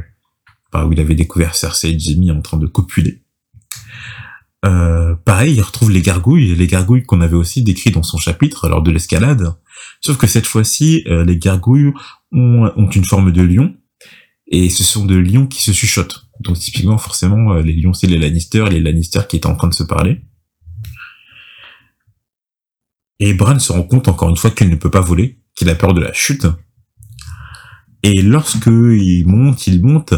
bah, 0.74 0.86
où 0.86 0.92
il 0.92 1.00
avait 1.00 1.16
découvert 1.16 1.56
Cersei 1.56 1.92
et 1.92 2.00
Jaime 2.00 2.38
en 2.38 2.42
train 2.42 2.58
de 2.58 2.68
copuler. 2.68 3.22
Euh, 4.66 5.16
pareil, 5.16 5.54
il 5.54 5.62
retrouve 5.62 5.92
les 5.92 6.02
gargouilles, 6.02 6.56
les 6.56 6.68
gargouilles 6.68 7.04
qu'on 7.04 7.22
avait 7.22 7.36
aussi 7.36 7.62
décrites 7.62 7.94
dans 7.94 8.04
son 8.04 8.18
chapitre 8.18 8.68
lors 8.68 8.82
de 8.82 8.90
l'escalade. 8.92 9.54
Sauf 10.02 10.18
que 10.18 10.28
cette 10.28 10.48
fois-ci, 10.48 11.04
euh, 11.08 11.24
les 11.24 11.38
gargouilles 11.38 11.94
ont, 12.32 12.72
ont 12.76 12.90
une 12.90 13.06
forme 13.06 13.32
de 13.32 13.44
lion, 13.44 13.76
et 14.48 14.70
ce 14.70 14.84
sont 14.84 15.06
de 15.06 15.16
lions 15.16 15.46
qui 15.46 15.62
se 15.62 15.72
chuchotent. 15.72 16.25
Donc 16.40 16.58
typiquement, 16.60 16.98
forcément, 16.98 17.54
euh, 17.54 17.62
les 17.62 17.74
lions, 17.74 17.94
c'est 17.94 18.08
les 18.08 18.18
Lannister, 18.18 18.66
les 18.70 18.80
Lannister 18.82 19.22
qui 19.28 19.38
étaient 19.38 19.48
en 19.48 19.56
train 19.56 19.68
de 19.68 19.74
se 19.74 19.84
parler. 19.84 20.22
Et 23.20 23.34
Bran 23.34 23.60
se 23.60 23.72
rend 23.72 23.84
compte 23.84 24.08
encore 24.08 24.30
une 24.30 24.36
fois 24.36 24.52
qu'il 24.52 24.70
ne 24.70 24.76
peut 24.76 24.92
pas 24.92 25.02
voler, 25.02 25.40
qu'il 25.56 25.70
a 25.70 25.76
peur 25.76 25.94
de 25.94 26.02
la 26.02 26.14
chute. 26.14 26.48
Et 28.04 28.22
lorsque 28.22 28.68
il 28.68 29.24
monte, 29.26 29.68
il 29.68 29.82
monte, 29.84 30.14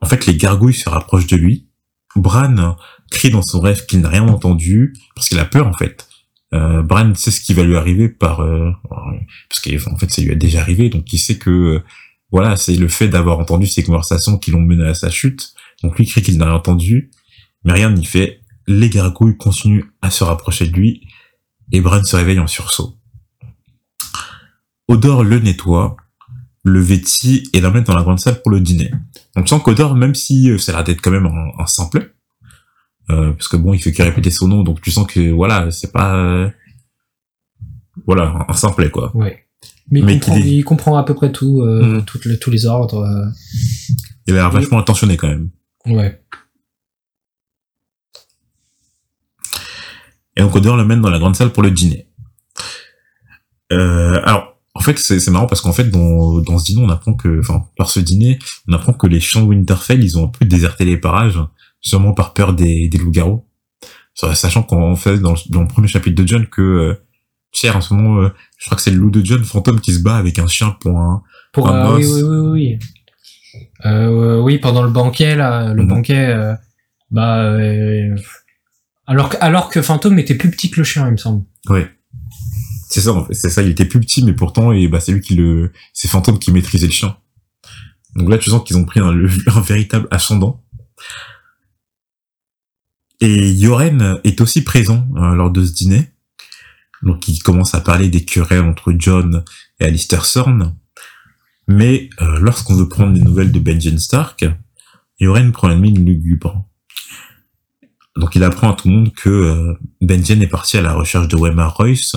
en 0.00 0.06
fait, 0.06 0.26
les 0.26 0.36
gargouilles 0.36 0.74
se 0.74 0.88
rapprochent 0.88 1.28
de 1.28 1.36
lui. 1.36 1.68
Bran 2.16 2.76
crie 3.10 3.30
dans 3.30 3.42
son 3.42 3.60
rêve 3.60 3.86
qu'il 3.86 4.00
n'a 4.00 4.08
rien 4.08 4.26
entendu, 4.26 4.92
parce 5.14 5.28
qu'il 5.28 5.38
a 5.38 5.44
peur, 5.44 5.66
en 5.66 5.72
fait. 5.72 6.08
Euh, 6.52 6.82
Bran 6.82 7.14
sait 7.14 7.30
ce 7.30 7.40
qui 7.40 7.54
va 7.54 7.62
lui 7.62 7.76
arriver 7.76 8.08
par... 8.08 8.40
euh, 8.40 8.70
parce 9.48 9.60
qu'en 9.62 9.96
fait, 9.96 10.10
ça 10.10 10.20
lui 10.20 10.32
a 10.32 10.34
déjà 10.34 10.60
arrivé, 10.60 10.90
donc 10.90 11.12
il 11.12 11.18
sait 11.18 11.38
que... 11.38 11.82
voilà, 12.32 12.56
c'est 12.56 12.74
le 12.74 12.88
fait 12.88 13.08
d'avoir 13.08 13.38
entendu 13.38 13.66
ces 13.66 13.82
conversations 13.82 14.38
qui 14.38 14.50
l'ont 14.50 14.60
mené 14.60 14.88
à 14.88 14.94
sa 14.94 15.10
chute. 15.10 15.52
Donc 15.82 15.98
lui 15.98 16.06
crie 16.06 16.22
qu'il 16.22 16.38
n'a 16.38 16.46
rien 16.46 16.54
entendu, 16.54 17.10
mais 17.64 17.74
rien 17.74 17.90
n'y 17.90 18.06
fait. 18.06 18.40
Les 18.66 18.88
gargouilles 18.88 19.36
continuent 19.36 19.84
à 20.00 20.10
se 20.10 20.24
rapprocher 20.24 20.66
de 20.66 20.72
lui, 20.72 21.06
et 21.72 21.80
Bran 21.80 22.02
se 22.02 22.16
réveille 22.16 22.38
en 22.38 22.46
sursaut. 22.46 22.96
Odor 24.88 25.24
le 25.24 25.40
nettoie, 25.40 25.96
le 26.64 26.80
vêtit 26.80 27.44
et 27.52 27.60
l'emmène 27.60 27.84
dans 27.84 27.96
la 27.96 28.02
grande 28.02 28.20
salle 28.20 28.40
pour 28.40 28.50
le 28.50 28.60
dîner. 28.60 28.90
On 29.36 29.44
sent 29.44 29.60
qu'Odor, 29.64 29.94
même 29.94 30.14
si 30.14 30.58
ça 30.58 30.72
a 30.72 30.76
l'air 30.76 30.84
d'être 30.84 31.02
quand 31.02 31.10
même 31.10 31.26
un, 31.26 31.66
simple, 31.66 32.14
euh, 33.10 33.32
parce 33.32 33.48
que 33.48 33.56
bon, 33.56 33.74
il 33.74 33.80
fait 33.80 33.92
que 33.92 34.02
répéter 34.02 34.30
son 34.30 34.48
nom, 34.48 34.62
donc 34.62 34.80
tu 34.80 34.90
sens 34.90 35.06
que 35.06 35.30
voilà, 35.30 35.70
c'est 35.70 35.92
pas 35.92 36.14
euh, 36.16 36.48
voilà 38.06 38.46
un 38.48 38.52
simplet 38.54 38.90
quoi. 38.90 39.12
Mais, 39.92 40.00
il, 40.00 40.04
Mais 40.06 40.18
comprend, 40.18 40.34
qu'il 40.36 40.46
est- 40.48 40.56
il 40.56 40.64
comprend 40.64 40.96
à 40.96 41.04
peu 41.04 41.14
près 41.14 41.30
tout, 41.30 41.60
euh, 41.60 42.00
Mhm. 42.00 42.04
tous 42.40 42.50
les 42.50 42.66
ordres. 42.66 42.98
euh, 43.04 43.26
Il 44.26 44.32
a 44.34 44.36
l'air 44.38 44.50
vachement 44.50 44.78
attentionné 44.78 45.16
quand 45.16 45.28
même. 45.28 45.50
ouais. 45.86 46.18
Et 50.36 50.40
donc 50.40 50.54
Odor 50.56 50.76
le 50.76 50.84
mène 50.84 51.00
dans 51.02 51.10
la 51.10 51.18
grande 51.18 51.36
salle 51.36 51.52
pour 51.52 51.62
le 51.62 51.70
dîner. 51.70 52.08
Euh, 53.72 54.20
alors, 54.24 54.56
en 54.74 54.80
fait, 54.80 54.98
c'est 54.98 55.20
c'est 55.20 55.30
marrant 55.30 55.46
parce 55.46 55.60
qu'en 55.60 55.72
fait, 55.72 55.84
dans, 55.90 56.38
dans 56.40 56.58
ce 56.58 56.64
dîner, 56.64 56.82
on 56.82 56.88
apprend 56.88 57.14
que, 57.14 57.38
enfin, 57.40 57.64
par 57.76 57.90
ce 57.90 58.00
dîner, 58.00 58.38
on 58.68 58.72
apprend 58.72 58.92
que 58.94 59.06
les 59.06 59.20
champs 59.20 59.42
de 59.42 59.46
Winterfell, 59.48 60.02
ils 60.02 60.18
ont 60.18 60.24
un 60.24 60.28
peu 60.28 60.44
déserté 60.46 60.84
les 60.86 60.96
parages, 60.96 61.38
sûrement 61.80 62.14
par 62.14 62.32
peur 62.32 62.54
des, 62.54 62.88
des 62.88 62.98
loups-garous. 62.98 63.44
Sachant 64.14 64.62
qu'en 64.62 64.94
fait, 64.96 65.18
dans 65.18 65.32
le, 65.32 65.38
dans 65.50 65.62
le 65.62 65.68
premier 65.68 65.88
chapitre 65.88 66.20
de 66.22 66.26
John, 66.26 66.46
que, 66.46 66.60
euh, 66.62 66.94
Cher, 67.52 67.76
en 67.76 67.80
ce 67.80 67.92
moment, 67.94 68.22
euh, 68.22 68.28
je 68.58 68.64
crois 68.66 68.76
que 68.76 68.82
c'est 68.82 68.90
le 68.90 68.96
loup 68.96 69.10
de 69.10 69.24
John, 69.24 69.44
fantôme, 69.44 69.80
qui 69.80 69.92
se 69.92 70.00
bat 70.00 70.16
avec 70.16 70.38
un 70.38 70.46
chien 70.46 70.76
pour 70.80 70.98
un... 70.98 71.22
Pour 71.52 71.68
Un 71.68 71.96
oui, 71.96 72.04
oui, 72.06 72.22
oui, 72.22 72.38
oui. 72.50 72.78
Euh, 73.84 74.40
oui, 74.40 74.58
pendant 74.58 74.82
le 74.82 74.90
banquet 74.90 75.36
là, 75.36 75.74
le 75.74 75.82
Mhm. 75.82 75.88
banquet, 75.88 76.26
euh, 76.28 76.54
bah, 77.10 77.42
euh, 77.44 78.16
alors 79.06 79.28
que 79.28 79.36
alors 79.40 79.68
que 79.68 79.82
Fantôme 79.82 80.18
était 80.18 80.34
plus 80.34 80.50
petit 80.50 80.70
que 80.70 80.80
le 80.80 80.84
chien, 80.84 81.06
il 81.06 81.12
me 81.12 81.16
semble. 81.18 81.44
Ouais. 81.68 81.90
C'est 82.88 83.02
ça, 83.02 83.12
en 83.12 83.24
fait, 83.26 83.34
c'est 83.34 83.50
ça, 83.50 83.60
il 83.62 83.68
était 83.68 83.84
plus 83.84 84.00
petit, 84.00 84.24
mais 84.24 84.32
pourtant, 84.32 84.72
et 84.72 84.88
bah, 84.88 85.00
c'est 85.00 85.12
lui 85.12 85.20
qui 85.20 85.34
le, 85.34 85.72
c'est 85.92 86.08
Fantôme 86.08 86.38
qui 86.38 86.50
maîtrisait 86.52 86.86
le 86.86 86.92
chien. 86.92 87.16
Donc 88.16 88.30
là, 88.30 88.38
tu 88.38 88.48
sens 88.50 88.62
qu'ils 88.64 88.76
ont 88.78 88.84
pris 88.86 89.00
un, 89.00 89.10
un 89.46 89.60
véritable 89.60 90.08
ascendant. 90.10 90.64
Et 93.20 93.52
Yoren 93.52 94.18
est 94.24 94.40
aussi 94.40 94.62
présent 94.64 95.06
euh, 95.16 95.34
lors 95.34 95.50
de 95.50 95.64
ce 95.64 95.72
dîner. 95.72 96.11
Donc 97.02 97.28
il 97.28 97.40
commence 97.42 97.74
à 97.74 97.80
parler 97.80 98.08
des 98.08 98.24
querelles 98.24 98.64
entre 98.64 98.94
John 98.96 99.44
et 99.80 99.84
Alistair 99.84 100.26
Thorne. 100.30 100.74
Mais 101.68 102.10
euh, 102.20 102.38
lorsqu'on 102.40 102.74
veut 102.74 102.88
prendre 102.88 103.12
des 103.12 103.20
nouvelles 103.20 103.52
de 103.52 103.58
Benjen 103.58 103.98
Stark, 103.98 104.44
Yoren 105.20 105.52
prend 105.52 105.68
la 105.68 105.76
mine 105.76 106.04
lugubre. 106.04 106.64
Donc 108.16 108.34
il 108.34 108.44
apprend 108.44 108.72
à 108.72 108.74
tout 108.74 108.88
le 108.88 108.94
monde 108.94 109.12
que 109.14 109.30
euh, 109.30 109.74
Benjen 110.00 110.42
est 110.42 110.48
parti 110.48 110.76
à 110.76 110.82
la 110.82 110.92
recherche 110.92 111.28
de 111.28 111.36
Weimar 111.36 111.76
Royce, 111.76 112.16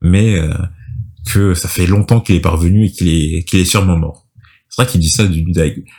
mais 0.00 0.38
euh, 0.38 0.54
que 1.26 1.54
ça 1.54 1.68
fait 1.68 1.86
longtemps 1.86 2.20
qu'il 2.20 2.34
est 2.34 2.40
parvenu 2.40 2.86
et 2.86 2.90
qu'il 2.90 3.60
est, 3.60 3.64
sûrement 3.64 3.96
mort. 3.96 4.26
C'est 4.68 4.82
vrai 4.82 4.90
qu'il 4.90 5.00
dit 5.00 5.10
ça 5.10 5.26
d'une... 5.26 5.52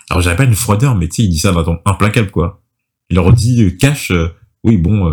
Alors 0.10 0.22
j'avais 0.22 0.36
pas 0.36 0.44
une 0.44 0.56
froideur, 0.56 0.96
mais 0.96 1.08
tu 1.08 1.18
sais, 1.18 1.24
il 1.24 1.30
dit 1.30 1.40
ça 1.40 1.52
d'un 1.52 1.80
implacable, 1.86 2.32
quoi. 2.32 2.64
Il 3.10 3.16
leur 3.16 3.32
dit, 3.34 3.64
euh, 3.64 3.70
cache, 3.72 4.12
oui, 4.64 4.78
bon, 4.78 5.10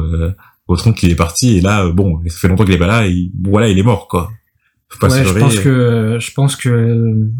euh, 0.68 0.74
votre 0.74 0.86
oncle 0.86 1.04
il 1.04 1.12
est 1.12 1.16
parti, 1.16 1.56
et 1.56 1.60
là, 1.60 1.84
euh, 1.84 1.92
bon, 1.92 2.20
ça 2.26 2.38
fait 2.38 2.48
longtemps 2.48 2.64
qu'il 2.64 2.74
est 2.74 2.78
pas 2.78 2.86
là, 2.86 3.06
et 3.06 3.30
voilà, 3.42 3.68
il 3.68 3.78
est 3.78 3.82
mort, 3.82 4.08
quoi. 4.08 4.30
Faut 4.88 4.98
pas 4.98 5.08
ouais, 5.08 5.22
se 5.22 5.28
je 5.28 5.38
pense 5.38 5.60
que 5.60 6.18
je 6.20 6.32
pense 6.32 6.56
que 6.56 6.68
euh, 6.68 7.32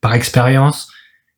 par 0.00 0.14
expérience, 0.14 0.88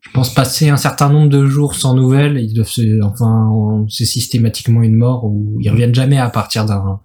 je 0.01 0.11
pense 0.11 0.33
passer 0.33 0.71
un 0.71 0.77
certain 0.77 1.11
nombre 1.11 1.29
de 1.29 1.47
jours 1.47 1.75
sans 1.75 1.95
nouvelles, 1.95 2.39
ils 2.39 2.55
doivent 2.55 2.69
se, 2.69 3.03
enfin, 3.03 3.87
c'est 3.89 4.07
systématiquement 4.07 4.83
une 4.83 4.97
mort 4.97 5.25
où 5.25 5.59
ils 5.61 5.69
reviennent 5.69 5.95
jamais 5.95 6.19
à 6.19 6.31
partir 6.31 6.65
d'un 6.65 7.01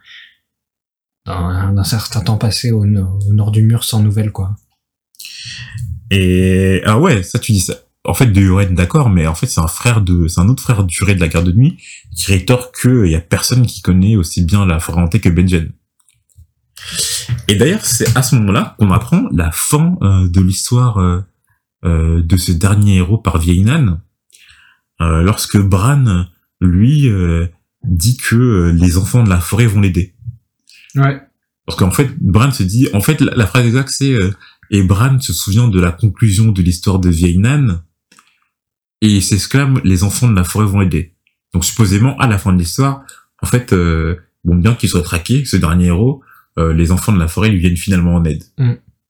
d'un 1.25 1.83
certain 1.85 2.19
temps 2.19 2.37
passé 2.37 2.71
au, 2.71 2.83
au 2.83 3.33
nord 3.33 3.51
du 3.51 3.63
mur 3.63 3.85
sans 3.85 4.01
nouvelles 4.01 4.31
quoi. 4.31 4.55
Et 6.11 6.81
ah 6.85 6.99
ouais, 6.99 7.23
ça 7.23 7.39
tu 7.39 7.53
dis 7.53 7.61
ça. 7.61 7.75
En 8.05 8.13
fait, 8.13 8.25
de 8.27 8.41
Yoren, 8.41 8.75
d'accord, 8.75 9.09
mais 9.09 9.27
en 9.27 9.35
fait 9.35 9.47
c'est 9.47 9.61
un 9.61 9.67
frère 9.67 10.01
de, 10.01 10.27
c'est 10.27 10.41
un 10.41 10.49
autre 10.49 10.61
frère 10.61 10.83
duré 10.83 11.15
de 11.15 11.21
la 11.21 11.29
garde 11.29 11.47
de 11.47 11.53
nuit 11.53 11.77
qui 12.15 12.33
rétorque 12.33 12.81
que 12.81 13.07
y 13.07 13.15
a 13.15 13.21
personne 13.21 13.65
qui 13.65 13.81
connaît 13.81 14.17
aussi 14.17 14.43
bien 14.43 14.65
la 14.65 14.77
volonté 14.77 15.21
que 15.21 15.29
Benjen. 15.29 15.71
Et 17.47 17.55
d'ailleurs, 17.55 17.85
c'est 17.85 18.15
à 18.17 18.23
ce 18.23 18.35
moment-là 18.35 18.75
qu'on 18.77 18.91
apprend 18.91 19.27
la 19.31 19.51
fin 19.51 19.97
euh, 20.01 20.27
de 20.27 20.41
l'histoire 20.41 20.97
euh, 20.97 21.21
euh, 21.85 22.21
de 22.21 22.37
ce 22.37 22.51
dernier 22.51 22.97
héros 22.97 23.17
par 23.17 23.37
vieille 23.37 23.63
Nan. 23.63 24.01
lorsque 24.99 25.57
Bran, 25.57 26.25
lui, 26.61 27.09
dit 27.83 28.17
que 28.17 28.73
les 28.73 28.97
enfants 28.97 29.23
de 29.23 29.29
la 29.29 29.39
forêt 29.39 29.65
vont 29.65 29.81
l'aider. 29.81 30.15
Ouais. 30.95 31.21
Parce 31.65 31.77
qu'en 31.77 31.91
fait, 31.91 32.09
Bran 32.21 32.51
se 32.51 32.63
dit, 32.63 32.87
en 32.93 33.01
fait, 33.01 33.19
la, 33.19 33.33
la 33.35 33.45
phrase 33.45 33.65
exacte, 33.65 33.89
c'est 33.89 34.17
et 34.71 34.81
Bran 34.81 35.19
se 35.19 35.33
souvient 35.33 35.67
de 35.67 35.79
la 35.79 35.91
conclusion 35.91 36.51
de 36.51 36.61
l'histoire 36.61 36.99
de 36.99 37.09
vieille 37.09 37.37
Nan 37.37 37.83
et 39.03 39.07
il 39.07 39.21
s'exclame, 39.21 39.81
les 39.83 40.03
enfants 40.03 40.29
de 40.29 40.35
la 40.35 40.43
forêt 40.43 40.65
vont 40.65 40.81
aider. 40.81 41.13
Donc 41.53 41.63
supposément, 41.65 42.17
à 42.19 42.27
la 42.27 42.37
fin 42.37 42.51
de 42.53 42.57
l'histoire, 42.57 43.03
en 43.41 43.45
fait, 43.47 43.73
euh, 43.73 44.15
bon, 44.43 44.55
bien 44.55 44.73
qu'il 44.75 44.89
soit 44.89 45.03
traqué, 45.03 45.45
ce 45.45 45.57
dernier 45.57 45.87
héros, 45.87 46.21
euh, 46.57 46.73
les 46.73 46.91
enfants 46.91 47.11
de 47.11 47.19
la 47.19 47.27
forêt 47.27 47.49
lui 47.49 47.59
viennent 47.59 47.77
finalement 47.77 48.15
en 48.15 48.23
aide. 48.25 48.43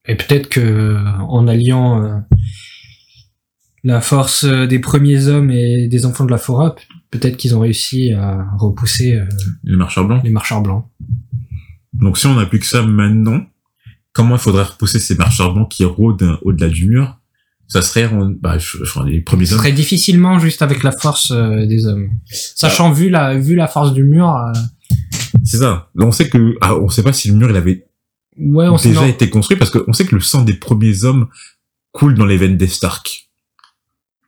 Et 0.06 0.16
peut-être 0.16 0.50
que 0.50 0.60
euh, 0.60 1.00
en 1.38 1.48
alliant 1.48 2.04
euh, 2.04 2.18
la 3.84 4.00
force 4.02 4.46
des 4.46 4.80
premiers 4.80 5.28
hommes 5.28 5.52
et 5.52 5.88
des 5.88 6.06
enfants 6.06 6.26
de 6.26 6.32
la 6.32 6.38
forêt, 6.38 6.72
pe- 6.76 6.82
peut-être 7.20 7.38
qu'ils 7.38 7.56
ont 7.56 7.60
réussi 7.60 8.12
à 8.14 8.46
repousser 8.58 9.16
euh, 9.16 9.26
Les 9.64 9.76
marcheurs 9.76 10.06
blancs. 10.08 10.24
les 10.24 10.30
marcheurs 10.32 10.62
blancs. 10.62 10.86
Donc 11.94 12.18
si 12.18 12.26
on 12.28 12.38
applique 12.40 12.64
ça 12.66 12.82
maintenant, 12.82 13.42
comment 14.14 14.36
il 14.36 14.42
faudrait 14.42 14.64
repousser 14.64 15.00
ces 15.00 15.16
marcheurs 15.16 15.54
blancs 15.54 15.70
qui 15.70 15.84
rôdent 15.86 16.38
au-delà 16.44 16.70
du 16.70 16.88
mur 16.90 17.20
Ça 17.68 17.82
serait, 17.82 18.10
bah, 18.42 18.58
je- 18.58 18.82
enfin, 18.84 19.04
les 19.06 19.22
premiers 19.22 19.52
hommes. 19.52 19.58
serait 19.60 19.72
difficilement 19.72 20.38
juste 20.40 20.62
avec 20.62 20.84
la 20.84 20.92
force 20.92 21.32
euh, 21.32 21.66
des 21.66 21.86
hommes. 21.88 22.10
Sachant 22.30 22.92
vu 22.92 23.10
la 23.10 23.36
vu 23.38 23.56
la 23.56 23.68
force 23.68 23.94
du 23.94 24.04
mur, 24.04 24.30
euh, 24.30 24.52
C'est 25.44 25.58
ça. 25.58 25.90
On 25.98 26.12
sait 26.12 26.30
que, 26.30 26.56
ah, 26.62 26.76
on 26.76 26.90
sait 26.90 27.04
pas 27.04 27.14
si 27.14 27.30
le 27.30 27.36
mur 27.36 27.50
il 27.50 27.56
avait 27.56 27.88
ouais, 28.38 28.68
on 28.68 28.78
sait 28.78 28.90
déjà 28.90 29.02
non. 29.02 29.08
été 29.08 29.30
construit 29.30 29.58
parce 29.58 29.72
qu'on 29.72 29.92
sait 29.94 30.06
que 30.06 30.16
le 30.16 30.22
sang 30.22 30.44
des 30.44 30.54
premiers 30.54 31.04
hommes 31.04 31.28
coule 31.92 32.14
dans 32.16 32.26
les 32.26 32.38
veines 32.38 32.58
des 32.58 32.68
Stark. 32.68 33.30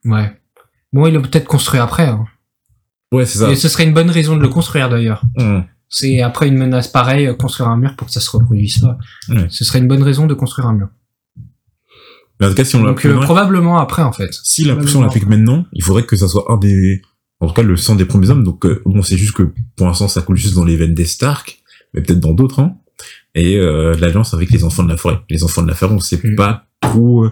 Ouais. 0.05 0.31
Bon, 0.93 1.05
il 1.07 1.13
l'a 1.13 1.19
peut-être 1.19 1.45
construit 1.47 1.79
après. 1.79 2.07
Hein. 2.07 2.25
Ouais, 3.11 3.25
c'est 3.25 3.39
ça. 3.39 3.51
Et 3.51 3.55
ce 3.55 3.69
serait 3.69 3.83
une 3.85 3.93
bonne 3.93 4.09
raison 4.09 4.35
de 4.35 4.41
le 4.41 4.49
construire 4.49 4.89
d'ailleurs. 4.89 5.21
Hum. 5.37 5.65
C'est 5.87 6.21
après 6.21 6.47
une 6.47 6.57
menace 6.57 6.87
pareille, 6.87 7.27
euh, 7.27 7.33
construire 7.35 7.69
un 7.69 7.77
mur 7.77 7.95
pour 7.95 8.07
que 8.07 8.13
ça 8.13 8.19
se 8.19 8.29
reproduise 8.31 8.79
pas. 8.79 8.97
Ce 9.49 9.63
serait 9.63 9.79
une 9.79 9.87
bonne 9.87 10.01
raison 10.03 10.25
de 10.25 10.33
construire 10.33 10.67
un 10.67 10.73
mur. 10.73 10.87
Mais 12.39 12.47
en 12.47 12.49
tout 12.49 12.55
cas, 12.55 12.65
si 12.65 12.75
on 12.75 12.83
Donc 12.83 13.05
euh, 13.05 13.19
probablement 13.21 13.77
après 13.79 14.01
en 14.01 14.11
fait. 14.11 14.29
si 14.43 14.65
la 14.65 14.75
si 14.85 14.95
on 14.97 15.01
l'applique 15.01 15.27
maintenant, 15.27 15.65
il 15.73 15.83
faudrait 15.83 16.05
que 16.05 16.15
ça 16.15 16.27
soit 16.27 16.45
un 16.49 16.57
des, 16.57 17.01
en 17.39 17.47
tout 17.47 17.53
cas, 17.53 17.61
le 17.63 17.77
sang 17.77 17.95
des 17.95 18.05
premiers 18.05 18.29
hommes. 18.29 18.43
Donc, 18.43 18.65
euh, 18.65 18.81
bon, 18.85 19.01
c'est 19.01 19.17
juste 19.17 19.33
que 19.33 19.51
pour 19.77 19.87
l'instant, 19.87 20.07
ça 20.07 20.21
coule 20.21 20.35
juste 20.37 20.55
dans 20.55 20.65
les 20.65 20.75
veines 20.75 20.93
des 20.95 21.05
Stark, 21.05 21.59
mais 21.93 22.01
peut-être 22.01 22.19
dans 22.19 22.33
d'autres, 22.33 22.59
hein. 22.59 22.75
Et 23.35 23.57
euh, 23.57 23.93
l'alliance 23.99 24.33
avec 24.33 24.49
les 24.51 24.63
enfants 24.63 24.83
de 24.83 24.89
la 24.89 24.97
forêt. 24.97 25.19
Les 25.29 25.43
enfants 25.43 25.61
de 25.61 25.67
la 25.67 25.75
forêt, 25.75 25.93
on 25.93 25.99
sait 25.99 26.19
Mm. 26.23 26.35
pas 26.35 26.67
trop. 26.81 27.25
euh, 27.25 27.31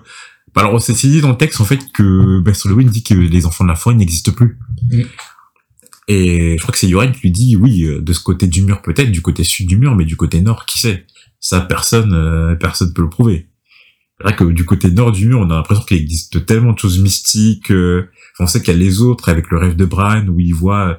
Alors, 0.56 0.80
c'est 0.82 0.94
c'est 0.94 1.08
dit 1.08 1.22
dans 1.22 1.30
le 1.32 1.38
texte 1.38 1.60
en 1.62 1.66
fait 1.66 1.80
que 1.94 2.42
Master 2.46 2.72
Lewin 2.72 2.86
dit 2.90 3.04
que 3.04 3.14
les 3.14 3.46
enfants 3.46 3.64
de 3.64 3.70
la 3.70 3.76
forêt 3.76 3.96
n'existent 3.96 4.32
plus. 4.34 4.58
Mm. 4.92 5.02
Et 6.10 6.58
je 6.58 6.62
crois 6.62 6.74
que 6.74 6.78
c'est 6.80 6.88
Yoren 6.88 7.12
qui 7.14 7.22
lui 7.22 7.32
dit 7.32 7.56
oui, 7.56 7.84
euh, 7.86 8.02
de 8.02 8.12
ce 8.14 8.22
côté 8.22 8.48
du 8.48 8.62
mur 8.64 8.82
peut-être, 8.82 9.12
du 9.12 9.22
côté 9.22 9.44
sud 9.44 9.68
du 9.68 9.78
mur, 9.78 9.96
mais 9.96 10.06
du 10.06 10.18
côté 10.18 10.42
nord, 10.42 10.66
qui 10.66 10.80
sait? 10.80 11.06
Ça, 11.40 11.62
personne, 11.62 12.14
euh, 12.14 12.56
personne 12.56 12.94
peut 12.94 13.02
le 13.02 13.10
prouver. 13.10 13.48
C'est 14.24 14.30
vrai 14.30 14.36
que 14.38 14.44
du 14.52 14.66
côté 14.66 14.90
nord 14.90 15.12
du 15.12 15.28
mur, 15.28 15.40
on 15.42 15.50
a 15.50 15.56
l'impression 15.56 15.84
qu'il 15.84 15.98
existe 15.98 16.46
tellement 16.46 16.74
de 16.74 16.80
choses 16.80 17.00
mystiques. 17.02 17.72
euh, 17.72 18.10
on 18.40 18.48
sait 18.48 18.62
qu'il 18.62 18.74
y 18.74 18.78
a 18.78 18.80
les 18.80 19.02
autres 19.02 19.30
avec 19.30 19.50
le 19.52 19.58
rêve 19.58 19.76
de 19.76 19.86
Bran 19.86 20.26
où 20.28 20.40
il 20.40 20.54
voit 20.54 20.88
euh, 20.88 20.94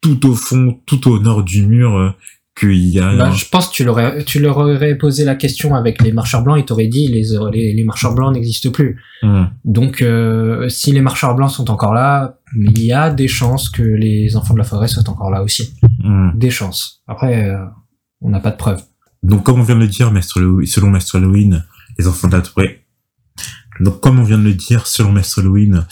tout 0.00 0.28
au 0.28 0.34
fond, 0.34 0.80
tout 0.86 1.08
au 1.10 1.18
nord 1.18 1.42
du 1.42 1.66
mur, 1.66 1.96
euh, 1.96 2.10
qu'il 2.58 2.76
y 2.88 2.98
a. 3.00 3.14
Bah, 3.16 3.28
un- 3.28 3.32
je 3.32 3.44
pense 3.50 3.68
que 3.68 3.74
tu, 3.74 3.84
l'aurais, 3.84 4.24
tu 4.24 4.38
leur 4.40 4.56
aurais 4.58 4.96
posé 4.96 5.24
la 5.24 5.34
question 5.34 5.74
avec 5.74 6.02
les 6.02 6.12
marcheurs 6.12 6.42
blancs, 6.42 6.56
ils 6.58 6.64
t'auraient 6.64 6.86
dit 6.88 7.08
les, 7.08 7.24
les, 7.52 7.74
les 7.74 7.84
marcheurs 7.84 8.14
blancs 8.14 8.32
n'existent 8.34 8.70
plus. 8.70 9.00
Hum, 9.22 9.50
Donc 9.64 10.00
euh, 10.02 10.68
si 10.68 10.92
les 10.92 11.00
marcheurs 11.00 11.34
blancs 11.34 11.50
sont 11.50 11.70
encore 11.70 11.94
là, 11.94 12.38
il 12.56 12.80
y 12.82 12.92
a 12.92 13.10
des 13.10 13.28
chances 13.28 13.68
que 13.70 13.82
les 13.82 14.36
enfants 14.36 14.54
de 14.54 14.58
la 14.58 14.64
forêt 14.64 14.88
soient 14.88 15.08
encore 15.08 15.30
là 15.30 15.42
aussi. 15.42 15.74
hum. 16.04 16.32
Des 16.36 16.50
chances. 16.50 17.02
Après, 17.08 17.44
euh, 17.48 17.58
on 18.20 18.30
n'a 18.30 18.40
pas 18.40 18.50
de 18.52 18.56
preuves. 18.56 18.82
Donc, 19.24 19.42
comme 19.44 19.58
on 19.60 19.64
vient 19.64 19.74
de 19.74 19.80
le 19.80 19.88
dire, 19.88 20.12
Maître 20.12 20.38
Lewin- 20.40 20.64
selon 20.66 20.90
Maître 20.90 21.16
Halloween, 21.16 21.64
les 21.98 22.06
enfants 22.06 22.28
de 22.28 22.36
la 22.36 22.42
forêt. 22.42 22.84
Donc, 23.80 24.00
comme 24.00 24.18
on 24.18 24.24
vient 24.24 24.38
de 24.38 24.44
le 24.44 24.54
dire, 24.54 24.86
selon 24.86 25.12
Maître 25.12 25.38
Halloween, 25.38 25.86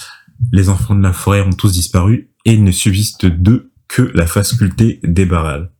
les 0.52 0.68
enfants 0.68 0.94
de 0.94 1.02
la 1.02 1.12
forêt 1.12 1.42
ont 1.42 1.52
tous 1.52 1.72
disparu 1.72 2.30
et 2.44 2.52
il 2.52 2.64
ne 2.64 2.72
subsiste 2.72 3.26
d'eux 3.26 3.72
que 3.88 4.02
la 4.14 4.26
face 4.26 4.54
sculptée 4.54 5.00
des 5.04 5.26
barrales. 5.26 5.70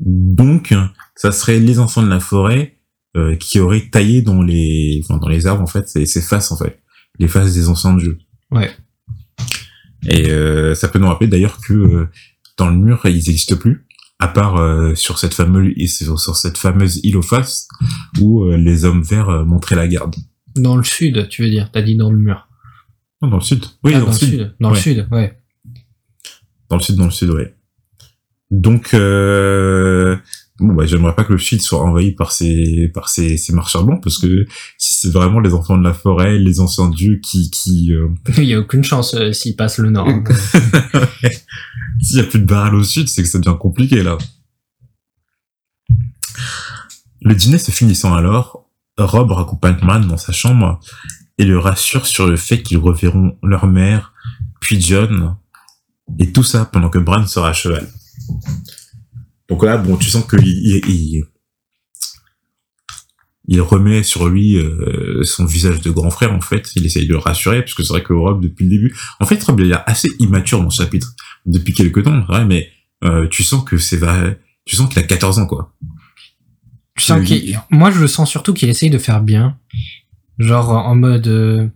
Donc, 0.00 0.74
ça 1.14 1.32
serait 1.32 1.58
les 1.58 1.78
enfants 1.78 2.02
de 2.02 2.08
la 2.08 2.20
forêt 2.20 2.78
euh, 3.16 3.36
qui 3.36 3.60
auraient 3.60 3.90
taillé 3.90 4.22
dans 4.22 4.42
les, 4.42 5.02
enfin, 5.04 5.18
dans 5.18 5.28
les 5.28 5.46
arbres 5.46 5.62
en 5.62 5.66
fait, 5.66 5.88
ces, 5.88 6.06
ces 6.06 6.22
faces 6.22 6.52
en 6.52 6.56
fait, 6.56 6.80
les 7.18 7.28
faces 7.28 7.54
des 7.54 7.68
anciens 7.68 7.94
de 7.94 8.00
jeu. 8.00 8.18
Ouais. 8.50 8.70
Et 10.06 10.30
euh, 10.30 10.74
ça 10.74 10.88
peut 10.88 10.98
nous 10.98 11.08
rappeler 11.08 11.28
d'ailleurs 11.28 11.58
que 11.60 11.74
euh, 11.74 12.08
dans 12.56 12.70
le 12.70 12.76
mur, 12.76 13.00
ils 13.04 13.14
n'existent 13.14 13.56
plus, 13.56 13.86
à 14.20 14.28
part 14.28 14.56
euh, 14.56 14.94
sur 14.94 15.18
cette 15.18 15.34
fameuse 15.34 15.72
sur, 15.86 16.36
cette 16.36 16.58
fameuse 16.58 17.00
île 17.02 17.16
aux 17.16 17.22
faces 17.22 17.66
où 18.20 18.44
euh, 18.44 18.56
les 18.56 18.84
hommes 18.84 19.02
verts 19.02 19.30
euh, 19.30 19.44
montraient 19.44 19.76
la 19.76 19.88
garde. 19.88 20.14
Dans 20.56 20.76
le 20.76 20.84
sud, 20.84 21.28
tu 21.28 21.42
veux 21.42 21.48
dire? 21.50 21.70
T'as 21.72 21.82
dit 21.82 21.96
dans 21.96 22.10
le 22.10 22.18
mur. 22.18 22.46
Non, 23.22 23.28
dans 23.28 23.36
le 23.38 23.42
sud. 23.42 23.64
Oui, 23.82 23.92
Ah, 23.94 24.00
dans, 24.00 24.06
le 24.06 24.12
sud. 24.12 24.54
Dans 24.60 24.68
Ouais. 24.70 24.74
le 24.76 24.80
sud, 24.80 25.08
ouais. 25.10 25.38
Dans 26.68 26.76
le 26.76 26.82
sud, 26.82 26.96
dans 26.96 27.04
le 27.06 27.10
sud, 27.10 27.30
ouais. 27.30 27.54
Donc, 28.50 28.94
euh, 28.94 30.16
bon, 30.60 30.74
bah, 30.74 30.86
j'aimerais 30.86 31.14
pas 31.14 31.24
que 31.24 31.32
le 31.32 31.38
sud 31.38 31.60
soit 31.60 31.80
envahi 31.82 32.12
par 32.12 32.32
ces, 32.32 32.88
par 32.94 33.08
ces, 33.08 33.36
ces 33.36 33.52
marcheurs 33.52 33.84
blancs, 33.84 34.00
parce 34.02 34.18
que 34.18 34.46
si 34.78 34.94
c'est 34.94 35.10
vraiment 35.10 35.40
les 35.40 35.54
enfants 35.54 35.76
de 35.78 35.82
la 35.84 35.94
forêt, 35.94 36.38
les 36.38 36.60
anciens 36.60 36.88
dieux 36.88 37.18
qui, 37.22 37.50
qui, 37.50 37.92
euh, 37.92 38.08
Il 38.36 38.44
y 38.44 38.54
a 38.54 38.60
aucune 38.60 38.84
chance 38.84 39.14
euh, 39.14 39.32
s'ils 39.32 39.56
passent 39.56 39.78
le 39.78 39.90
nord. 39.90 40.08
hein. 40.08 40.22
S'il 42.02 42.16
y 42.16 42.20
a 42.20 42.24
plus 42.24 42.38
de 42.40 42.46
barrel 42.46 42.74
au 42.74 42.82
sud, 42.84 43.08
c'est 43.08 43.22
que 43.22 43.28
ça 43.28 43.38
devient 43.38 43.56
compliqué, 43.58 44.02
là. 44.02 44.16
Le 47.22 47.34
dîner 47.34 47.58
se 47.58 47.70
finissant 47.70 48.14
alors, 48.14 48.66
Rob 48.96 49.30
raccompagne 49.32 49.76
Man 49.82 50.06
dans 50.06 50.16
sa 50.16 50.32
chambre 50.32 50.80
et 51.36 51.44
le 51.44 51.58
rassure 51.58 52.06
sur 52.06 52.26
le 52.26 52.36
fait 52.36 52.62
qu'ils 52.62 52.78
reverront 52.78 53.36
leur 53.42 53.66
mère, 53.66 54.14
puis 54.60 54.80
John, 54.80 55.36
et 56.18 56.32
tout 56.32 56.42
ça 56.42 56.64
pendant 56.64 56.88
que 56.88 56.98
Bran 56.98 57.26
sera 57.26 57.50
à 57.50 57.52
cheval. 57.52 57.86
Donc 59.50 59.64
là, 59.64 59.76
bon, 59.76 59.96
tu 59.96 60.08
sens 60.08 60.24
qu'il 60.26 60.46
il, 60.46 60.80
il, 60.88 61.24
il 63.48 63.60
remet 63.60 64.02
sur 64.02 64.28
lui 64.28 64.56
euh, 64.56 65.22
son 65.24 65.44
visage 65.44 65.80
de 65.80 65.90
grand 65.90 66.10
frère, 66.10 66.32
en 66.32 66.40
fait. 66.40 66.70
Il 66.76 66.86
essaye 66.86 67.06
de 67.06 67.12
le 67.12 67.18
rassurer, 67.18 67.62
parce 67.62 67.74
que 67.74 67.82
c'est 67.82 67.92
vrai 67.92 68.02
que 68.02 68.12
Rob, 68.12 68.40
depuis 68.42 68.64
le 68.64 68.70
début... 68.70 68.96
En 69.18 69.26
fait, 69.26 69.42
Rob, 69.42 69.58
il 69.60 69.72
est 69.72 69.76
assez 69.86 70.08
immature 70.20 70.62
dans 70.62 70.70
ce 70.70 70.82
chapitre 70.82 71.14
depuis 71.46 71.72
quelques 71.74 72.04
temps, 72.04 72.20
vrai, 72.26 72.44
mais 72.44 72.68
euh, 73.02 73.26
tu 73.28 73.42
sens 73.42 73.64
que 73.64 73.76
c'est 73.76 73.98
tu 74.66 74.76
sens 74.76 74.88
qu'il 74.88 74.98
a 75.00 75.02
14 75.02 75.38
ans, 75.40 75.46
quoi. 75.46 75.74
Je 76.96 77.04
sens 77.04 77.24
qu'il- 77.24 77.58
Moi, 77.70 77.90
je 77.90 77.98
le 77.98 78.06
sens 78.06 78.30
surtout 78.30 78.52
qu'il 78.54 78.68
essaye 78.68 78.90
de 78.90 78.98
faire 78.98 79.20
bien. 79.20 79.58
Genre 80.38 80.70
en 80.70 80.94
mode 80.94 81.26
euh, 81.26 81.68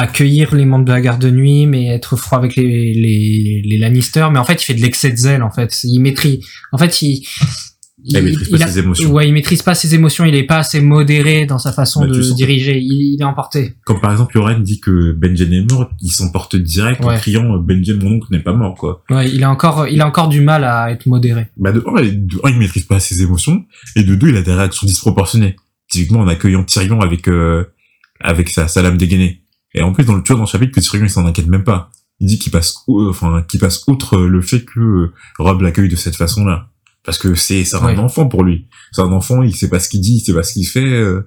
accueillir 0.00 0.54
les 0.54 0.64
membres 0.64 0.84
de 0.84 0.92
la 0.92 1.00
garde 1.00 1.20
de 1.22 1.30
nuit, 1.30 1.66
mais 1.66 1.86
être 1.88 2.16
froid 2.16 2.38
avec 2.38 2.56
les, 2.56 2.64
les, 2.94 3.62
les 3.64 3.78
Lannister. 3.78 4.26
Mais 4.32 4.38
en 4.38 4.44
fait, 4.44 4.62
il 4.62 4.64
fait 4.64 4.74
de 4.74 4.80
l'excès 4.82 5.10
de 5.10 5.16
zèle, 5.16 5.42
en 5.42 5.50
fait. 5.50 5.76
Il 5.84 6.00
maîtrise... 6.00 6.40
En 6.72 6.78
fait, 6.78 7.02
il... 7.02 7.24
Il 8.02 8.18
maîtrise 8.22 8.48
pas 8.48 8.64
a- 8.64 8.66
ses 8.66 8.78
émotions. 8.78 9.10
Ouais, 9.12 9.28
il 9.28 9.34
maîtrise 9.34 9.60
pas 9.62 9.74
ses 9.74 9.94
émotions, 9.94 10.24
il 10.24 10.34
est 10.34 10.44
pas 10.46 10.56
assez 10.56 10.80
modéré 10.80 11.44
dans 11.44 11.58
sa 11.58 11.70
façon 11.70 12.00
Bah, 12.00 12.06
de 12.06 12.34
diriger. 12.34 12.80
Il, 12.80 13.18
est 13.20 13.24
emporté. 13.24 13.74
Comme 13.84 14.00
par 14.00 14.10
exemple, 14.10 14.34
Yoren 14.36 14.62
dit 14.62 14.80
que 14.80 15.12
Benjen 15.12 15.52
est 15.52 15.70
mort, 15.70 15.90
il 16.00 16.10
s'emporte 16.10 16.56
direct 16.56 17.04
en 17.04 17.14
criant 17.16 17.54
euh, 17.54 17.58
Benjen, 17.58 18.02
mon 18.02 18.12
oncle 18.12 18.28
n'est 18.30 18.42
pas 18.42 18.54
mort, 18.54 18.74
quoi. 18.74 19.04
Ouais, 19.10 19.30
il 19.30 19.44
a 19.44 19.50
encore, 19.50 19.86
il 19.86 20.00
a 20.00 20.06
encore 20.06 20.28
du 20.28 20.40
mal 20.40 20.64
à 20.64 20.90
être 20.90 21.04
modéré. 21.04 21.48
Bah, 21.58 21.72
de 21.72 21.84
il- 22.02 22.26
de 22.26 22.36
un, 22.42 22.48
il 22.50 22.56
maîtrise 22.58 22.84
pas 22.86 23.00
ses 23.00 23.20
émotions, 23.20 23.66
et 23.96 24.02
de 24.02 24.14
deux, 24.14 24.30
il 24.30 24.36
a 24.38 24.42
des 24.42 24.54
réactions 24.54 24.86
disproportionnées. 24.86 25.56
Typiquement, 25.90 26.20
en 26.20 26.28
accueillant 26.28 26.64
Tyrion 26.64 27.00
avec, 27.02 27.28
euh, 27.28 27.64
avec 28.18 28.48
sa, 28.48 28.66
sa 28.66 28.80
lame 28.80 28.96
dégainée. 28.96 29.42
Et 29.74 29.82
en 29.82 29.92
plus, 29.92 30.04
dans 30.04 30.14
le, 30.14 30.22
tu 30.22 30.28
vois, 30.28 30.36
dans 30.36 30.42
le 30.44 30.48
chapitre, 30.48 30.72
que 30.74 30.80
Tyrion, 30.80 31.04
il 31.04 31.10
s'en 31.10 31.26
inquiète 31.26 31.46
même 31.46 31.64
pas. 31.64 31.90
Il 32.18 32.26
dit 32.26 32.38
qu'il 32.38 32.52
passe, 32.52 32.74
au- 32.86 33.08
enfin, 33.08 33.42
qu'il 33.48 33.60
passe 33.60 33.84
outre 33.86 34.16
euh, 34.18 34.28
le 34.28 34.42
fait 34.42 34.64
que 34.64 34.80
euh, 34.80 35.12
Rob 35.38 35.62
l'accueille 35.62 35.88
de 35.88 35.96
cette 35.96 36.16
façon-là. 36.16 36.68
Parce 37.02 37.16
que 37.16 37.34
c'est, 37.34 37.64
c'est 37.64 37.76
un 37.76 37.84
Ouais. 37.86 37.96
enfant 37.98 38.26
pour 38.28 38.44
lui. 38.44 38.66
C'est 38.92 39.00
un 39.00 39.12
enfant, 39.12 39.42
il 39.42 39.54
sait 39.54 39.70
pas 39.70 39.80
ce 39.80 39.88
qu'il 39.88 40.00
dit, 40.02 40.16
il 40.16 40.20
sait 40.20 40.34
pas 40.34 40.42
ce 40.42 40.52
qu'il 40.52 40.66
fait. 40.66 40.84
euh. 40.84 41.22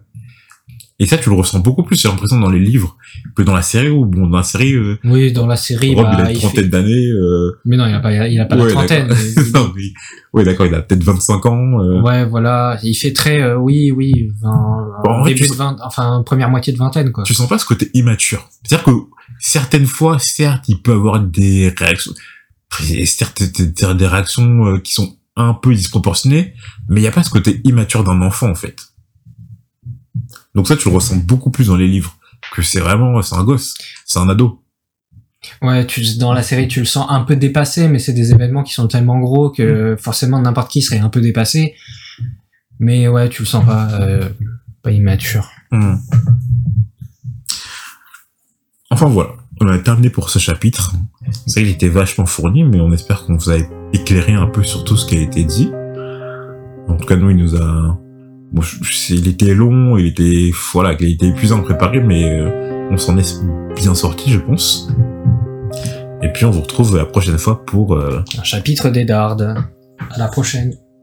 Et 0.99 1.07
ça, 1.07 1.17
tu 1.17 1.29
le 1.29 1.35
ressens 1.35 1.59
beaucoup 1.59 1.81
plus, 1.83 1.99
j'ai 1.99 2.07
l'impression, 2.07 2.39
dans 2.39 2.49
les 2.51 2.59
livres 2.59 2.95
que 3.35 3.41
dans 3.41 3.55
la 3.55 3.63
série, 3.63 3.89
où, 3.89 4.05
bon, 4.05 4.27
dans 4.27 4.37
la 4.37 4.43
série, 4.43 4.73
euh, 4.73 4.99
Oui, 5.03 5.31
dans 5.33 5.47
la 5.47 5.55
série, 5.55 5.95
Rob, 5.95 6.05
bah, 6.05 6.11
il 6.13 6.21
a 6.21 6.29
une 6.29 6.35
il 6.35 6.39
trentaine 6.39 6.63
fait- 6.65 6.69
d'années, 6.69 7.07
euh, 7.07 7.51
Mais 7.65 7.77
non, 7.77 7.87
il 7.87 7.93
a 7.95 7.99
pas, 7.99 8.27
il 8.27 8.39
a 8.39 8.45
pas 8.45 8.55
Ouais, 8.55 8.65
la 8.67 8.69
trentaine. 8.73 9.07
non, 9.55 9.71
mais- 9.75 9.91
ouais, 10.33 10.43
d'accord, 10.43 10.67
il 10.67 10.75
a 10.75 10.81
peut-être 10.83 11.03
25 11.03 11.45
ans, 11.47 11.79
euh, 11.81 11.99
Ouais, 12.01 12.25
voilà, 12.25 12.77
il 12.83 12.93
fait 12.93 13.11
très, 13.11 13.41
euh, 13.41 13.57
oui, 13.57 13.89
oui, 13.91 14.31
20, 14.41 14.49
Bon, 15.03 15.09
en 15.09 15.19
vrai, 15.21 15.33
début 15.33 15.47
de 15.49 15.53
20, 15.53 15.77
enfin, 15.83 16.21
première 16.25 16.49
moitié 16.51 16.71
de 16.73 16.77
vingtaine, 16.77 17.11
quoi. 17.11 17.23
tu 17.23 17.33
sens 17.33 17.49
pas 17.49 17.57
ce 17.57 17.65
côté 17.65 17.89
immature? 17.95 18.47
C'est-à-dire 18.63 18.85
que 18.85 18.91
certaines 19.39 19.87
fois, 19.87 20.19
certes, 20.19 20.65
il 20.69 20.79
peut 20.81 20.93
avoir 20.93 21.19
des 21.19 21.73
réactions, 21.75 22.13
certes, 23.05 23.41
des- 23.43 24.05
réactions 24.05 24.65
euh, 24.67 24.77
qui 24.79 24.93
sont 24.93 25.17
un 25.35 25.53
peu 25.55 25.73
disproportionnées, 25.73 26.53
mais 26.87 27.01
il 27.01 27.03
y 27.03 27.07
a 27.07 27.11
pas 27.11 27.23
ce 27.23 27.29
côté 27.31 27.61
immature 27.63 28.03
d'un 28.03 28.21
enfant, 28.21 28.49
en 28.51 28.55
fait. 28.55 28.75
Donc 30.55 30.67
ça, 30.67 30.75
tu 30.75 30.89
le 30.89 30.95
ressens 30.95 31.17
beaucoup 31.17 31.49
plus 31.49 31.67
dans 31.67 31.75
les 31.75 31.87
livres, 31.87 32.17
que 32.53 32.61
c'est 32.61 32.79
vraiment, 32.79 33.21
c'est 33.21 33.35
un 33.35 33.43
gosse, 33.43 33.75
c'est 34.05 34.19
un 34.19 34.29
ado. 34.29 34.59
Ouais, 35.61 35.85
tu, 35.85 36.17
dans 36.17 36.33
la 36.33 36.43
série, 36.43 36.67
tu 36.67 36.79
le 36.79 36.85
sens 36.85 37.07
un 37.09 37.21
peu 37.21 37.35
dépassé, 37.35 37.87
mais 37.87 37.99
c'est 37.99 38.13
des 38.13 38.31
événements 38.31 38.63
qui 38.63 38.73
sont 38.73 38.87
tellement 38.87 39.19
gros 39.19 39.49
que 39.49 39.97
forcément 39.99 40.39
n'importe 40.39 40.71
qui 40.71 40.81
serait 40.81 40.99
un 40.99 41.09
peu 41.09 41.21
dépassé. 41.21 41.75
Mais 42.79 43.07
ouais, 43.07 43.29
tu 43.29 43.41
le 43.41 43.47
sens 43.47 43.65
pas, 43.65 43.91
euh, 44.01 44.29
pas 44.81 44.91
immature. 44.91 45.49
Hmm. 45.71 45.95
Enfin 48.89 49.07
voilà, 49.07 49.31
on 49.59 49.67
a 49.67 49.77
terminé 49.79 50.09
pour 50.09 50.29
ce 50.29 50.39
chapitre. 50.39 50.93
C'est 51.47 51.59
vrai 51.59 51.63
qu'il 51.63 51.75
était 51.75 51.89
vachement 51.89 52.25
fourni, 52.25 52.63
mais 52.63 52.79
on 52.79 52.91
espère 52.91 53.25
qu'on 53.25 53.35
vous 53.35 53.49
a 53.49 53.57
éclairé 53.91 54.33
un 54.33 54.47
peu 54.47 54.63
sur 54.63 54.83
tout 54.83 54.97
ce 54.97 55.05
qui 55.05 55.17
a 55.17 55.21
été 55.21 55.43
dit. 55.43 55.71
En 56.87 56.97
tout 56.97 57.05
cas, 57.05 57.15
nous, 57.15 57.29
il 57.29 57.37
nous 57.37 57.55
a... 57.55 57.99
Bon, 58.53 58.61
était 59.27 59.53
long, 59.55 59.97
il 59.97 60.07
était... 60.07 60.51
Voilà, 60.73 60.95
il 60.99 61.13
était 61.13 61.27
épuisant 61.27 61.59
à 61.59 61.63
préparer, 61.63 61.99
mais 61.99 62.39
euh, 62.39 62.87
on 62.91 62.97
s'en 62.97 63.17
est 63.17 63.41
bien 63.75 63.95
sorti, 63.95 64.31
je 64.31 64.37
pense. 64.37 64.89
Et 66.21 66.29
puis, 66.29 66.45
on 66.45 66.51
vous 66.51 66.61
retrouve 66.61 66.95
la 66.95 67.05
prochaine 67.05 67.39
fois 67.39 67.65
pour... 67.65 67.95
euh, 67.95 68.23
Un 68.39 68.43
chapitre 68.43 68.89
des 68.89 69.05
dardes. 69.05 69.55
À 70.11 70.19
la 70.19 70.27
prochaine. 70.27 70.75